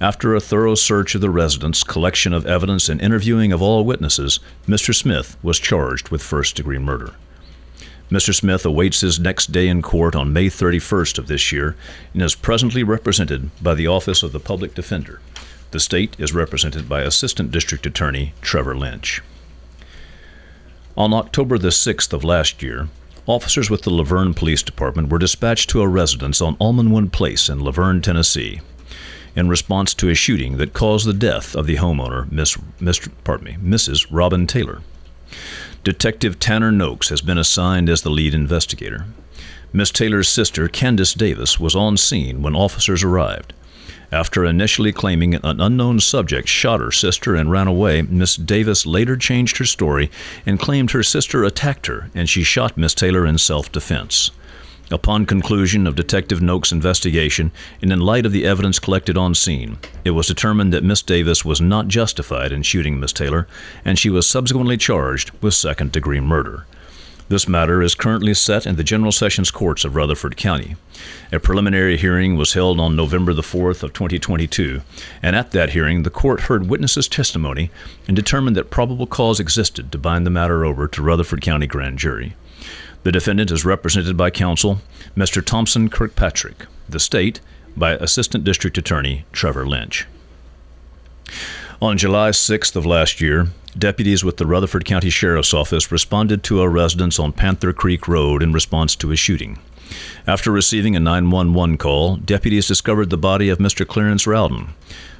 After 0.00 0.34
a 0.34 0.40
thorough 0.40 0.74
search 0.74 1.14
of 1.14 1.20
the 1.20 1.30
residence, 1.30 1.82
collection 1.82 2.32
of 2.32 2.46
evidence, 2.46 2.88
and 2.88 3.00
interviewing 3.00 3.52
of 3.52 3.62
all 3.62 3.84
witnesses, 3.84 4.40
Mr. 4.66 4.94
Smith 4.94 5.36
was 5.42 5.58
charged 5.58 6.08
with 6.08 6.22
first 6.22 6.56
degree 6.56 6.78
murder. 6.78 7.14
Mr. 8.10 8.34
Smith 8.34 8.66
awaits 8.66 9.02
his 9.02 9.20
next 9.20 9.52
day 9.52 9.68
in 9.68 9.82
court 9.82 10.16
on 10.16 10.32
May 10.32 10.46
31st 10.46 11.18
of 11.18 11.28
this 11.28 11.52
year 11.52 11.76
and 12.12 12.22
is 12.22 12.34
presently 12.34 12.82
represented 12.82 13.50
by 13.62 13.74
the 13.74 13.86
Office 13.86 14.24
of 14.24 14.32
the 14.32 14.40
Public 14.40 14.74
Defender. 14.74 15.20
The 15.70 15.78
state 15.78 16.16
is 16.18 16.34
represented 16.34 16.88
by 16.88 17.02
Assistant 17.02 17.52
District 17.52 17.86
Attorney 17.86 18.34
Trevor 18.40 18.76
Lynch. 18.76 19.22
On 20.96 21.12
October 21.12 21.56
the 21.56 21.68
6th 21.68 22.12
of 22.12 22.24
last 22.24 22.64
year, 22.64 22.88
officers 23.26 23.70
with 23.70 23.82
the 23.82 23.90
La 23.90 24.02
Vergne 24.02 24.34
Police 24.34 24.64
Department 24.64 25.08
were 25.08 25.18
dispatched 25.18 25.70
to 25.70 25.80
a 25.80 25.88
residence 25.88 26.40
on 26.40 26.56
Almonwood 26.56 27.12
Place 27.12 27.48
in 27.48 27.60
La 27.60 27.70
Vergne, 27.70 28.02
Tennessee, 28.02 28.60
in 29.36 29.48
response 29.48 29.94
to 29.94 30.08
a 30.08 30.14
shooting 30.16 30.56
that 30.56 30.72
caused 30.72 31.06
the 31.06 31.12
death 31.12 31.54
of 31.54 31.68
the 31.68 31.76
homeowner, 31.76 32.30
Miss, 32.32 32.56
Mr., 32.80 33.08
pardon 33.22 33.44
me, 33.44 33.76
Mrs. 33.76 34.08
Robin 34.10 34.48
Taylor. 34.48 34.80
Detective 35.82 36.38
Tanner 36.38 36.70
Noakes 36.70 37.08
has 37.08 37.22
been 37.22 37.38
assigned 37.38 37.88
as 37.88 38.02
the 38.02 38.10
lead 38.10 38.34
investigator. 38.34 39.06
Miss 39.72 39.90
Taylor's 39.90 40.28
sister, 40.28 40.68
Candace 40.68 41.14
Davis, 41.14 41.58
was 41.58 41.74
on 41.74 41.96
scene 41.96 42.42
when 42.42 42.54
officers 42.54 43.02
arrived. 43.02 43.54
After 44.12 44.44
initially 44.44 44.92
claiming 44.92 45.34
an 45.34 45.60
unknown 45.60 46.00
subject 46.00 46.48
shot 46.48 46.80
her 46.80 46.92
sister 46.92 47.34
and 47.34 47.50
ran 47.50 47.66
away, 47.66 48.02
Miss 48.02 48.36
Davis 48.36 48.84
later 48.84 49.16
changed 49.16 49.56
her 49.56 49.64
story 49.64 50.10
and 50.44 50.60
claimed 50.60 50.90
her 50.90 51.02
sister 51.02 51.44
attacked 51.44 51.86
her 51.86 52.10
and 52.14 52.28
she 52.28 52.42
shot 52.42 52.76
Miss 52.76 52.92
Taylor 52.92 53.24
in 53.24 53.38
self 53.38 53.72
defense. 53.72 54.32
Upon 54.92 55.24
conclusion 55.24 55.86
of 55.86 55.94
Detective 55.94 56.42
Noakes' 56.42 56.72
investigation, 56.72 57.52
and 57.80 57.92
in 57.92 58.00
light 58.00 58.26
of 58.26 58.32
the 58.32 58.44
evidence 58.44 58.80
collected 58.80 59.16
on 59.16 59.36
scene, 59.36 59.78
it 60.04 60.10
was 60.10 60.26
determined 60.26 60.72
that 60.72 60.82
Miss 60.82 61.00
Davis 61.00 61.44
was 61.44 61.60
not 61.60 61.86
justified 61.86 62.50
in 62.50 62.64
shooting 62.64 62.98
Miss 62.98 63.12
Taylor, 63.12 63.46
and 63.84 63.96
she 63.96 64.10
was 64.10 64.26
subsequently 64.26 64.76
charged 64.76 65.30
with 65.40 65.54
second 65.54 65.92
degree 65.92 66.18
murder. 66.18 66.66
This 67.28 67.46
matter 67.46 67.80
is 67.80 67.94
currently 67.94 68.34
set 68.34 68.66
in 68.66 68.74
the 68.74 68.82
General 68.82 69.12
Sessions 69.12 69.52
Courts 69.52 69.84
of 69.84 69.94
Rutherford 69.94 70.36
County. 70.36 70.74
A 71.30 71.38
preliminary 71.38 71.96
hearing 71.96 72.34
was 72.34 72.54
held 72.54 72.80
on 72.80 72.96
November 72.96 73.32
the 73.32 73.42
4th 73.42 73.84
of 73.84 73.92
2022, 73.92 74.82
and 75.22 75.36
at 75.36 75.52
that 75.52 75.70
hearing 75.70 76.02
the 76.02 76.10
court 76.10 76.40
heard 76.40 76.68
witnesses' 76.68 77.06
testimony 77.06 77.70
and 78.08 78.16
determined 78.16 78.56
that 78.56 78.70
probable 78.70 79.06
cause 79.06 79.38
existed 79.38 79.92
to 79.92 79.98
bind 79.98 80.26
the 80.26 80.30
matter 80.30 80.64
over 80.64 80.88
to 80.88 81.00
Rutherford 81.00 81.42
County 81.42 81.68
Grand 81.68 82.00
Jury. 82.00 82.34
The 83.02 83.12
defendant 83.12 83.50
is 83.50 83.64
represented 83.64 84.16
by 84.16 84.30
counsel 84.30 84.82
Mr. 85.16 85.44
Thompson 85.44 85.88
Kirkpatrick, 85.88 86.66
the 86.88 87.00
state 87.00 87.40
by 87.76 87.92
Assistant 87.92 88.44
District 88.44 88.76
Attorney 88.76 89.24
Trevor 89.32 89.66
Lynch. 89.66 90.06
On 91.80 91.96
July 91.96 92.30
6th 92.30 92.76
of 92.76 92.84
last 92.84 93.22
year, 93.22 93.48
deputies 93.78 94.22
with 94.22 94.36
the 94.36 94.44
Rutherford 94.44 94.84
County 94.84 95.08
Sheriff's 95.08 95.54
Office 95.54 95.90
responded 95.90 96.42
to 96.44 96.60
a 96.60 96.68
residence 96.68 97.18
on 97.18 97.32
Panther 97.32 97.72
Creek 97.72 98.06
Road 98.06 98.42
in 98.42 98.52
response 98.52 98.94
to 98.96 99.12
a 99.12 99.16
shooting. 99.16 99.58
After 100.26 100.50
receiving 100.50 100.94
a 100.94 101.00
911 101.00 101.78
call, 101.78 102.16
deputies 102.16 102.68
discovered 102.68 103.08
the 103.08 103.16
body 103.16 103.48
of 103.48 103.58
Mr. 103.58 103.86
Clarence 103.86 104.26
Rowden. 104.26 104.74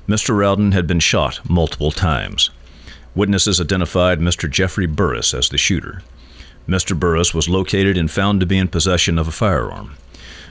Mr. 0.06 0.36
Rowden 0.36 0.72
had 0.72 0.86
been 0.86 1.00
shot 1.00 1.40
multiple 1.48 1.90
times. 1.90 2.50
Witnesses 3.14 3.58
identified 3.58 4.20
Mr. 4.20 4.50
Jeffrey 4.50 4.86
Burris 4.86 5.32
as 5.32 5.48
the 5.48 5.58
shooter. 5.58 6.02
Mr. 6.70 6.96
Burris 6.96 7.34
was 7.34 7.48
located 7.48 7.98
and 7.98 8.08
found 8.08 8.38
to 8.38 8.46
be 8.46 8.56
in 8.56 8.68
possession 8.68 9.18
of 9.18 9.26
a 9.26 9.32
firearm. 9.32 9.96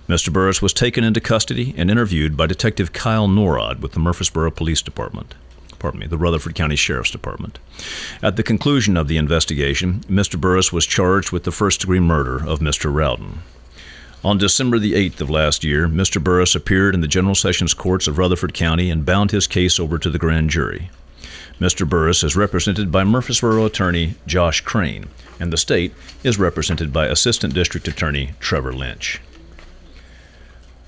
Mr. 0.09 0.33
Burris 0.33 0.61
was 0.61 0.73
taken 0.73 1.01
into 1.01 1.21
custody 1.21 1.73
and 1.77 1.89
interviewed 1.89 2.35
by 2.35 2.45
Detective 2.45 2.91
Kyle 2.91 3.29
Norrod 3.29 3.79
with 3.79 3.93
the 3.93 4.01
Murfreesboro 4.01 4.51
Police 4.51 4.81
Department. 4.81 5.33
Pardon 5.79 6.01
me, 6.01 6.07
the 6.07 6.17
Rutherford 6.17 6.55
County 6.55 6.75
Sheriff's 6.75 7.09
Department. 7.09 7.57
At 8.21 8.35
the 8.35 8.43
conclusion 8.43 8.97
of 8.97 9.07
the 9.07 9.15
investigation, 9.15 10.01
Mr. 10.09 10.37
Burris 10.37 10.73
was 10.73 10.85
charged 10.85 11.31
with 11.31 11.45
the 11.45 11.53
first 11.53 11.79
degree 11.79 12.01
murder 12.01 12.45
of 12.45 12.59
Mr. 12.59 12.93
Rowden. 12.93 13.39
On 14.21 14.37
December 14.37 14.77
the 14.77 14.95
8th 14.95 15.21
of 15.21 15.29
last 15.29 15.63
year, 15.63 15.87
Mr. 15.87 16.21
Burris 16.21 16.53
appeared 16.53 16.95
in 16.95 16.99
the 16.99 17.07
General 17.07 17.33
Sessions 17.33 17.73
Courts 17.73 18.07
of 18.07 18.17
Rutherford 18.17 18.53
County 18.53 18.89
and 18.89 19.05
bound 19.05 19.31
his 19.31 19.47
case 19.47 19.79
over 19.79 19.97
to 19.97 20.09
the 20.09 20.19
grand 20.19 20.49
jury. 20.49 20.89
Mr. 21.61 21.87
Burris 21.87 22.23
is 22.23 22.35
represented 22.35 22.91
by 22.91 23.05
Murfreesboro 23.05 23.63
attorney 23.63 24.15
Josh 24.27 24.59
Crane, 24.59 25.07
and 25.39 25.53
the 25.53 25.57
state 25.57 25.93
is 26.23 26.37
represented 26.37 26.91
by 26.91 27.07
Assistant 27.07 27.53
District 27.53 27.87
Attorney 27.87 28.31
Trevor 28.39 28.73
Lynch. 28.73 29.21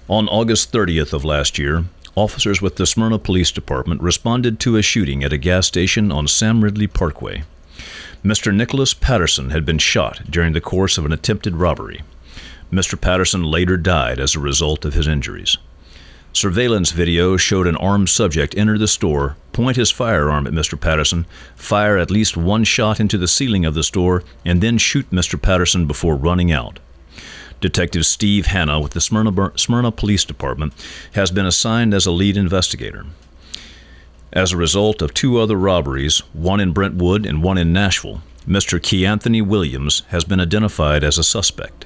On 0.08 0.28
August 0.28 0.72
30th 0.72 1.14
of 1.14 1.24
last 1.24 1.58
year, 1.58 1.86
officers 2.16 2.62
with 2.62 2.76
the 2.76 2.86
Smyrna 2.86 3.18
Police 3.18 3.52
Department 3.52 4.02
responded 4.02 4.60
to 4.60 4.76
a 4.76 4.82
shooting 4.82 5.24
at 5.24 5.34
a 5.34 5.38
gas 5.38 5.68
station 5.68 6.12
on 6.12 6.28
Sam 6.28 6.64
Ridley 6.64 6.88
Parkway. 6.88 7.44
Mr. 8.24 8.54
Nicholas 8.54 8.94
Patterson 8.94 9.52
had 9.52 9.66
been 9.66 9.78
shot 9.78 10.22
during 10.30 10.54
the 10.54 10.62
course 10.62 10.98
of 10.98 11.06
an 11.06 11.14
attempted 11.14 11.56
robbery. 11.56 12.02
Mr. 12.72 13.00
Patterson 13.00 13.44
later 13.44 13.78
died 13.78 14.20
as 14.20 14.36
a 14.36 14.40
result 14.40 14.86
of 14.86 14.94
his 14.94 15.08
injuries. 15.08 15.58
Surveillance 16.34 16.92
video 16.92 17.36
showed 17.36 17.68
an 17.68 17.76
armed 17.76 18.08
subject 18.08 18.58
enter 18.58 18.78
the 18.78 18.88
store, 18.88 19.36
point 19.52 19.76
his 19.76 19.92
firearm 19.92 20.48
at 20.48 20.54
Mr. 20.54 20.80
Patterson, 20.80 21.26
fire 21.56 21.98
at 21.98 22.10
least 22.10 22.38
one 22.38 22.64
shot 22.64 23.02
into 23.02 23.18
the 23.18 23.28
ceiling 23.28 23.66
of 23.66 23.74
the 23.74 23.84
store, 23.84 24.24
and 24.46 24.62
then 24.62 24.78
shoot 24.78 25.10
Mr. 25.12 25.40
Patterson 25.40 25.88
before 25.88 26.16
running 26.16 26.50
out. 26.50 26.80
Detective 27.60 28.06
Steve 28.06 28.48
Hanna 28.48 28.80
with 28.80 28.94
the 28.94 29.02
Smyrna, 29.02 29.52
Smyrna 29.58 29.92
Police 29.92 30.24
Department 30.24 30.74
has 31.14 31.32
been 31.32 31.46
assigned 31.46 31.94
as 31.94 32.06
a 32.06 32.12
lead 32.12 32.38
investigator. 32.38 33.06
As 34.32 34.54
a 34.54 34.58
result 34.58 35.02
of 35.02 35.14
two 35.14 35.38
other 35.38 35.58
robberies, 35.58 36.20
one 36.32 36.62
in 36.62 36.72
Brentwood 36.72 37.26
and 37.26 37.44
one 37.44 37.58
in 37.58 37.74
Nashville, 37.74 38.22
Mr. 38.48 38.82
Key 38.82 39.06
Anthony 39.06 39.42
Williams 39.42 40.04
has 40.08 40.24
been 40.24 40.40
identified 40.40 41.04
as 41.04 41.18
a 41.18 41.24
suspect. 41.24 41.86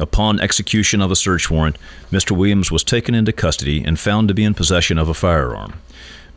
Upon 0.00 0.40
execution 0.40 1.02
of 1.02 1.10
a 1.10 1.16
search 1.16 1.50
warrant, 1.50 1.76
Mr. 2.10 2.30
Williams 2.30 2.72
was 2.72 2.82
taken 2.82 3.14
into 3.14 3.34
custody 3.34 3.84
and 3.84 4.00
found 4.00 4.28
to 4.28 4.34
be 4.34 4.44
in 4.44 4.54
possession 4.54 4.96
of 4.96 5.10
a 5.10 5.14
firearm. 5.14 5.74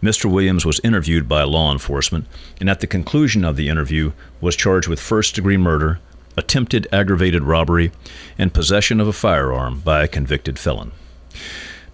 Mr. 0.03 0.29
Williams 0.29 0.65
was 0.65 0.81
interviewed 0.83 1.29
by 1.29 1.43
law 1.43 1.71
enforcement 1.71 2.25
and 2.59 2.69
at 2.69 2.81
the 2.81 2.87
conclusion 2.87 3.45
of 3.45 3.55
the 3.55 3.69
interview 3.69 4.11
was 4.41 4.57
charged 4.57 4.89
with 4.89 4.99
first 4.99 5.33
degree 5.35 5.55
murder, 5.55 5.99
attempted 6.35 6.89
aggravated 6.91 7.43
robbery, 7.43 7.93
and 8.37 8.53
possession 8.53 8.99
of 8.99 9.07
a 9.07 9.13
firearm 9.13 9.79
by 9.79 10.03
a 10.03 10.09
convicted 10.09 10.59
felon. 10.59 10.91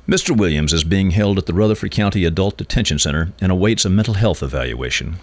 Mr. 0.07 0.35
Williams 0.35 0.73
is 0.73 0.83
being 0.83 1.11
held 1.11 1.37
at 1.37 1.45
the 1.45 1.53
Rutherford 1.53 1.91
County 1.91 2.25
Adult 2.25 2.57
Detention 2.57 2.97
Center 2.97 3.31
and 3.39 3.51
awaits 3.51 3.85
a 3.85 3.91
mental 3.91 4.15
health 4.15 4.41
evaluation. 4.41 5.17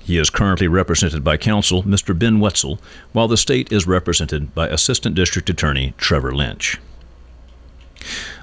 He 0.00 0.18
is 0.18 0.30
currently 0.30 0.66
represented 0.66 1.22
by 1.22 1.36
counsel 1.36 1.82
Mr. 1.84 2.18
Ben 2.18 2.40
Wetzel, 2.40 2.80
while 3.12 3.28
the 3.28 3.36
state 3.36 3.72
is 3.72 3.86
represented 3.86 4.54
by 4.54 4.68
Assistant 4.68 5.14
District 5.14 5.48
Attorney 5.48 5.94
Trevor 5.98 6.32
Lynch. 6.32 6.78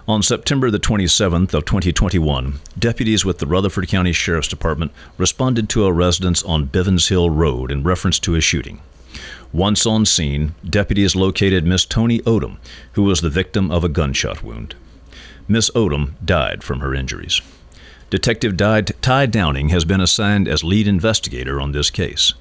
On 0.07 0.23
September 0.23 0.71
the 0.71 0.79
27th 0.79 1.53
of 1.53 1.65
2021, 1.65 2.59
deputies 2.79 3.25
with 3.25 3.39
the 3.39 3.47
Rutherford 3.47 3.89
County 3.89 4.13
Sheriff's 4.13 4.47
Department 4.47 4.93
responded 5.17 5.67
to 5.69 5.85
a 5.85 5.91
residence 5.91 6.41
on 6.43 6.67
Bivens 6.67 7.09
Hill 7.09 7.29
Road 7.29 7.71
in 7.71 7.83
reference 7.83 8.17
to 8.19 8.35
a 8.35 8.39
shooting. 8.39 8.79
Once 9.51 9.85
on 9.85 10.05
scene, 10.05 10.55
deputies 10.63 11.15
located 11.15 11.65
Miss 11.65 11.85
Tony 11.85 12.19
Odom, 12.19 12.57
who 12.93 13.03
was 13.03 13.19
the 13.19 13.29
victim 13.29 13.71
of 13.71 13.83
a 13.83 13.89
gunshot 13.89 14.43
wound. 14.43 14.75
Miss 15.47 15.69
Odom 15.71 16.13
died 16.23 16.63
from 16.63 16.79
her 16.79 16.93
injuries. 16.93 17.41
Detective 18.09 18.55
Ty 18.55 19.25
Downing 19.25 19.67
has 19.67 19.83
been 19.83 19.99
assigned 19.99 20.47
as 20.47 20.63
lead 20.63 20.87
investigator 20.87 21.59
on 21.59 21.73
this 21.73 21.89
case. 21.89 22.33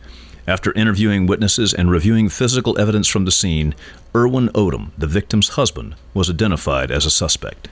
After 0.47 0.73
interviewing 0.75 1.27
witnesses 1.27 1.75
and 1.75 1.91
reviewing 1.91 2.29
physical 2.29 2.79
evidence 2.79 3.09
from 3.09 3.25
the 3.25 3.33
scene, 3.33 3.75
Erwin 4.15 4.49
Odom, 4.51 4.93
the 4.97 5.09
victim's 5.09 5.51
husband, 5.51 5.97
was 6.15 6.31
identified 6.31 6.93
as 6.93 7.05
a 7.05 7.11
suspect. 7.11 7.69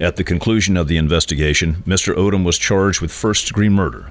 At 0.00 0.16
the 0.16 0.24
conclusion 0.24 0.76
of 0.76 0.88
the 0.88 0.96
investigation, 0.96 1.84
Mr. 1.86 2.16
Odom 2.16 2.44
was 2.44 2.58
charged 2.58 3.00
with 3.00 3.12
first 3.12 3.46
degree 3.46 3.68
murder. 3.68 4.10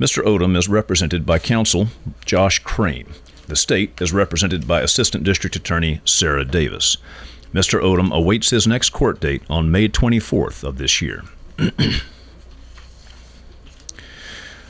Mr. 0.00 0.24
Odom 0.24 0.56
is 0.56 0.70
represented 0.70 1.26
by 1.26 1.38
counsel 1.38 1.88
Josh 2.24 2.60
Crane. 2.60 3.12
The 3.46 3.56
state 3.56 3.92
is 4.00 4.14
represented 4.14 4.66
by 4.66 4.80
Assistant 4.80 5.22
District 5.22 5.54
Attorney 5.54 6.00
Sarah 6.06 6.46
Davis. 6.46 6.96
Mr. 7.52 7.82
Odom 7.82 8.10
awaits 8.10 8.48
his 8.48 8.66
next 8.66 8.88
court 8.88 9.20
date 9.20 9.42
on 9.50 9.70
May 9.70 9.86
24th 9.86 10.64
of 10.64 10.78
this 10.78 11.02
year. 11.02 11.24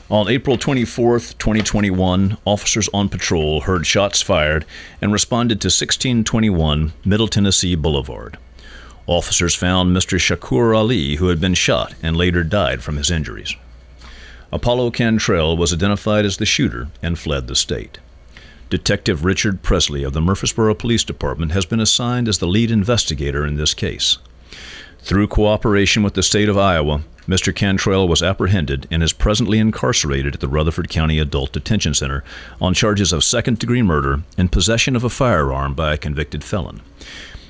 On 0.09 0.27
April 0.27 0.57
24, 0.57 1.19
2021, 1.19 2.37
officers 2.43 2.89
on 2.93 3.07
patrol 3.07 3.61
heard 3.61 3.87
shots 3.87 4.21
fired 4.21 4.65
and 5.01 5.13
responded 5.13 5.61
to 5.61 5.67
1621 5.67 6.91
Middle 7.05 7.29
Tennessee 7.29 7.75
Boulevard. 7.75 8.37
Officers 9.07 9.55
found 9.55 9.95
Mr. 9.95 10.19
Shakur 10.19 10.75
Ali, 10.75 11.15
who 11.15 11.29
had 11.29 11.39
been 11.39 11.53
shot 11.53 11.95
and 12.03 12.17
later 12.17 12.43
died 12.43 12.83
from 12.83 12.97
his 12.97 13.09
injuries. 13.09 13.55
Apollo 14.51 14.91
Cantrell 14.91 15.55
was 15.55 15.73
identified 15.73 16.25
as 16.25 16.35
the 16.35 16.45
shooter 16.45 16.89
and 17.01 17.17
fled 17.17 17.47
the 17.47 17.55
state. 17.55 17.99
Detective 18.69 19.23
Richard 19.23 19.61
Presley 19.61 20.03
of 20.03 20.11
the 20.11 20.21
Murfreesboro 20.21 20.75
Police 20.75 21.05
Department 21.05 21.53
has 21.53 21.65
been 21.65 21.79
assigned 21.79 22.27
as 22.27 22.39
the 22.39 22.47
lead 22.47 22.71
investigator 22.71 23.45
in 23.45 23.55
this 23.55 23.73
case. 23.73 24.17
Through 24.99 25.27
cooperation 25.27 26.03
with 26.03 26.13
the 26.13 26.23
state 26.23 26.49
of 26.49 26.57
Iowa, 26.57 27.03
Mr. 27.27 27.55
Cantrell 27.55 28.07
was 28.07 28.21
apprehended 28.21 28.85
and 28.91 29.01
is 29.01 29.13
presently 29.13 29.57
incarcerated 29.57 30.35
at 30.35 30.41
the 30.41 30.47
Rutherford 30.47 30.89
County 30.89 31.19
Adult 31.19 31.53
Detention 31.53 31.93
Center 31.93 32.23
on 32.59 32.73
charges 32.73 33.13
of 33.13 33.23
second 33.23 33.59
degree 33.59 33.81
murder 33.81 34.23
and 34.37 34.51
possession 34.51 34.95
of 34.95 35.05
a 35.05 35.09
firearm 35.09 35.73
by 35.73 35.93
a 35.93 35.97
convicted 35.97 36.43
felon. 36.43 36.81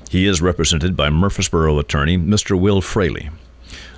He 0.08 0.26
is 0.26 0.40
represented 0.40 0.96
by 0.96 1.10
Murfreesboro 1.10 1.76
attorney 1.80 2.16
Mr. 2.16 2.58
Will 2.58 2.80
Fraley. 2.80 3.30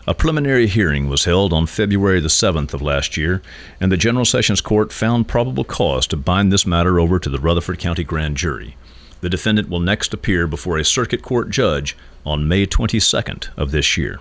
A 0.07 0.15
preliminary 0.15 0.67
hearing 0.67 1.09
was 1.09 1.25
held 1.25 1.53
on 1.53 1.67
February 1.67 2.21
the 2.21 2.29
7th 2.29 2.73
of 2.73 2.81
last 2.81 3.19
year, 3.19 3.43
and 3.79 3.93
the 3.93 3.97
General 3.99 4.25
Sessions 4.25 4.63
Court 4.63 4.93
found 4.93 5.29
probable 5.29 5.65
cause 5.65 6.07
to 6.07 6.17
bind 6.17 6.51
this 6.51 6.65
matter 6.65 6.99
over 6.99 7.19
to 7.19 7.29
the 7.29 7.41
Rutherford 7.41 7.79
County 7.81 8.05
Grand 8.05 8.37
Jury. 8.39 8.77
The 9.21 9.29
defendant 9.29 9.69
will 9.69 9.81
next 9.81 10.15
appear 10.15 10.47
before 10.47 10.79
a 10.79 10.85
circuit 10.85 11.23
court 11.23 11.51
judge 11.51 11.97
on 12.25 12.49
May 12.49 12.67
22nd 12.67 13.49
of 13.57 13.73
this 13.73 13.97
year. 13.99 14.21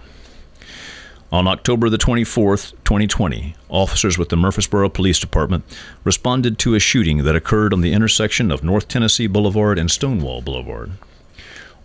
On 1.32 1.48
October 1.48 1.90
the 1.90 1.98
24th, 1.98 2.72
2020, 2.84 3.56
officers 3.68 4.18
with 4.18 4.30
the 4.30 4.38
Murfreesboro 4.38 4.90
Police 4.90 5.20
Department 5.20 5.64
responded 6.04 6.60
to 6.60 6.76
a 6.76 6.80
shooting 6.80 7.24
that 7.24 7.36
occurred 7.36 7.74
on 7.74 7.82
the 7.82 7.94
intersection 7.94 8.52
of 8.52 8.64
North 8.64 8.88
Tennessee 8.88 9.26
Boulevard 9.26 9.80
and 9.80 9.90
Stonewall 9.90 10.42
Boulevard. 10.42 10.92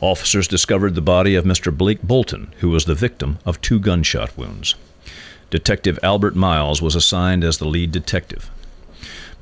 Officers 0.03 0.47
discovered 0.47 0.95
the 0.95 1.01
body 1.01 1.35
of 1.35 1.47
Mr. 1.47 1.77
Blake 1.77 2.03
Bolton, 2.03 2.55
who 2.59 2.69
was 2.69 2.85
the 2.85 2.95
victim 2.95 3.39
of 3.47 3.61
two 3.63 3.81
gunshot 3.81 4.37
wounds. 4.37 4.75
Detective 5.49 5.99
Albert 6.03 6.37
Miles 6.37 6.83
was 6.83 6.95
assigned 6.95 7.43
as 7.43 7.59
the 7.59 7.65
lead 7.65 7.93
detective. 7.93 8.51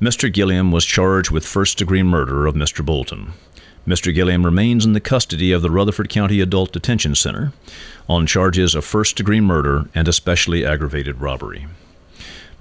Mr. 0.01 0.31
Gilliam 0.31 0.71
was 0.71 0.85
charged 0.85 1.29
with 1.29 1.45
first 1.45 1.77
degree 1.77 2.03
murder 2.03 2.47
of 2.47 2.55
Mr. 2.55 2.85
Bolton. 2.85 3.33
Mr. 3.89 4.13
Gilliam 4.13 4.45
remains 4.45 4.85
in 4.85 4.93
the 4.93 4.99
custody 4.99 5.51
of 5.51 5.63
the 5.63 5.71
Rutherford 5.71 6.09
County 6.09 6.41
Adult 6.41 6.71
Detention 6.71 7.15
Center 7.15 7.53
on 8.07 8.27
charges 8.27 8.75
of 8.75 8.85
first 8.85 9.15
degree 9.15 9.41
murder 9.41 9.89
and 9.95 10.07
especially 10.07 10.63
aggravated 10.63 11.19
robbery. 11.19 11.65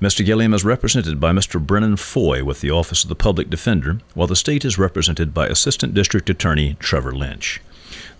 Mr. 0.01 0.25
Gilliam 0.25 0.55
is 0.55 0.65
represented 0.65 1.21
by 1.21 1.33
Mr. 1.33 1.61
Brennan 1.61 1.99
Foy 1.99 2.43
with 2.43 2.63
the 2.63 2.71
Office 2.71 3.03
of 3.03 3.11
the 3.11 3.15
Public 3.15 3.51
Defender, 3.51 4.01
while 4.15 4.27
the 4.27 4.35
state 4.35 4.65
is 4.65 4.79
represented 4.79 5.35
by 5.35 5.47
Assistant 5.47 5.93
District 5.93 6.31
Attorney 6.31 6.79
Trevor 6.81 7.13
Lynch. 7.13 7.61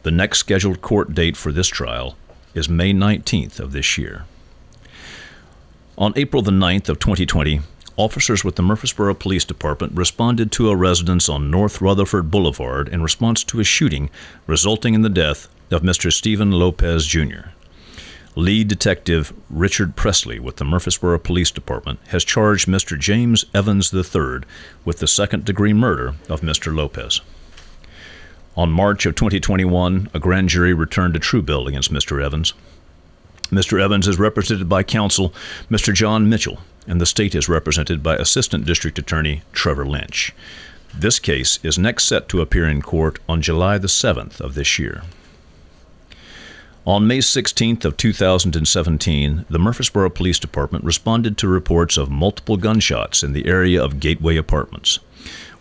The 0.03 0.11
next 0.11 0.41
scheduled 0.41 0.83
court 0.83 1.15
date 1.15 1.39
for 1.39 1.51
this 1.51 1.69
trial 1.69 2.15
is 2.53 2.69
May 2.69 2.93
19th 2.93 3.59
of 3.59 3.73
this 3.73 3.97
year. 3.97 4.27
On 5.97 6.13
April 6.15 6.43
the 6.43 6.51
9th 6.51 6.91
of 6.91 6.99
2020, 6.99 7.61
officers 7.99 8.45
with 8.45 8.55
the 8.55 8.63
Murfreesboro 8.63 9.13
Police 9.15 9.45
Department 9.45 9.93
responded 9.95 10.53
to 10.53 10.71
a 10.71 10.77
residence 10.77 11.29
on 11.29 11.51
North 11.51 11.83
Rutherford 11.83 12.31
Boulevard 12.31 12.89
in 12.89 13.03
response 13.03 13.43
to 13.45 13.61
a 13.61 13.65
shooting 13.65 14.09
resulting 14.47 14.95
in 14.95 15.03
the 15.03 15.09
death 15.11 15.49
of 15.71 15.83
Mr. 15.83 16.11
Stephen 16.11 16.53
Lopez 16.53 17.05
Jr. 17.05 17.51
Lead 18.37 18.69
Detective 18.69 19.33
Richard 19.51 19.97
Presley 19.97 20.39
with 20.39 20.57
the 20.57 20.65
Murfreesboro 20.65 21.19
Police 21.19 21.51
Department 21.51 21.99
has 22.09 22.25
charged 22.25 22.69
Mr. 22.69 22.97
James 22.97 23.45
Evans 23.53 23.93
III 23.93 24.47
with 24.85 25.01
the 25.01 25.09
second 25.09 25.45
degree 25.45 25.73
murder 25.73 26.15
of 26.29 26.41
Mr. 26.41 26.75
Lopez. 26.75 27.21
On 28.57 28.71
March 28.71 29.07
of 29.07 29.17
2021, 29.17 30.09
a 30.15 30.21
grand 30.21 30.49
jury 30.49 30.73
returned 30.73 31.17
a 31.17 31.21
true 31.21 31.43
bill 31.43 31.67
against 31.67 31.93
Mr. 31.93 32.23
Evans. 32.23 32.55
Mr. 33.51 33.81
Evans 33.81 34.07
is 34.07 34.19
represented 34.19 34.69
by 34.69 34.85
counsel 34.85 35.35
Mr. 35.69 35.93
John 35.93 36.29
Mitchell, 36.29 36.59
and 36.89 37.01
the 37.01 37.07
state 37.07 37.35
is 37.35 37.49
represented 37.49 38.03
by 38.03 38.17
Assistant 38.17 38.65
District 38.65 38.99
Attorney 38.99 39.43
Trevor 39.53 39.87
Lynch. 39.87 40.35
This 40.95 41.21
case 41.21 41.61
is 41.63 41.79
next 41.79 42.05
set 42.05 42.29
to 42.31 42.41
appear 42.41 42.67
in 42.67 42.83
court 42.83 43.21
on 43.29 43.43
July 43.43 43.79
the 43.79 43.87
7th 43.87 44.41
of 44.41 44.55
this 44.55 44.79
year. 44.79 45.03
On 46.87 47.07
May 47.07 47.19
16th 47.19 47.85
of 47.85 47.99
2017, 47.99 49.45
the 49.51 49.59
Murfreesboro 49.59 50.09
Police 50.09 50.39
Department 50.39 50.85
responded 50.85 51.37
to 51.37 51.47
reports 51.47 51.99
of 51.99 52.11
multiple 52.11 52.57
gunshots 52.57 53.23
in 53.23 53.35
the 53.35 53.47
area 53.47 53.85
of 53.85 54.01
Gateway 54.01 54.39
Apartments. 54.39 54.99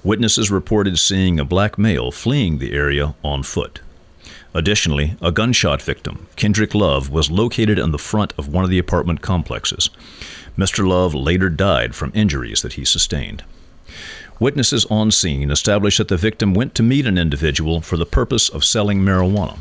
Witnesses 0.05 0.49
reported 0.49 0.97
seeing 0.97 1.37
a 1.37 1.43
black 1.43 1.77
male 1.77 2.11
fleeing 2.11 2.59
the 2.59 2.71
area 2.71 3.13
on 3.25 3.43
foot. 3.43 3.81
Additionally, 4.53 5.17
a 5.21 5.31
gunshot 5.31 5.81
victim, 5.81 6.27
Kendrick 6.37 6.73
Love, 6.73 7.09
was 7.09 7.29
located 7.29 7.77
in 7.77 7.91
the 7.91 7.97
front 7.97 8.33
of 8.37 8.47
one 8.47 8.63
of 8.63 8.69
the 8.69 8.79
apartment 8.79 9.21
complexes. 9.21 9.89
Mr. 10.58 10.88
Love 10.88 11.13
later 11.13 11.50
died 11.50 11.93
from 11.93 12.12
injuries 12.15 12.62
that 12.62 12.74
he 12.74 12.84
sustained. 12.84 13.43
Witnesses 14.39 14.86
on 14.86 15.12
scene 15.12 15.50
established 15.50 15.98
that 15.98 16.08
the 16.08 16.17
victim 16.17 16.54
went 16.54 16.76
to 16.76 16.84
meet 16.84 17.06
an 17.06 17.17
individual 17.17 17.82
for 17.82 17.98
the 17.98 18.06
purpose 18.06 18.50
of 18.50 18.63
selling 18.63 19.00
marijuana. 19.00 19.58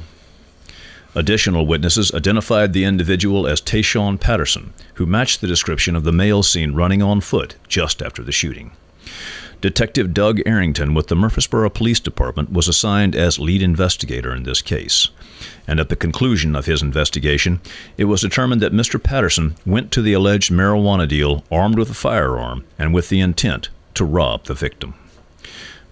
Additional 1.14 1.66
witnesses 1.66 2.12
identified 2.12 2.74
the 2.74 2.84
individual 2.84 3.46
as 3.46 3.62
Tayshawn 3.62 4.20
Patterson, 4.20 4.74
who 4.94 5.06
matched 5.06 5.40
the 5.40 5.46
description 5.46 5.96
of 5.96 6.04
the 6.04 6.12
male 6.12 6.42
seen 6.42 6.74
running 6.74 7.02
on 7.02 7.22
foot 7.22 7.56
just 7.68 8.02
after 8.02 8.22
the 8.22 8.32
shooting. 8.32 8.72
Detective 9.62 10.12
Doug 10.12 10.40
Arrington 10.44 10.92
with 10.92 11.06
the 11.06 11.16
Murfreesboro 11.16 11.70
Police 11.70 11.98
Department 11.98 12.52
was 12.52 12.68
assigned 12.68 13.16
as 13.16 13.38
lead 13.38 13.62
investigator 13.62 14.34
in 14.34 14.42
this 14.42 14.60
case. 14.60 15.08
And 15.66 15.80
at 15.80 15.88
the 15.88 15.96
conclusion 15.96 16.54
of 16.54 16.66
his 16.66 16.82
investigation, 16.82 17.60
it 17.96 18.04
was 18.04 18.20
determined 18.20 18.60
that 18.60 18.74
Mr. 18.74 19.02
Patterson 19.02 19.56
went 19.64 19.90
to 19.92 20.02
the 20.02 20.12
alleged 20.12 20.52
marijuana 20.52 21.08
deal 21.08 21.42
armed 21.50 21.78
with 21.78 21.90
a 21.90 21.94
firearm 21.94 22.64
and 22.78 22.92
with 22.92 23.08
the 23.08 23.20
intent 23.20 23.70
to 23.94 24.04
rob 24.04 24.44
the 24.44 24.54
victim. 24.54 24.94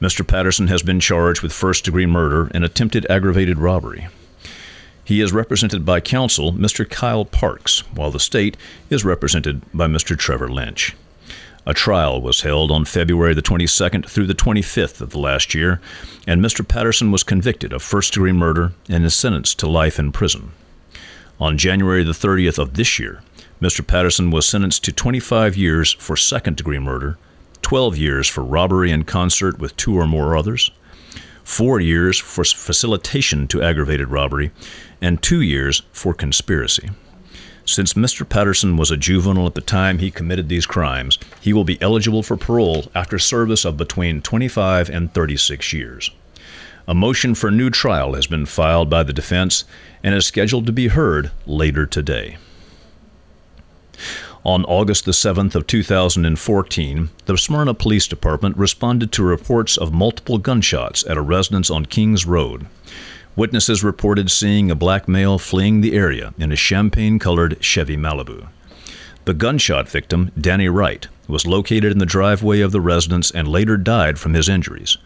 Mr. 0.00 0.26
Patterson 0.26 0.66
has 0.68 0.82
been 0.82 1.00
charged 1.00 1.40
with 1.40 1.52
first 1.52 1.86
degree 1.86 2.06
murder 2.06 2.50
and 2.52 2.64
attempted 2.64 3.06
aggravated 3.08 3.58
robbery. 3.58 4.08
He 5.04 5.22
is 5.22 5.32
represented 5.32 5.86
by 5.86 6.00
counsel 6.00 6.52
Mr. 6.52 6.88
Kyle 6.88 7.24
Parks, 7.24 7.80
while 7.94 8.10
the 8.10 8.20
state 8.20 8.56
is 8.90 9.04
represented 9.04 9.62
by 9.72 9.86
Mr. 9.86 10.18
Trevor 10.18 10.48
Lynch. 10.48 10.94
A 11.66 11.72
trial 11.72 12.20
was 12.20 12.42
held 12.42 12.70
on 12.70 12.84
February 12.84 13.32
the 13.32 13.40
22nd 13.40 14.06
through 14.06 14.26
the 14.26 14.34
25th 14.34 15.00
of 15.00 15.10
the 15.10 15.18
last 15.18 15.54
year, 15.54 15.80
and 16.26 16.42
Mr. 16.42 16.66
Patterson 16.66 17.10
was 17.10 17.22
convicted 17.22 17.72
of 17.72 17.82
first 17.82 18.12
degree 18.12 18.32
murder 18.32 18.74
and 18.88 19.02
is 19.02 19.14
sentenced 19.14 19.58
to 19.60 19.66
life 19.66 19.98
in 19.98 20.12
prison. 20.12 20.52
On 21.40 21.56
January 21.56 22.04
the 22.04 22.12
30th 22.12 22.58
of 22.58 22.74
this 22.74 22.98
year, 22.98 23.22
Mr. 23.62 23.86
Patterson 23.86 24.30
was 24.30 24.46
sentenced 24.46 24.84
to 24.84 24.92
25 24.92 25.56
years 25.56 25.94
for 25.94 26.16
second 26.16 26.58
degree 26.58 26.78
murder, 26.78 27.16
12 27.62 27.96
years 27.96 28.28
for 28.28 28.44
robbery 28.44 28.90
in 28.90 29.04
concert 29.04 29.58
with 29.58 29.74
two 29.76 29.96
or 29.96 30.06
more 30.06 30.36
others, 30.36 30.70
four 31.44 31.80
years 31.80 32.18
for 32.18 32.44
facilitation 32.44 33.48
to 33.48 33.62
aggravated 33.62 34.08
robbery, 34.08 34.50
and 35.00 35.22
two 35.22 35.40
years 35.40 35.82
for 35.92 36.12
conspiracy. 36.12 36.90
Since 37.66 37.94
Mr. 37.94 38.28
Patterson 38.28 38.76
was 38.76 38.90
a 38.90 38.96
juvenile 38.96 39.46
at 39.46 39.54
the 39.54 39.62
time 39.62 39.98
he 39.98 40.10
committed 40.10 40.48
these 40.48 40.66
crimes, 40.66 41.18
he 41.40 41.54
will 41.54 41.64
be 41.64 41.80
eligible 41.80 42.22
for 42.22 42.36
parole 42.36 42.86
after 42.94 43.18
service 43.18 43.64
of 43.64 43.78
between 43.78 44.20
25 44.20 44.90
and 44.90 45.12
36 45.14 45.72
years. 45.72 46.10
A 46.86 46.94
motion 46.94 47.34
for 47.34 47.50
new 47.50 47.70
trial 47.70 48.12
has 48.14 48.26
been 48.26 48.44
filed 48.44 48.90
by 48.90 49.02
the 49.02 49.14
defense 49.14 49.64
and 50.02 50.14
is 50.14 50.26
scheduled 50.26 50.66
to 50.66 50.72
be 50.72 50.88
heard 50.88 51.30
later 51.46 51.86
today. 51.86 52.36
On 54.44 54.66
August 54.66 55.06
the 55.06 55.12
7th 55.12 55.54
of 55.54 55.66
2014, 55.66 57.08
the 57.24 57.38
Smyrna 57.38 57.72
Police 57.72 58.06
Department 58.06 58.58
responded 58.58 59.10
to 59.12 59.22
reports 59.22 59.78
of 59.78 59.94
multiple 59.94 60.36
gunshots 60.36 61.02
at 61.06 61.16
a 61.16 61.22
residence 61.22 61.70
on 61.70 61.86
Kings 61.86 62.26
Road. 62.26 62.66
Witnesses 63.36 63.82
reported 63.82 64.30
seeing 64.30 64.70
a 64.70 64.76
black 64.76 65.08
male 65.08 65.40
fleeing 65.40 65.80
the 65.80 65.96
area 65.96 66.32
in 66.38 66.52
a 66.52 66.56
champagne 66.56 67.18
colored 67.18 67.56
Chevy 67.60 67.96
Malibu. 67.96 68.46
The 69.24 69.34
gunshot 69.34 69.88
victim, 69.88 70.30
Danny 70.40 70.68
Wright, 70.68 71.08
was 71.26 71.44
located 71.44 71.90
in 71.90 71.98
the 71.98 72.06
driveway 72.06 72.60
of 72.60 72.70
the 72.70 72.80
residence 72.80 73.32
and 73.32 73.48
later 73.48 73.76
died 73.76 74.20
from 74.20 74.34
his 74.34 74.48
injuries. 74.48 74.98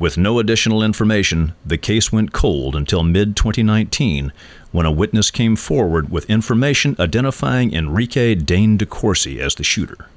With 0.00 0.18
no 0.18 0.40
additional 0.40 0.82
information, 0.82 1.52
the 1.64 1.78
case 1.78 2.10
went 2.10 2.32
cold 2.32 2.74
until 2.74 3.04
mid 3.04 3.36
2019 3.36 4.32
when 4.72 4.86
a 4.86 4.90
witness 4.90 5.30
came 5.30 5.54
forward 5.54 6.10
with 6.10 6.28
information 6.28 6.96
identifying 6.98 7.72
Enrique 7.72 8.34
Dane 8.34 8.78
DeCourcy 8.78 9.38
as 9.38 9.54
the 9.54 9.62
shooter. 9.62 10.08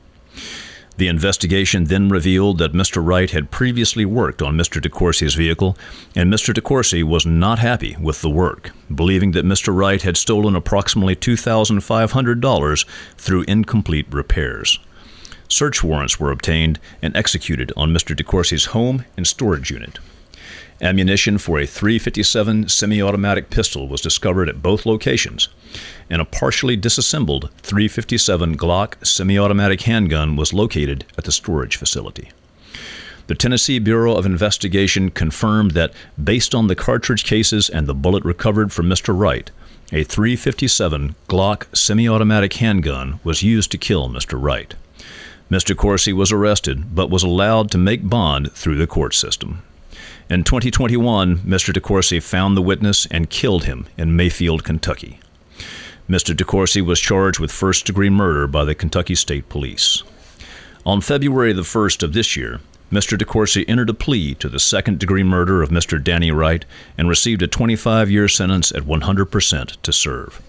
The 0.97 1.07
investigation 1.07 1.85
then 1.85 2.09
revealed 2.09 2.59
that 2.59 2.73
Mr. 2.73 3.03
Wright 3.03 3.31
had 3.31 3.49
previously 3.49 4.05
worked 4.05 4.43
on 4.43 4.55
Mr. 4.55 4.79
DeCourcy's 4.79 5.33
vehicle, 5.33 5.75
and 6.15 6.31
Mr. 6.31 6.53
DeCourcy 6.53 7.03
was 7.03 7.25
not 7.25 7.59
happy 7.59 7.97
with 7.99 8.21
the 8.21 8.29
work, 8.29 8.71
believing 8.93 9.31
that 9.31 9.45
Mr. 9.45 9.75
Wright 9.75 10.03
had 10.03 10.17
stolen 10.17 10.55
approximately 10.55 11.15
$2,500 11.15 12.85
through 13.17 13.41
incomplete 13.47 14.05
repairs. 14.11 14.79
Search 15.47 15.83
warrants 15.83 16.19
were 16.19 16.31
obtained 16.31 16.79
and 17.01 17.15
executed 17.17 17.71
on 17.75 17.91
Mr. 17.91 18.15
DeCourcy's 18.15 18.65
home 18.65 19.05
and 19.17 19.25
storage 19.25 19.71
unit. 19.71 19.99
Ammunition 20.83 21.37
for 21.37 21.59
a 21.59 21.65
357 21.65 22.67
semi 22.67 23.01
automatic 23.01 23.49
pistol 23.49 23.87
was 23.87 24.01
discovered 24.01 24.49
at 24.49 24.61
both 24.61 24.85
locations, 24.85 25.47
and 26.09 26.21
a 26.21 26.25
partially 26.25 26.75
disassembled 26.75 27.49
357 27.61 28.57
Glock 28.57 29.03
semi 29.05 29.39
automatic 29.39 29.83
handgun 29.83 30.35
was 30.35 30.51
located 30.51 31.05
at 31.17 31.23
the 31.23 31.31
storage 31.31 31.77
facility. 31.77 32.31
The 33.27 33.35
Tennessee 33.35 33.79
Bureau 33.79 34.13
of 34.15 34.25
Investigation 34.25 35.09
confirmed 35.09 35.71
that, 35.71 35.93
based 36.21 36.53
on 36.53 36.67
the 36.67 36.75
cartridge 36.75 37.23
cases 37.23 37.69
and 37.69 37.87
the 37.87 37.93
bullet 37.93 38.25
recovered 38.25 38.73
from 38.73 38.89
Mr. 38.89 39.17
Wright, 39.17 39.49
a 39.93 40.03
357 40.03 41.15
Glock 41.29 41.73
semi 41.73 42.09
automatic 42.09 42.55
handgun 42.55 43.21
was 43.23 43.41
used 43.41 43.71
to 43.71 43.77
kill 43.77 44.09
Mr. 44.09 44.37
Wright. 44.37 44.75
Mr. 45.49 45.73
Coursey 45.77 46.11
was 46.11 46.33
arrested 46.33 46.93
but 46.93 47.09
was 47.09 47.23
allowed 47.23 47.71
to 47.71 47.77
make 47.77 48.09
bond 48.09 48.51
through 48.51 48.75
the 48.75 48.85
court 48.85 49.13
system. 49.13 49.63
In 50.29 50.45
2021, 50.45 51.39
Mr. 51.39 51.73
DeCourcy 51.73 52.23
found 52.23 52.55
the 52.55 52.61
witness 52.61 53.05
and 53.07 53.29
killed 53.29 53.65
him 53.65 53.87
in 53.97 54.15
Mayfield, 54.15 54.63
Kentucky. 54.63 55.19
Mr. 56.09 56.33
DeCourcy 56.33 56.81
was 56.81 56.99
charged 56.99 57.39
with 57.39 57.51
first 57.51 57.85
degree 57.85 58.09
murder 58.09 58.47
by 58.47 58.63
the 58.63 58.73
Kentucky 58.73 59.15
State 59.15 59.49
Police. 59.49 60.01
On 60.85 61.01
February 61.01 61.51
the 61.51 61.61
1st 61.61 62.03
of 62.03 62.13
this 62.13 62.37
year, 62.37 62.61
Mr. 62.89 63.17
DeCourcy 63.17 63.65
entered 63.67 63.89
a 63.89 63.93
plea 63.93 64.33
to 64.35 64.47
the 64.47 64.59
second 64.59 64.99
degree 64.99 65.23
murder 65.23 65.61
of 65.61 65.69
Mr. 65.69 66.01
Danny 66.01 66.31
Wright 66.31 66.63
and 66.97 67.09
received 67.09 67.41
a 67.41 67.47
25 67.47 68.09
year 68.09 68.27
sentence 68.29 68.71
at 68.71 68.83
100% 68.83 69.81
to 69.81 69.91
serve. 69.91 70.41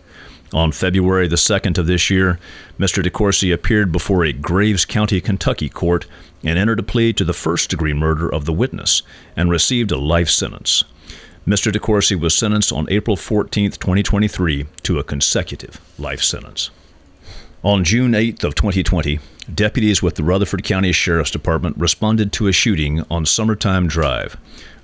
On 0.55 0.71
February 0.71 1.27
the 1.27 1.35
2nd 1.35 1.79
of 1.79 1.89
this 1.89 2.11
year, 2.11 2.39
Mr. 2.79 3.03
DeCourcy 3.03 3.53
appeared 3.53 3.91
before 3.91 4.25
a 4.25 4.33
Graves 4.33 4.85
County, 4.85 5.21
Kentucky 5.21 5.69
court 5.69 6.07
and 6.45 6.57
entered 6.57 6.79
a 6.79 6.85
plea 6.85 7.13
to 7.15 7.25
the 7.25 7.33
first 7.33 7.71
degree 7.71 7.93
murder 7.93 8.33
of 8.33 8.45
the 8.45 8.53
witness 8.53 9.03
and 9.37 9.51
received 9.51 9.91
a 9.91 9.99
life 9.99 10.31
sentence. 10.31 10.85
Mr. 11.45 11.73
DeCourcy 11.73 12.19
was 12.19 12.37
sentenced 12.37 12.71
on 12.71 12.87
April 12.89 13.17
14, 13.17 13.73
2023, 13.73 14.67
to 14.85 15.01
a 15.01 15.03
consecutive 15.03 15.81
life 15.99 16.23
sentence. 16.23 16.71
On 17.65 17.83
June 17.83 18.13
8th 18.13 18.45
of 18.45 18.55
2020, 18.55 19.19
deputies 19.53 20.05
with 20.05 20.15
the 20.15 20.23
Rutherford 20.23 20.63
County 20.63 20.93
Sheriff's 20.93 21.33
Department 21.33 21.77
responded 21.79 22.33
to 22.35 22.47
a 22.47 22.53
shooting 22.53 23.03
on 23.11 23.27
Summertime 23.27 23.89
Drive. 23.89 24.37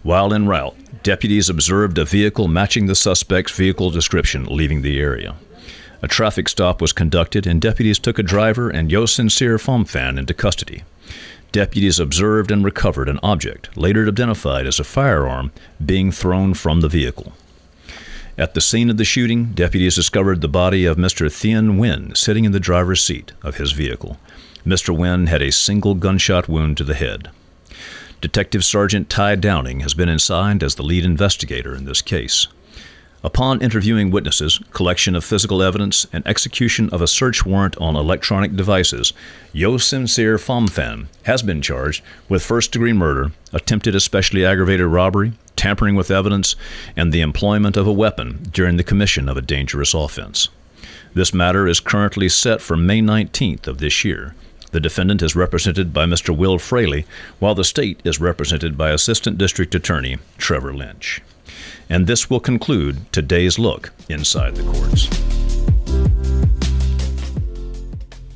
While 0.03 0.35
en 0.35 0.49
route, 0.49 0.75
deputies 1.05 1.49
observed 1.49 1.97
a 1.97 2.05
vehicle 2.05 2.49
matching 2.49 2.87
the 2.87 2.97
suspect's 2.97 3.53
vehicle 3.53 3.91
description 3.91 4.47
leaving 4.47 4.83
the 4.83 4.99
area. 4.99 5.37
A 6.03 6.09
traffic 6.09 6.49
stop 6.49 6.81
was 6.81 6.93
conducted, 6.93 7.47
and 7.47 7.61
deputies 7.61 7.99
took 7.99 8.19
a 8.19 8.23
driver 8.23 8.71
and 8.71 8.91
Yo 8.91 9.07
Sincere 9.07 9.59
into 9.59 10.35
custody. 10.35 10.83
Deputies 11.53 11.99
observed 11.99 12.51
and 12.51 12.65
recovered 12.65 13.09
an 13.09 13.19
object, 13.23 13.77
later 13.77 14.07
identified 14.07 14.67
as 14.67 14.79
a 14.79 14.85
firearm, 14.85 15.53
being 15.85 16.13
thrown 16.13 16.55
from 16.55 16.81
the 16.81 16.89
vehicle. 16.89 17.33
At 18.39 18.55
the 18.55 18.61
scene 18.61 18.89
of 18.89 18.97
the 18.97 19.05
shooting, 19.05 19.53
deputies 19.53 19.97
discovered 19.97 20.41
the 20.41 20.49
body 20.49 20.87
of 20.87 20.97
Mr. 20.97 21.31
Thien 21.31 21.77
Nguyen 21.77 22.17
sitting 22.17 22.45
in 22.45 22.53
the 22.53 22.61
driver's 22.61 23.03
seat 23.03 23.33
of 23.43 23.57
his 23.57 23.73
vehicle. 23.73 24.19
Mr. 24.65 24.97
Nguyen 24.97 25.29
had 25.29 25.43
a 25.43 25.53
single 25.53 25.95
gunshot 25.95 26.49
wound 26.49 26.77
to 26.79 26.85
the 26.85 26.95
head. 26.95 27.29
Detective 28.21 28.65
Sergeant 28.65 29.11
Ty 29.11 29.37
Downing 29.37 29.81
has 29.81 29.95
been 29.95 30.09
assigned 30.09 30.63
as 30.63 30.77
the 30.77 30.83
lead 30.83 31.05
investigator 31.05 31.75
in 31.75 31.85
this 31.85 32.01
case. 32.01 32.47
Upon 33.23 33.61
interviewing 33.61 34.11
witnesses, 34.11 34.61
collection 34.71 35.15
of 35.15 35.25
physical 35.25 35.63
evidence, 35.63 36.07
and 36.11 36.27
execution 36.27 36.89
of 36.89 37.03
a 37.03 37.07
search 37.07 37.45
warrant 37.45 37.77
on 37.77 37.95
electronic 37.95 38.57
devices, 38.57 39.13
Yo 39.53 39.77
Sincere 39.77 40.39
Fomfan 40.39 41.07
has 41.25 41.43
been 41.43 41.61
charged 41.61 42.03
with 42.31 42.43
first 42.43 42.73
degree 42.73 42.95
murder, 42.95 43.33
attempted 43.53 43.95
especially 43.95 44.47
aggravated 44.47 44.87
robbery, 44.87 45.33
tampering 45.55 45.97
with 45.97 46.11
evidence, 46.11 46.57
and 46.97 47.13
the 47.13 47.21
employment 47.21 47.77
of 47.77 47.87
a 47.87 47.93
weapon 47.93 48.49
during 48.53 48.79
the 48.79 48.85
commission 48.85 49.29
of 49.29 49.37
a 49.37 49.43
dangerous 49.43 49.93
offense. 49.93 50.49
This 51.13 51.35
matter 51.35 51.69
is 51.69 51.79
currently 51.79 52.31
set 52.31 52.63
for 52.63 52.77
May 52.77 53.03
19th 53.03 53.67
of 53.67 53.79
this 53.79 54.03
year. 54.03 54.35
The 54.73 54.81
defendant 54.81 55.21
is 55.21 55.37
represented 55.37 55.93
by 55.93 56.07
Mr. 56.07 56.35
Will 56.35 56.59
Fraley, 56.59 57.05
while 57.39 57.55
the 57.55 57.65
state 57.65 58.01
is 58.03 58.19
represented 58.19 58.79
by 58.79 58.93
Assistant 58.93 59.37
District 59.37 59.75
Attorney 59.75 60.19
Trevor 60.39 60.73
Lynch. 60.73 61.21
And 61.91 62.07
this 62.07 62.31
will 62.31 62.41
conclude 62.41 63.13
today's 63.13 63.59
look 63.59 63.93
inside 64.09 64.55
the 64.55 64.63
courts. 64.63 65.09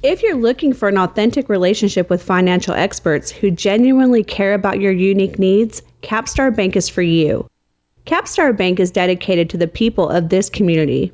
If 0.02 0.22
you're 0.22 0.36
looking 0.36 0.74
for 0.74 0.88
an 0.88 0.98
authentic 0.98 1.48
relationship 1.48 2.10
with 2.10 2.22
financial 2.22 2.74
experts 2.74 3.30
who 3.30 3.50
genuinely 3.50 4.22
care 4.22 4.52
about 4.52 4.80
your 4.80 4.92
unique 4.92 5.38
needs, 5.38 5.82
Capstar 6.02 6.54
Bank 6.54 6.76
is 6.76 6.90
for 6.90 7.00
you. 7.00 7.48
Capstar 8.04 8.54
Bank 8.54 8.80
is 8.80 8.90
dedicated 8.90 9.48
to 9.48 9.56
the 9.56 9.66
people 9.66 10.10
of 10.10 10.28
this 10.28 10.50
community. 10.50 11.10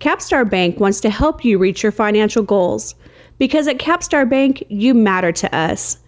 Capstar 0.00 0.48
Bank 0.48 0.80
wants 0.80 1.00
to 1.02 1.10
help 1.10 1.44
you 1.44 1.56
reach 1.56 1.84
your 1.84 1.92
financial 1.92 2.42
goals 2.42 2.96
because 3.38 3.68
at 3.68 3.78
Capstar 3.78 4.28
Bank, 4.28 4.64
you 4.70 4.92
matter 4.92 5.30
to 5.30 5.54
us. 5.54 5.98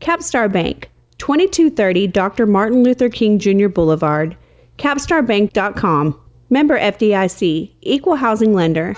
Capstar 0.00 0.50
Bank, 0.50 0.90
2230 1.18 2.08
Dr. 2.08 2.46
Martin 2.46 2.82
Luther 2.82 3.08
King 3.08 3.38
Jr. 3.38 3.68
Boulevard, 3.68 4.36
capstarbank.com. 4.76 6.20
Member 6.48 6.78
FDIC, 6.78 7.72
equal 7.82 8.16
housing 8.16 8.54
lender. 8.54 8.94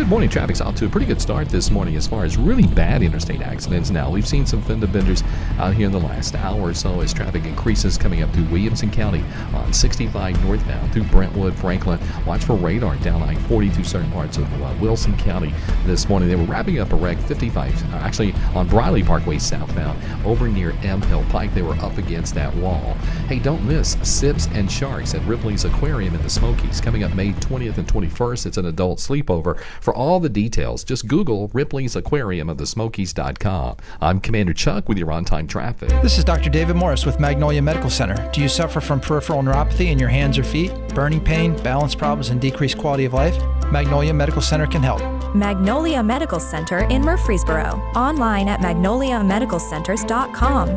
Good 0.00 0.08
morning. 0.08 0.30
Traffic's 0.30 0.62
off 0.62 0.76
to 0.76 0.86
a 0.86 0.88
pretty 0.88 1.04
good 1.04 1.20
start 1.20 1.50
this 1.50 1.70
morning 1.70 1.94
as 1.94 2.06
far 2.06 2.24
as 2.24 2.38
really 2.38 2.66
bad 2.66 3.02
interstate 3.02 3.42
accidents. 3.42 3.90
Now, 3.90 4.10
we've 4.10 4.26
seen 4.26 4.46
some 4.46 4.62
fender 4.62 4.86
benders 4.86 5.22
out 5.58 5.74
here 5.74 5.84
in 5.84 5.92
the 5.92 6.00
last 6.00 6.34
hour 6.34 6.58
or 6.58 6.72
so 6.72 7.02
as 7.02 7.12
traffic 7.12 7.44
increases 7.44 7.98
coming 7.98 8.22
up 8.22 8.32
through 8.32 8.44
Williamson 8.44 8.90
County 8.90 9.22
on 9.52 9.74
65 9.74 10.42
northbound 10.42 10.90
through 10.94 11.02
Brentwood, 11.02 11.54
Franklin. 11.54 12.00
Watch 12.24 12.44
for 12.44 12.54
radar 12.54 12.96
down 12.96 13.20
I 13.20 13.34
40 13.34 13.68
through 13.68 13.84
certain 13.84 14.10
parts 14.10 14.38
of 14.38 14.62
uh, 14.62 14.74
Wilson 14.80 15.18
County 15.18 15.52
this 15.84 16.08
morning. 16.08 16.30
They 16.30 16.36
were 16.36 16.44
wrapping 16.44 16.78
up 16.78 16.94
a 16.94 16.96
wreck 16.96 17.18
55, 17.18 17.92
uh, 17.92 17.96
actually 17.98 18.32
on 18.54 18.68
Briley 18.68 19.02
Parkway 19.02 19.38
southbound 19.38 20.02
over 20.24 20.48
near 20.48 20.74
Elm 20.82 21.02
Hill 21.02 21.26
Pike. 21.28 21.52
They 21.52 21.60
were 21.60 21.76
up 21.76 21.98
against 21.98 22.34
that 22.36 22.56
wall. 22.56 22.94
Hey, 23.28 23.38
don't 23.38 23.68
miss 23.68 23.98
Sips 24.02 24.46
and 24.54 24.72
Sharks 24.72 25.14
at 25.14 25.22
Ripley's 25.26 25.66
Aquarium 25.66 26.14
in 26.14 26.22
the 26.22 26.30
Smokies 26.30 26.80
coming 26.80 27.04
up 27.04 27.14
May 27.14 27.32
20th 27.32 27.76
and 27.76 27.86
21st. 27.86 28.46
It's 28.46 28.56
an 28.56 28.64
adult 28.64 28.98
sleepover. 28.98 29.60
For 29.82 29.89
all 29.92 30.20
the 30.20 30.28
details, 30.28 30.84
just 30.84 31.06
Google 31.06 31.48
Ripley's 31.52 31.96
Aquarium 31.96 32.48
of 32.48 32.58
the 32.58 32.66
Smokies.com. 32.66 33.76
I'm 34.00 34.20
Commander 34.20 34.52
Chuck 34.52 34.88
with 34.88 34.98
your 34.98 35.12
on 35.12 35.24
time 35.24 35.46
traffic. 35.46 35.90
This 36.02 36.18
is 36.18 36.24
Dr. 36.24 36.50
David 36.50 36.76
Morris 36.76 37.06
with 37.06 37.20
Magnolia 37.20 37.62
Medical 37.62 37.90
Center. 37.90 38.30
Do 38.32 38.40
you 38.40 38.48
suffer 38.48 38.80
from 38.80 39.00
peripheral 39.00 39.42
neuropathy 39.42 39.86
in 39.86 39.98
your 39.98 40.08
hands 40.08 40.38
or 40.38 40.44
feet, 40.44 40.72
burning 40.94 41.20
pain, 41.20 41.56
balance 41.62 41.94
problems, 41.94 42.30
and 42.30 42.40
decreased 42.40 42.78
quality 42.78 43.04
of 43.04 43.12
life? 43.12 43.36
Magnolia 43.70 44.14
Medical 44.14 44.42
Center 44.42 44.66
can 44.66 44.82
help. 44.82 45.00
Magnolia 45.34 46.02
Medical 46.02 46.40
Center 46.40 46.80
in 46.90 47.02
Murfreesboro. 47.02 47.80
Online 47.94 48.48
at 48.48 48.60
magnoliamedicalcenters.com. 48.60 50.68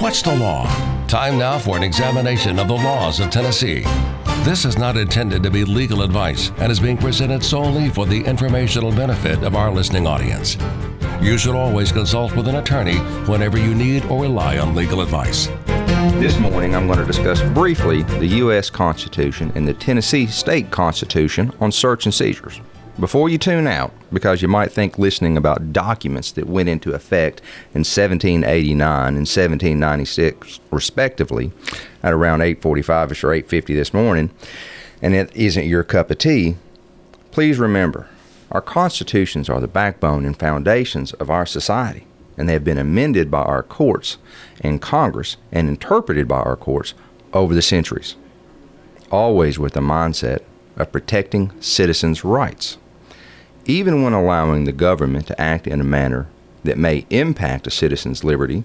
What's 0.00 0.22
the 0.22 0.34
law? 0.34 0.64
Time 1.08 1.38
now 1.38 1.58
for 1.58 1.76
an 1.76 1.82
examination 1.82 2.58
of 2.58 2.68
the 2.68 2.74
laws 2.74 3.20
of 3.20 3.28
Tennessee. 3.30 3.84
This 4.42 4.64
is 4.64 4.78
not 4.78 4.96
intended 4.96 5.42
to 5.42 5.50
be 5.50 5.66
legal 5.66 6.00
advice 6.00 6.50
and 6.56 6.72
is 6.72 6.80
being 6.80 6.96
presented 6.96 7.44
solely 7.44 7.90
for 7.90 8.06
the 8.06 8.24
informational 8.24 8.90
benefit 8.90 9.42
of 9.42 9.54
our 9.54 9.70
listening 9.70 10.06
audience. 10.06 10.56
You 11.20 11.36
should 11.36 11.54
always 11.54 11.92
consult 11.92 12.34
with 12.34 12.48
an 12.48 12.56
attorney 12.56 12.96
whenever 13.28 13.58
you 13.58 13.74
need 13.74 14.06
or 14.06 14.22
rely 14.22 14.56
on 14.56 14.74
legal 14.74 15.02
advice. 15.02 15.48
This 16.16 16.38
morning, 16.38 16.74
I'm 16.74 16.86
going 16.86 16.98
to 16.98 17.04
discuss 17.04 17.42
briefly 17.50 18.02
the 18.02 18.26
U.S. 18.38 18.70
Constitution 18.70 19.52
and 19.54 19.68
the 19.68 19.74
Tennessee 19.74 20.26
State 20.26 20.70
Constitution 20.70 21.52
on 21.60 21.70
search 21.70 22.06
and 22.06 22.14
seizures. 22.14 22.62
Before 23.00 23.30
you 23.30 23.38
tune 23.38 23.66
out, 23.66 23.92
because 24.12 24.42
you 24.42 24.48
might 24.48 24.72
think 24.72 24.98
listening 24.98 25.38
about 25.38 25.72
documents 25.72 26.32
that 26.32 26.46
went 26.46 26.68
into 26.68 26.92
effect 26.92 27.40
in 27.72 27.80
1789 27.80 29.06
and 29.08 29.26
1796, 29.26 30.60
respectively, 30.70 31.50
at 32.02 32.12
around 32.12 32.42
8:45ish 32.42 33.24
or 33.24 33.32
8:50 33.32 33.74
this 33.74 33.94
morning, 33.94 34.28
and 35.00 35.14
it 35.14 35.34
isn't 35.34 35.64
your 35.64 35.82
cup 35.82 36.10
of 36.10 36.18
tea, 36.18 36.56
please 37.30 37.58
remember, 37.58 38.06
our 38.52 38.60
constitutions 38.60 39.48
are 39.48 39.62
the 39.62 39.66
backbone 39.66 40.26
and 40.26 40.38
foundations 40.38 41.14
of 41.14 41.30
our 41.30 41.46
society, 41.46 42.04
and 42.36 42.50
they 42.50 42.52
have 42.52 42.64
been 42.64 42.76
amended 42.76 43.30
by 43.30 43.40
our 43.40 43.62
courts 43.62 44.18
and 44.60 44.82
Congress 44.82 45.38
and 45.50 45.70
interpreted 45.70 46.28
by 46.28 46.40
our 46.40 46.56
courts 46.56 46.92
over 47.32 47.54
the 47.54 47.62
centuries, 47.62 48.16
always 49.10 49.58
with 49.58 49.72
the 49.72 49.80
mindset 49.80 50.40
of 50.76 50.92
protecting 50.92 51.50
citizens' 51.60 52.26
rights 52.26 52.76
even 53.70 54.02
when 54.02 54.12
allowing 54.12 54.64
the 54.64 54.72
government 54.72 55.28
to 55.28 55.40
act 55.40 55.66
in 55.68 55.80
a 55.80 55.84
manner 55.84 56.26
that 56.64 56.76
may 56.76 57.06
impact 57.08 57.68
a 57.68 57.70
citizen's 57.70 58.24
liberty 58.24 58.64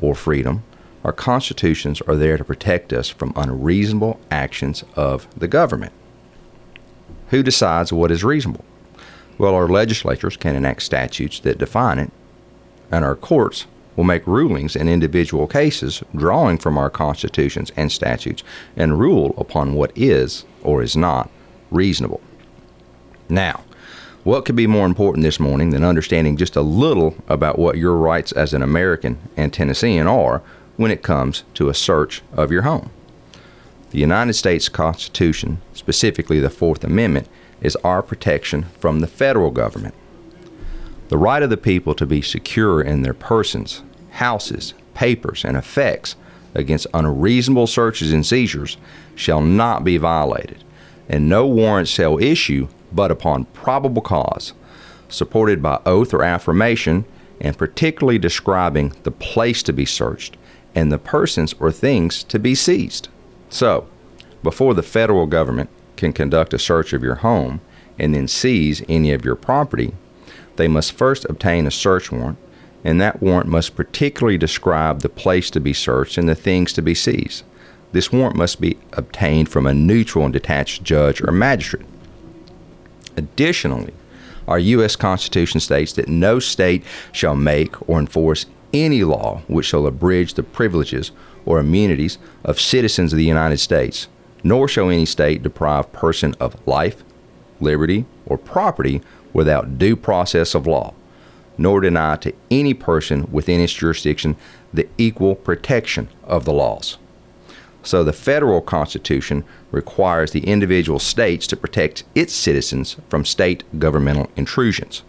or 0.00 0.14
freedom, 0.14 0.64
our 1.04 1.12
constitutions 1.12 2.00
are 2.02 2.16
there 2.16 2.38
to 2.38 2.44
protect 2.44 2.90
us 2.90 3.10
from 3.10 3.34
unreasonable 3.36 4.18
actions 4.30 4.82
of 4.94 5.28
the 5.38 5.46
government. 5.46 5.92
Who 7.28 7.42
decides 7.42 7.92
what 7.92 8.10
is 8.10 8.24
reasonable? 8.24 8.64
Well, 9.36 9.54
our 9.54 9.68
legislatures 9.68 10.38
can 10.38 10.56
enact 10.56 10.82
statutes 10.82 11.38
that 11.40 11.58
define 11.58 11.98
it, 11.98 12.10
and 12.90 13.04
our 13.04 13.14
courts 13.14 13.66
will 13.94 14.04
make 14.04 14.26
rulings 14.26 14.74
in 14.74 14.88
individual 14.88 15.46
cases 15.46 16.02
drawing 16.14 16.56
from 16.56 16.78
our 16.78 16.88
constitutions 16.88 17.70
and 17.76 17.92
statutes 17.92 18.42
and 18.74 18.98
rule 18.98 19.34
upon 19.36 19.74
what 19.74 19.92
is 19.94 20.46
or 20.62 20.82
is 20.82 20.96
not 20.96 21.30
reasonable. 21.70 22.22
Now, 23.28 23.62
what 24.26 24.44
could 24.44 24.56
be 24.56 24.66
more 24.66 24.86
important 24.86 25.22
this 25.22 25.38
morning 25.38 25.70
than 25.70 25.84
understanding 25.84 26.36
just 26.36 26.56
a 26.56 26.60
little 26.60 27.14
about 27.28 27.60
what 27.60 27.78
your 27.78 27.94
rights 27.94 28.32
as 28.32 28.52
an 28.52 28.60
American 28.60 29.16
and 29.36 29.52
Tennessean 29.52 30.08
are 30.08 30.42
when 30.76 30.90
it 30.90 31.04
comes 31.04 31.44
to 31.54 31.68
a 31.68 31.74
search 31.74 32.22
of 32.32 32.50
your 32.50 32.62
home? 32.62 32.90
The 33.90 34.00
United 34.00 34.32
States 34.32 34.68
Constitution, 34.68 35.60
specifically 35.74 36.40
the 36.40 36.50
Fourth 36.50 36.82
Amendment, 36.82 37.28
is 37.60 37.76
our 37.84 38.02
protection 38.02 38.64
from 38.80 38.98
the 38.98 39.06
federal 39.06 39.52
government. 39.52 39.94
The 41.06 41.18
right 41.18 41.44
of 41.44 41.50
the 41.50 41.56
people 41.56 41.94
to 41.94 42.04
be 42.04 42.20
secure 42.20 42.82
in 42.82 43.02
their 43.02 43.14
persons, 43.14 43.84
houses, 44.10 44.74
papers, 44.92 45.44
and 45.44 45.56
effects 45.56 46.16
against 46.52 46.88
unreasonable 46.92 47.68
searches 47.68 48.12
and 48.12 48.26
seizures 48.26 48.76
shall 49.14 49.40
not 49.40 49.84
be 49.84 49.98
violated, 49.98 50.64
and 51.08 51.28
no 51.28 51.46
warrant 51.46 51.86
shall 51.86 52.18
issue 52.18 52.66
but 52.96 53.10
upon 53.10 53.44
probable 53.46 54.02
cause, 54.02 54.54
supported 55.08 55.62
by 55.62 55.80
oath 55.86 56.12
or 56.12 56.24
affirmation, 56.24 57.04
and 57.40 57.56
particularly 57.56 58.18
describing 58.18 58.92
the 59.02 59.10
place 59.10 59.62
to 59.62 59.72
be 59.72 59.84
searched 59.84 60.36
and 60.74 60.90
the 60.90 60.98
persons 60.98 61.54
or 61.60 61.70
things 61.70 62.24
to 62.24 62.38
be 62.38 62.54
seized. 62.54 63.08
So, 63.50 63.86
before 64.42 64.74
the 64.74 64.82
federal 64.82 65.26
government 65.26 65.70
can 65.96 66.12
conduct 66.12 66.54
a 66.54 66.58
search 66.58 66.92
of 66.92 67.02
your 67.02 67.16
home 67.16 67.60
and 67.98 68.14
then 68.14 68.28
seize 68.28 68.82
any 68.88 69.12
of 69.12 69.24
your 69.24 69.36
property, 69.36 69.94
they 70.56 70.68
must 70.68 70.92
first 70.92 71.24
obtain 71.26 71.66
a 71.66 71.70
search 71.70 72.10
warrant, 72.10 72.38
and 72.84 73.00
that 73.00 73.22
warrant 73.22 73.48
must 73.48 73.76
particularly 73.76 74.38
describe 74.38 75.00
the 75.00 75.08
place 75.08 75.50
to 75.50 75.60
be 75.60 75.72
searched 75.72 76.18
and 76.18 76.28
the 76.28 76.34
things 76.34 76.72
to 76.74 76.82
be 76.82 76.94
seized. 76.94 77.42
This 77.92 78.12
warrant 78.12 78.36
must 78.36 78.60
be 78.60 78.78
obtained 78.92 79.48
from 79.48 79.66
a 79.66 79.74
neutral 79.74 80.24
and 80.24 80.32
detached 80.32 80.82
judge 80.82 81.22
or 81.22 81.32
magistrate. 81.32 81.86
Additionally, 83.16 83.94
our 84.46 84.58
U.S. 84.58 84.96
Constitution 84.96 85.60
states 85.60 85.92
that 85.94 86.08
no 86.08 86.38
state 86.38 86.84
shall 87.12 87.34
make 87.34 87.88
or 87.88 87.98
enforce 87.98 88.46
any 88.72 89.04
law 89.04 89.42
which 89.48 89.66
shall 89.66 89.86
abridge 89.86 90.34
the 90.34 90.42
privileges 90.42 91.10
or 91.44 91.58
immunities 91.58 92.18
of 92.44 92.60
citizens 92.60 93.12
of 93.12 93.16
the 93.16 93.24
United 93.24 93.58
States, 93.58 94.08
nor 94.44 94.68
shall 94.68 94.90
any 94.90 95.06
state 95.06 95.42
deprive 95.42 95.92
person 95.92 96.34
of 96.38 96.66
life, 96.66 97.02
liberty, 97.60 98.04
or 98.26 98.36
property 98.36 99.00
without 99.32 99.78
due 99.78 99.96
process 99.96 100.54
of 100.54 100.66
law, 100.66 100.94
nor 101.58 101.80
deny 101.80 102.16
to 102.16 102.34
any 102.50 102.74
person 102.74 103.30
within 103.30 103.60
its 103.60 103.72
jurisdiction 103.72 104.36
the 104.72 104.88
equal 104.98 105.34
protection 105.34 106.08
of 106.24 106.44
the 106.44 106.52
laws. 106.52 106.98
So 107.82 108.02
the 108.02 108.12
federal 108.12 108.60
constitution 108.60 109.44
requires 109.76 110.32
the 110.32 110.44
individual 110.46 110.98
states 110.98 111.46
to 111.46 111.56
protect 111.56 112.02
its 112.14 112.32
citizens 112.32 112.96
from 113.08 113.24
state 113.24 113.62
governmental 113.78 114.30
intrusions. 114.34 115.02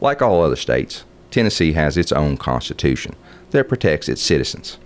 Like 0.00 0.22
all 0.22 0.42
other 0.42 0.56
states, 0.56 1.04
Tennessee 1.30 1.72
has 1.72 1.96
its 1.96 2.12
own 2.12 2.36
constitution 2.36 3.16
that 3.50 3.68
protects 3.68 4.08
its 4.08 4.22
citizens. 4.22 4.78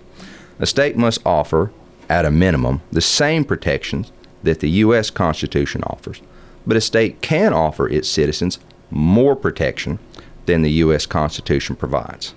A 0.59 0.65
state 0.65 0.97
must 0.97 1.25
offer, 1.25 1.71
at 2.09 2.25
a 2.25 2.31
minimum, 2.31 2.81
the 2.91 3.01
same 3.01 3.45
protections 3.45 4.11
that 4.43 4.59
the 4.59 4.69
U.S. 4.85 5.09
Constitution 5.09 5.83
offers, 5.83 6.21
but 6.65 6.75
a 6.75 6.81
state 6.81 7.21
can 7.21 7.53
offer 7.53 7.87
its 7.87 8.09
citizens 8.09 8.59
more 8.89 9.35
protection 9.35 9.99
than 10.47 10.63
the 10.63 10.71
U.S. 10.83 11.05
Constitution 11.05 11.75
provides. 11.75 12.33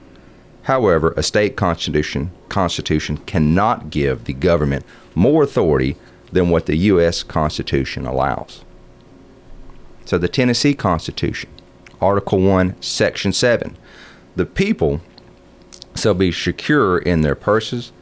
However, 0.65 1.13
a 1.17 1.23
state 1.23 1.57
constitution, 1.57 2.31
constitution 2.49 3.17
cannot 3.19 3.91
give 3.91 4.25
the 4.25 4.33
government 4.33 4.85
more 5.15 5.43
authority 5.43 5.97
than 6.35 6.51
what 6.51 6.67
the 6.67 6.77
U.S. 6.77 7.23
Constitution 7.23 8.07
allows. 8.07 8.65
So, 10.05 10.19
the 10.19 10.29
Tennessee 10.29 10.75
Constitution, 10.75 11.49
Article 12.01 12.41
1, 12.41 12.81
Section 12.83 13.33
7 13.33 13.77
the 14.37 14.45
people 14.45 15.01
shall 15.95 16.15
be 16.15 16.33
secure 16.33 16.99
in 16.99 17.21
their 17.21 17.37
purses, 17.37 17.93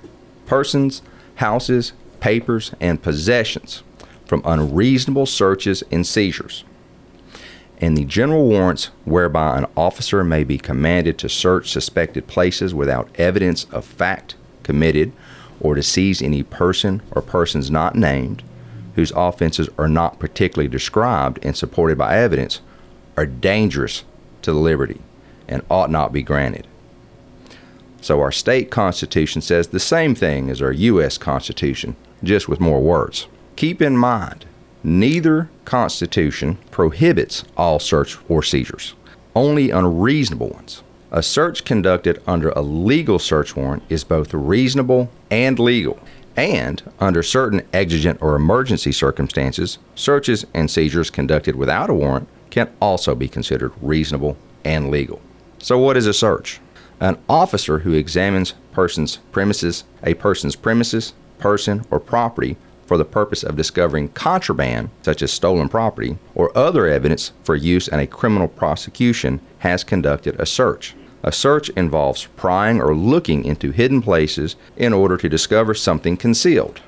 persons, 0.46 1.02
houses, 1.34 1.92
papers, 2.20 2.72
and 2.80 3.02
possessions 3.02 3.82
from 4.24 4.40
unreasonable 4.46 5.26
searches 5.26 5.84
and 5.90 6.06
seizures 6.06 6.64
and 7.82 7.96
the 7.96 8.04
general 8.04 8.48
warrants 8.48 8.86
whereby 9.04 9.58
an 9.58 9.66
officer 9.76 10.22
may 10.22 10.44
be 10.44 10.56
commanded 10.56 11.18
to 11.18 11.28
search 11.28 11.68
suspected 11.68 12.28
places 12.28 12.72
without 12.72 13.10
evidence 13.16 13.64
of 13.72 13.84
fact 13.84 14.36
committed 14.62 15.12
or 15.62 15.74
to 15.74 15.82
seize 15.82 16.20
any 16.20 16.42
person 16.42 17.00
or 17.12 17.22
persons 17.22 17.70
not 17.70 17.94
named 17.94 18.42
whose 18.94 19.12
offenses 19.16 19.70
are 19.78 19.88
not 19.88 20.18
particularly 20.18 20.68
described 20.68 21.42
and 21.42 21.56
supported 21.56 21.96
by 21.96 22.18
evidence 22.18 22.60
are 23.16 23.24
dangerous 23.24 24.04
to 24.42 24.52
the 24.52 24.58
liberty 24.58 25.00
and 25.48 25.62
ought 25.70 25.90
not 25.90 26.12
be 26.12 26.22
granted. 26.22 26.66
So 28.02 28.20
our 28.20 28.32
state 28.32 28.70
constitution 28.70 29.40
says 29.40 29.68
the 29.68 29.80
same 29.80 30.14
thing 30.14 30.50
as 30.50 30.60
our 30.60 30.72
U.S. 30.72 31.16
Constitution, 31.16 31.96
just 32.22 32.48
with 32.48 32.60
more 32.60 32.82
words. 32.82 33.26
Keep 33.56 33.80
in 33.80 33.96
mind 33.96 34.44
Neither 34.84 35.48
Constitution 35.64 36.58
prohibits 36.72 37.44
all 37.56 37.78
search 37.78 38.18
or 38.28 38.42
seizures, 38.42 38.94
only 39.36 39.70
unreasonable 39.70 40.48
ones. 40.48 40.82
A 41.14 41.22
search 41.22 41.66
conducted 41.66 42.22
under 42.26 42.48
a 42.48 42.62
legal 42.62 43.18
search 43.18 43.54
warrant 43.54 43.82
is 43.90 44.02
both 44.02 44.32
reasonable 44.32 45.10
and 45.30 45.58
legal. 45.58 46.00
And 46.38 46.82
under 47.00 47.22
certain 47.22 47.60
exigent 47.74 48.22
or 48.22 48.34
emergency 48.34 48.92
circumstances, 48.92 49.76
searches 49.94 50.46
and 50.54 50.70
seizures 50.70 51.10
conducted 51.10 51.54
without 51.54 51.90
a 51.90 51.94
warrant 51.94 52.28
can 52.48 52.70
also 52.80 53.14
be 53.14 53.28
considered 53.28 53.72
reasonable 53.82 54.38
and 54.64 54.90
legal. 54.90 55.20
So, 55.58 55.78
what 55.78 55.98
is 55.98 56.06
a 56.06 56.14
search? 56.14 56.60
An 56.98 57.18
officer 57.28 57.80
who 57.80 57.92
examines 57.92 58.54
person's 58.72 59.16
premises, 59.32 59.84
a 60.02 60.14
person's 60.14 60.56
premises, 60.56 61.12
person, 61.38 61.84
or 61.90 62.00
property 62.00 62.56
for 62.86 62.96
the 62.96 63.04
purpose 63.04 63.42
of 63.42 63.56
discovering 63.56 64.08
contraband, 64.08 64.88
such 65.02 65.20
as 65.20 65.30
stolen 65.30 65.68
property, 65.68 66.16
or 66.34 66.56
other 66.56 66.86
evidence 66.86 67.32
for 67.44 67.54
use 67.54 67.86
in 67.86 67.98
a 67.98 68.06
criminal 68.06 68.48
prosecution, 68.48 69.40
has 69.58 69.84
conducted 69.84 70.40
a 70.40 70.46
search. 70.46 70.94
A 71.22 71.32
search 71.32 71.68
involves 71.70 72.26
prying 72.36 72.80
or 72.80 72.94
looking 72.94 73.44
into 73.44 73.70
hidden 73.70 74.02
places 74.02 74.56
in 74.76 74.92
order 74.92 75.16
to 75.16 75.28
discover 75.28 75.74
something 75.74 76.16
concealed. 76.16 76.80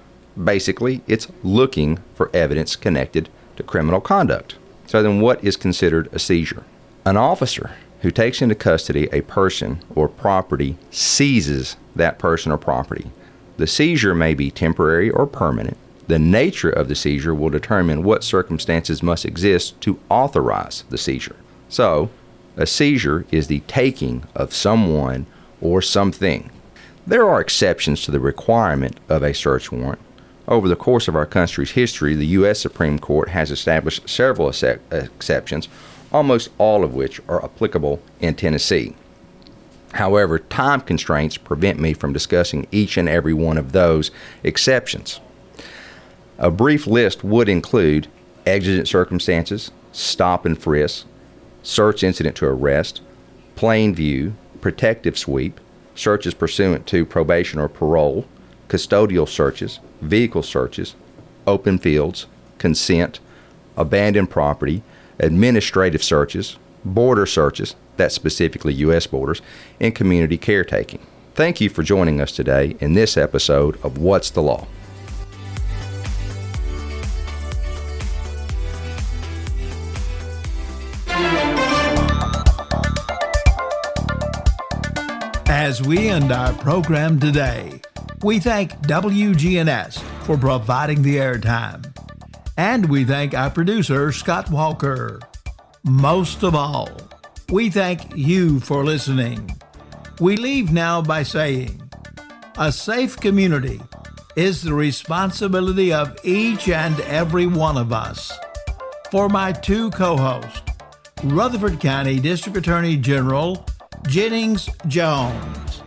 Basically, 0.43 1.03
it's 1.07 1.29
looking 1.43 1.99
for 2.15 2.31
evidence 2.35 2.75
connected 2.75 3.29
to 3.57 3.63
criminal 3.63 4.01
conduct. 4.01 4.57
So, 4.87 5.03
then 5.03 5.21
what 5.21 5.43
is 5.45 5.57
considered 5.57 6.09
a 6.13 6.19
seizure? 6.19 6.65
An 7.05 7.17
officer 7.17 7.73
who 8.03 8.11
takes 8.11 8.43
into 8.43 8.55
custody 8.55 9.09
a 9.13 9.23
person 9.23 9.83
or 9.95 10.09
property 10.09 10.77
seizes 10.91 11.77
that 11.95 12.19
person 12.19 12.51
or 12.51 12.59
property. 12.59 13.11
The 13.57 13.67
seizure 13.67 14.15
may 14.15 14.35
be 14.35 14.51
temporary 14.51 15.11
or 15.11 15.27
permanent, 15.27 15.79
the 16.07 16.19
nature 16.19 16.71
of 16.71 16.89
the 16.89 16.95
seizure 16.95 17.35
will 17.35 17.49
determine 17.49 18.03
what 18.03 18.25
circumstances 18.25 19.03
must 19.03 19.25
exist 19.25 19.81
to 19.83 19.99
authorize 20.11 20.85
the 20.91 20.99
seizure. 20.99 21.37
So, 21.69 22.11
a 22.57 22.67
seizure 22.67 23.27
is 23.31 23.47
the 23.47 23.61
taking 23.61 24.25
of 24.35 24.55
someone 24.55 25.27
or 25.61 25.83
something. 25.83 26.51
There 27.07 27.29
are 27.29 27.41
exceptions 27.41 28.03
to 28.05 28.11
the 28.11 28.21
requirement 28.21 28.99
of 29.09 29.23
a 29.23 29.35
search 29.35 29.71
warrant. 29.73 30.01
Over 30.47 30.69
the 30.69 30.77
course 30.77 31.09
of 31.09 31.17
our 31.17 31.27
country's 31.27 31.73
history, 31.73 32.15
the 32.15 32.27
U.S. 32.27 32.61
Supreme 32.61 32.99
Court 32.99 33.31
has 33.31 33.51
established 33.51 34.09
several 34.09 34.53
exceptions, 34.91 35.69
almost 36.13 36.51
all 36.59 36.85
of 36.85 36.95
which 36.95 37.21
are 37.29 37.43
applicable 37.45 38.01
in 38.21 38.35
Tennessee. 38.35 38.95
However, 39.95 40.39
time 40.39 40.81
constraints 40.81 41.37
prevent 41.37 41.79
me 41.79 41.95
from 41.95 42.13
discussing 42.13 42.67
each 42.73 42.97
and 42.97 43.09
every 43.09 43.33
one 43.33 43.57
of 43.57 43.73
those 43.73 44.11
exceptions. 44.43 45.21
A 46.37 46.51
brief 46.51 46.87
list 46.87 47.23
would 47.23 47.49
include 47.49 48.09
exigent 48.45 48.89
circumstances, 48.89 49.71
stop 49.93 50.45
and 50.45 50.61
frisk, 50.61 51.07
search 51.65 52.05
incident 52.05 52.37
to 52.37 52.47
arrest, 52.47 53.01
plain 53.57 53.93
view, 53.95 54.35
protective 54.61 55.19
sweep, 55.19 55.61
searches 55.97 56.35
pursuant 56.35 56.87
to 56.87 57.05
probation 57.05 57.59
or 57.59 57.69
parole, 57.69 58.27
custodial 58.69 59.29
searches, 59.29 59.81
vehicle 60.01 60.43
searches, 60.43 60.95
open 61.47 61.79
fields, 61.79 62.27
consent, 62.59 63.19
abandoned 63.77 64.31
property, 64.31 64.83
administrative 65.19 66.03
searches, 66.03 66.57
border 66.85 67.27
searches, 67.27 67.75
that's 67.97 68.15
specifically 68.15 68.75
U.S. 68.75 69.07
borders, 69.07 69.41
and 69.81 69.95
community 69.95 70.37
caretaking. 70.37 71.05
Thank 71.35 71.61
you 71.61 71.69
for 71.69 71.83
joining 71.83 72.21
us 72.21 72.33
today 72.33 72.77
in 72.81 72.95
this 72.95 73.17
episode 73.17 73.83
of 73.85 73.99
What's 73.99 74.31
the 74.31 74.43
Law? 74.43 74.67
As 85.65 85.81
we 85.81 86.11
end 86.11 86.31
our 86.31 86.53
program 86.53 87.19
today, 87.19 87.81
we 88.23 88.39
thank 88.39 88.73
WGNS 88.83 89.99
for 90.27 90.37
providing 90.37 91.01
the 91.01 91.17
airtime. 91.17 91.87
And 92.59 92.91
we 92.91 93.03
thank 93.07 93.33
our 93.33 93.49
producer, 93.49 94.13
Scott 94.13 94.51
Walker. 94.51 95.21
Most 95.83 96.43
of 96.43 96.55
all, 96.55 96.91
we 97.49 97.71
thank 97.71 98.15
you 98.15 98.61
for 98.61 98.85
listening. 98.85 99.59
We 100.21 100.37
leave 100.37 100.71
now 100.71 101.01
by 101.01 101.23
saying 101.23 101.81
a 102.59 102.71
safe 102.71 103.17
community 103.17 103.81
is 104.37 104.61
the 104.61 104.75
responsibility 104.75 105.95
of 105.95 106.15
each 106.25 106.69
and 106.69 107.01
every 107.01 107.47
one 107.47 107.79
of 107.79 107.91
us. 107.91 108.31
For 109.11 109.31
my 109.31 109.53
two 109.53 109.91
co 109.93 110.19
hosts, 110.19 110.61
Rutherford 111.23 111.81
County 111.81 112.21
District 112.21 112.59
Attorney 112.59 112.99
General 112.99 113.65
Jennings 114.09 114.69
Jones, 114.87 115.83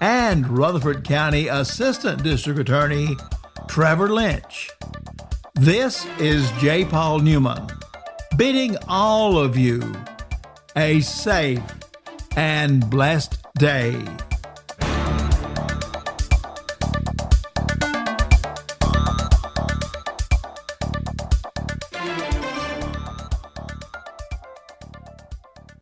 and 0.00 0.46
Rutherford 0.48 1.04
County 1.04 1.48
Assistant 1.48 2.22
District 2.22 2.58
Attorney 2.58 3.16
Trevor 3.68 4.08
Lynch. 4.08 4.70
This 5.54 6.06
is 6.18 6.50
J. 6.60 6.84
Paul 6.84 7.18
Newman 7.20 7.66
bidding 8.38 8.76
all 8.86 9.36
of 9.36 9.56
you 9.56 9.92
a 10.76 11.00
safe 11.00 11.60
and 12.36 12.88
blessed 12.88 13.36
day. 13.58 14.00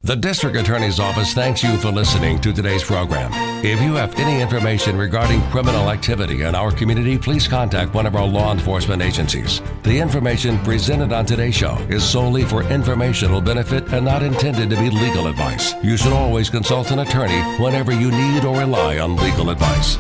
The 0.06 0.14
District 0.14 0.56
Attorney's 0.56 1.00
Office 1.00 1.34
thanks 1.34 1.64
you 1.64 1.76
for 1.78 1.90
listening 1.90 2.40
to 2.42 2.52
today's 2.52 2.84
program. 2.84 3.28
If 3.64 3.82
you 3.82 3.94
have 3.94 4.14
any 4.20 4.40
information 4.40 4.96
regarding 4.96 5.42
criminal 5.50 5.90
activity 5.90 6.42
in 6.42 6.54
our 6.54 6.70
community, 6.70 7.18
please 7.18 7.48
contact 7.48 7.92
one 7.92 8.06
of 8.06 8.14
our 8.14 8.24
law 8.24 8.52
enforcement 8.52 9.02
agencies. 9.02 9.60
The 9.82 9.98
information 9.98 10.58
presented 10.58 11.12
on 11.12 11.26
today's 11.26 11.56
show 11.56 11.74
is 11.90 12.04
solely 12.04 12.44
for 12.44 12.62
informational 12.70 13.40
benefit 13.40 13.92
and 13.92 14.04
not 14.04 14.22
intended 14.22 14.70
to 14.70 14.76
be 14.76 14.90
legal 14.90 15.26
advice. 15.26 15.74
You 15.82 15.96
should 15.96 16.12
always 16.12 16.50
consult 16.50 16.92
an 16.92 17.00
attorney 17.00 17.42
whenever 17.60 17.90
you 17.90 18.12
need 18.12 18.44
or 18.44 18.60
rely 18.60 19.00
on 19.00 19.16
legal 19.16 19.50
advice. 19.50 19.96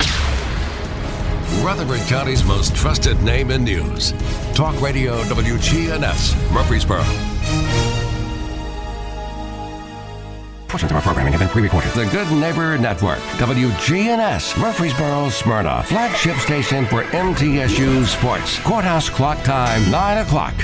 Rutherford 1.64 2.06
County's 2.06 2.44
most 2.44 2.76
trusted 2.76 3.20
name 3.24 3.50
in 3.50 3.64
news. 3.64 4.12
Talk 4.54 4.80
Radio 4.80 5.20
WGNS, 5.24 6.52
Murfreesboro. 6.52 7.35
Portions 10.76 10.92
of 10.92 10.96
our 10.96 11.02
programming 11.02 11.32
have 11.32 11.40
been 11.40 11.48
pre-recorded. 11.48 11.90
The 11.92 12.04
Good 12.04 12.30
Neighbor 12.38 12.76
Network, 12.76 13.18
WGNS, 13.38 14.60
Murfreesboro, 14.60 15.30
Smyrna, 15.30 15.82
flagship 15.84 16.36
station 16.36 16.84
for 16.84 17.04
MTSU 17.04 18.04
Sports. 18.04 18.58
Courthouse 18.58 19.08
clock 19.08 19.42
time, 19.42 19.90
9 19.90 20.18
o'clock. 20.18 20.54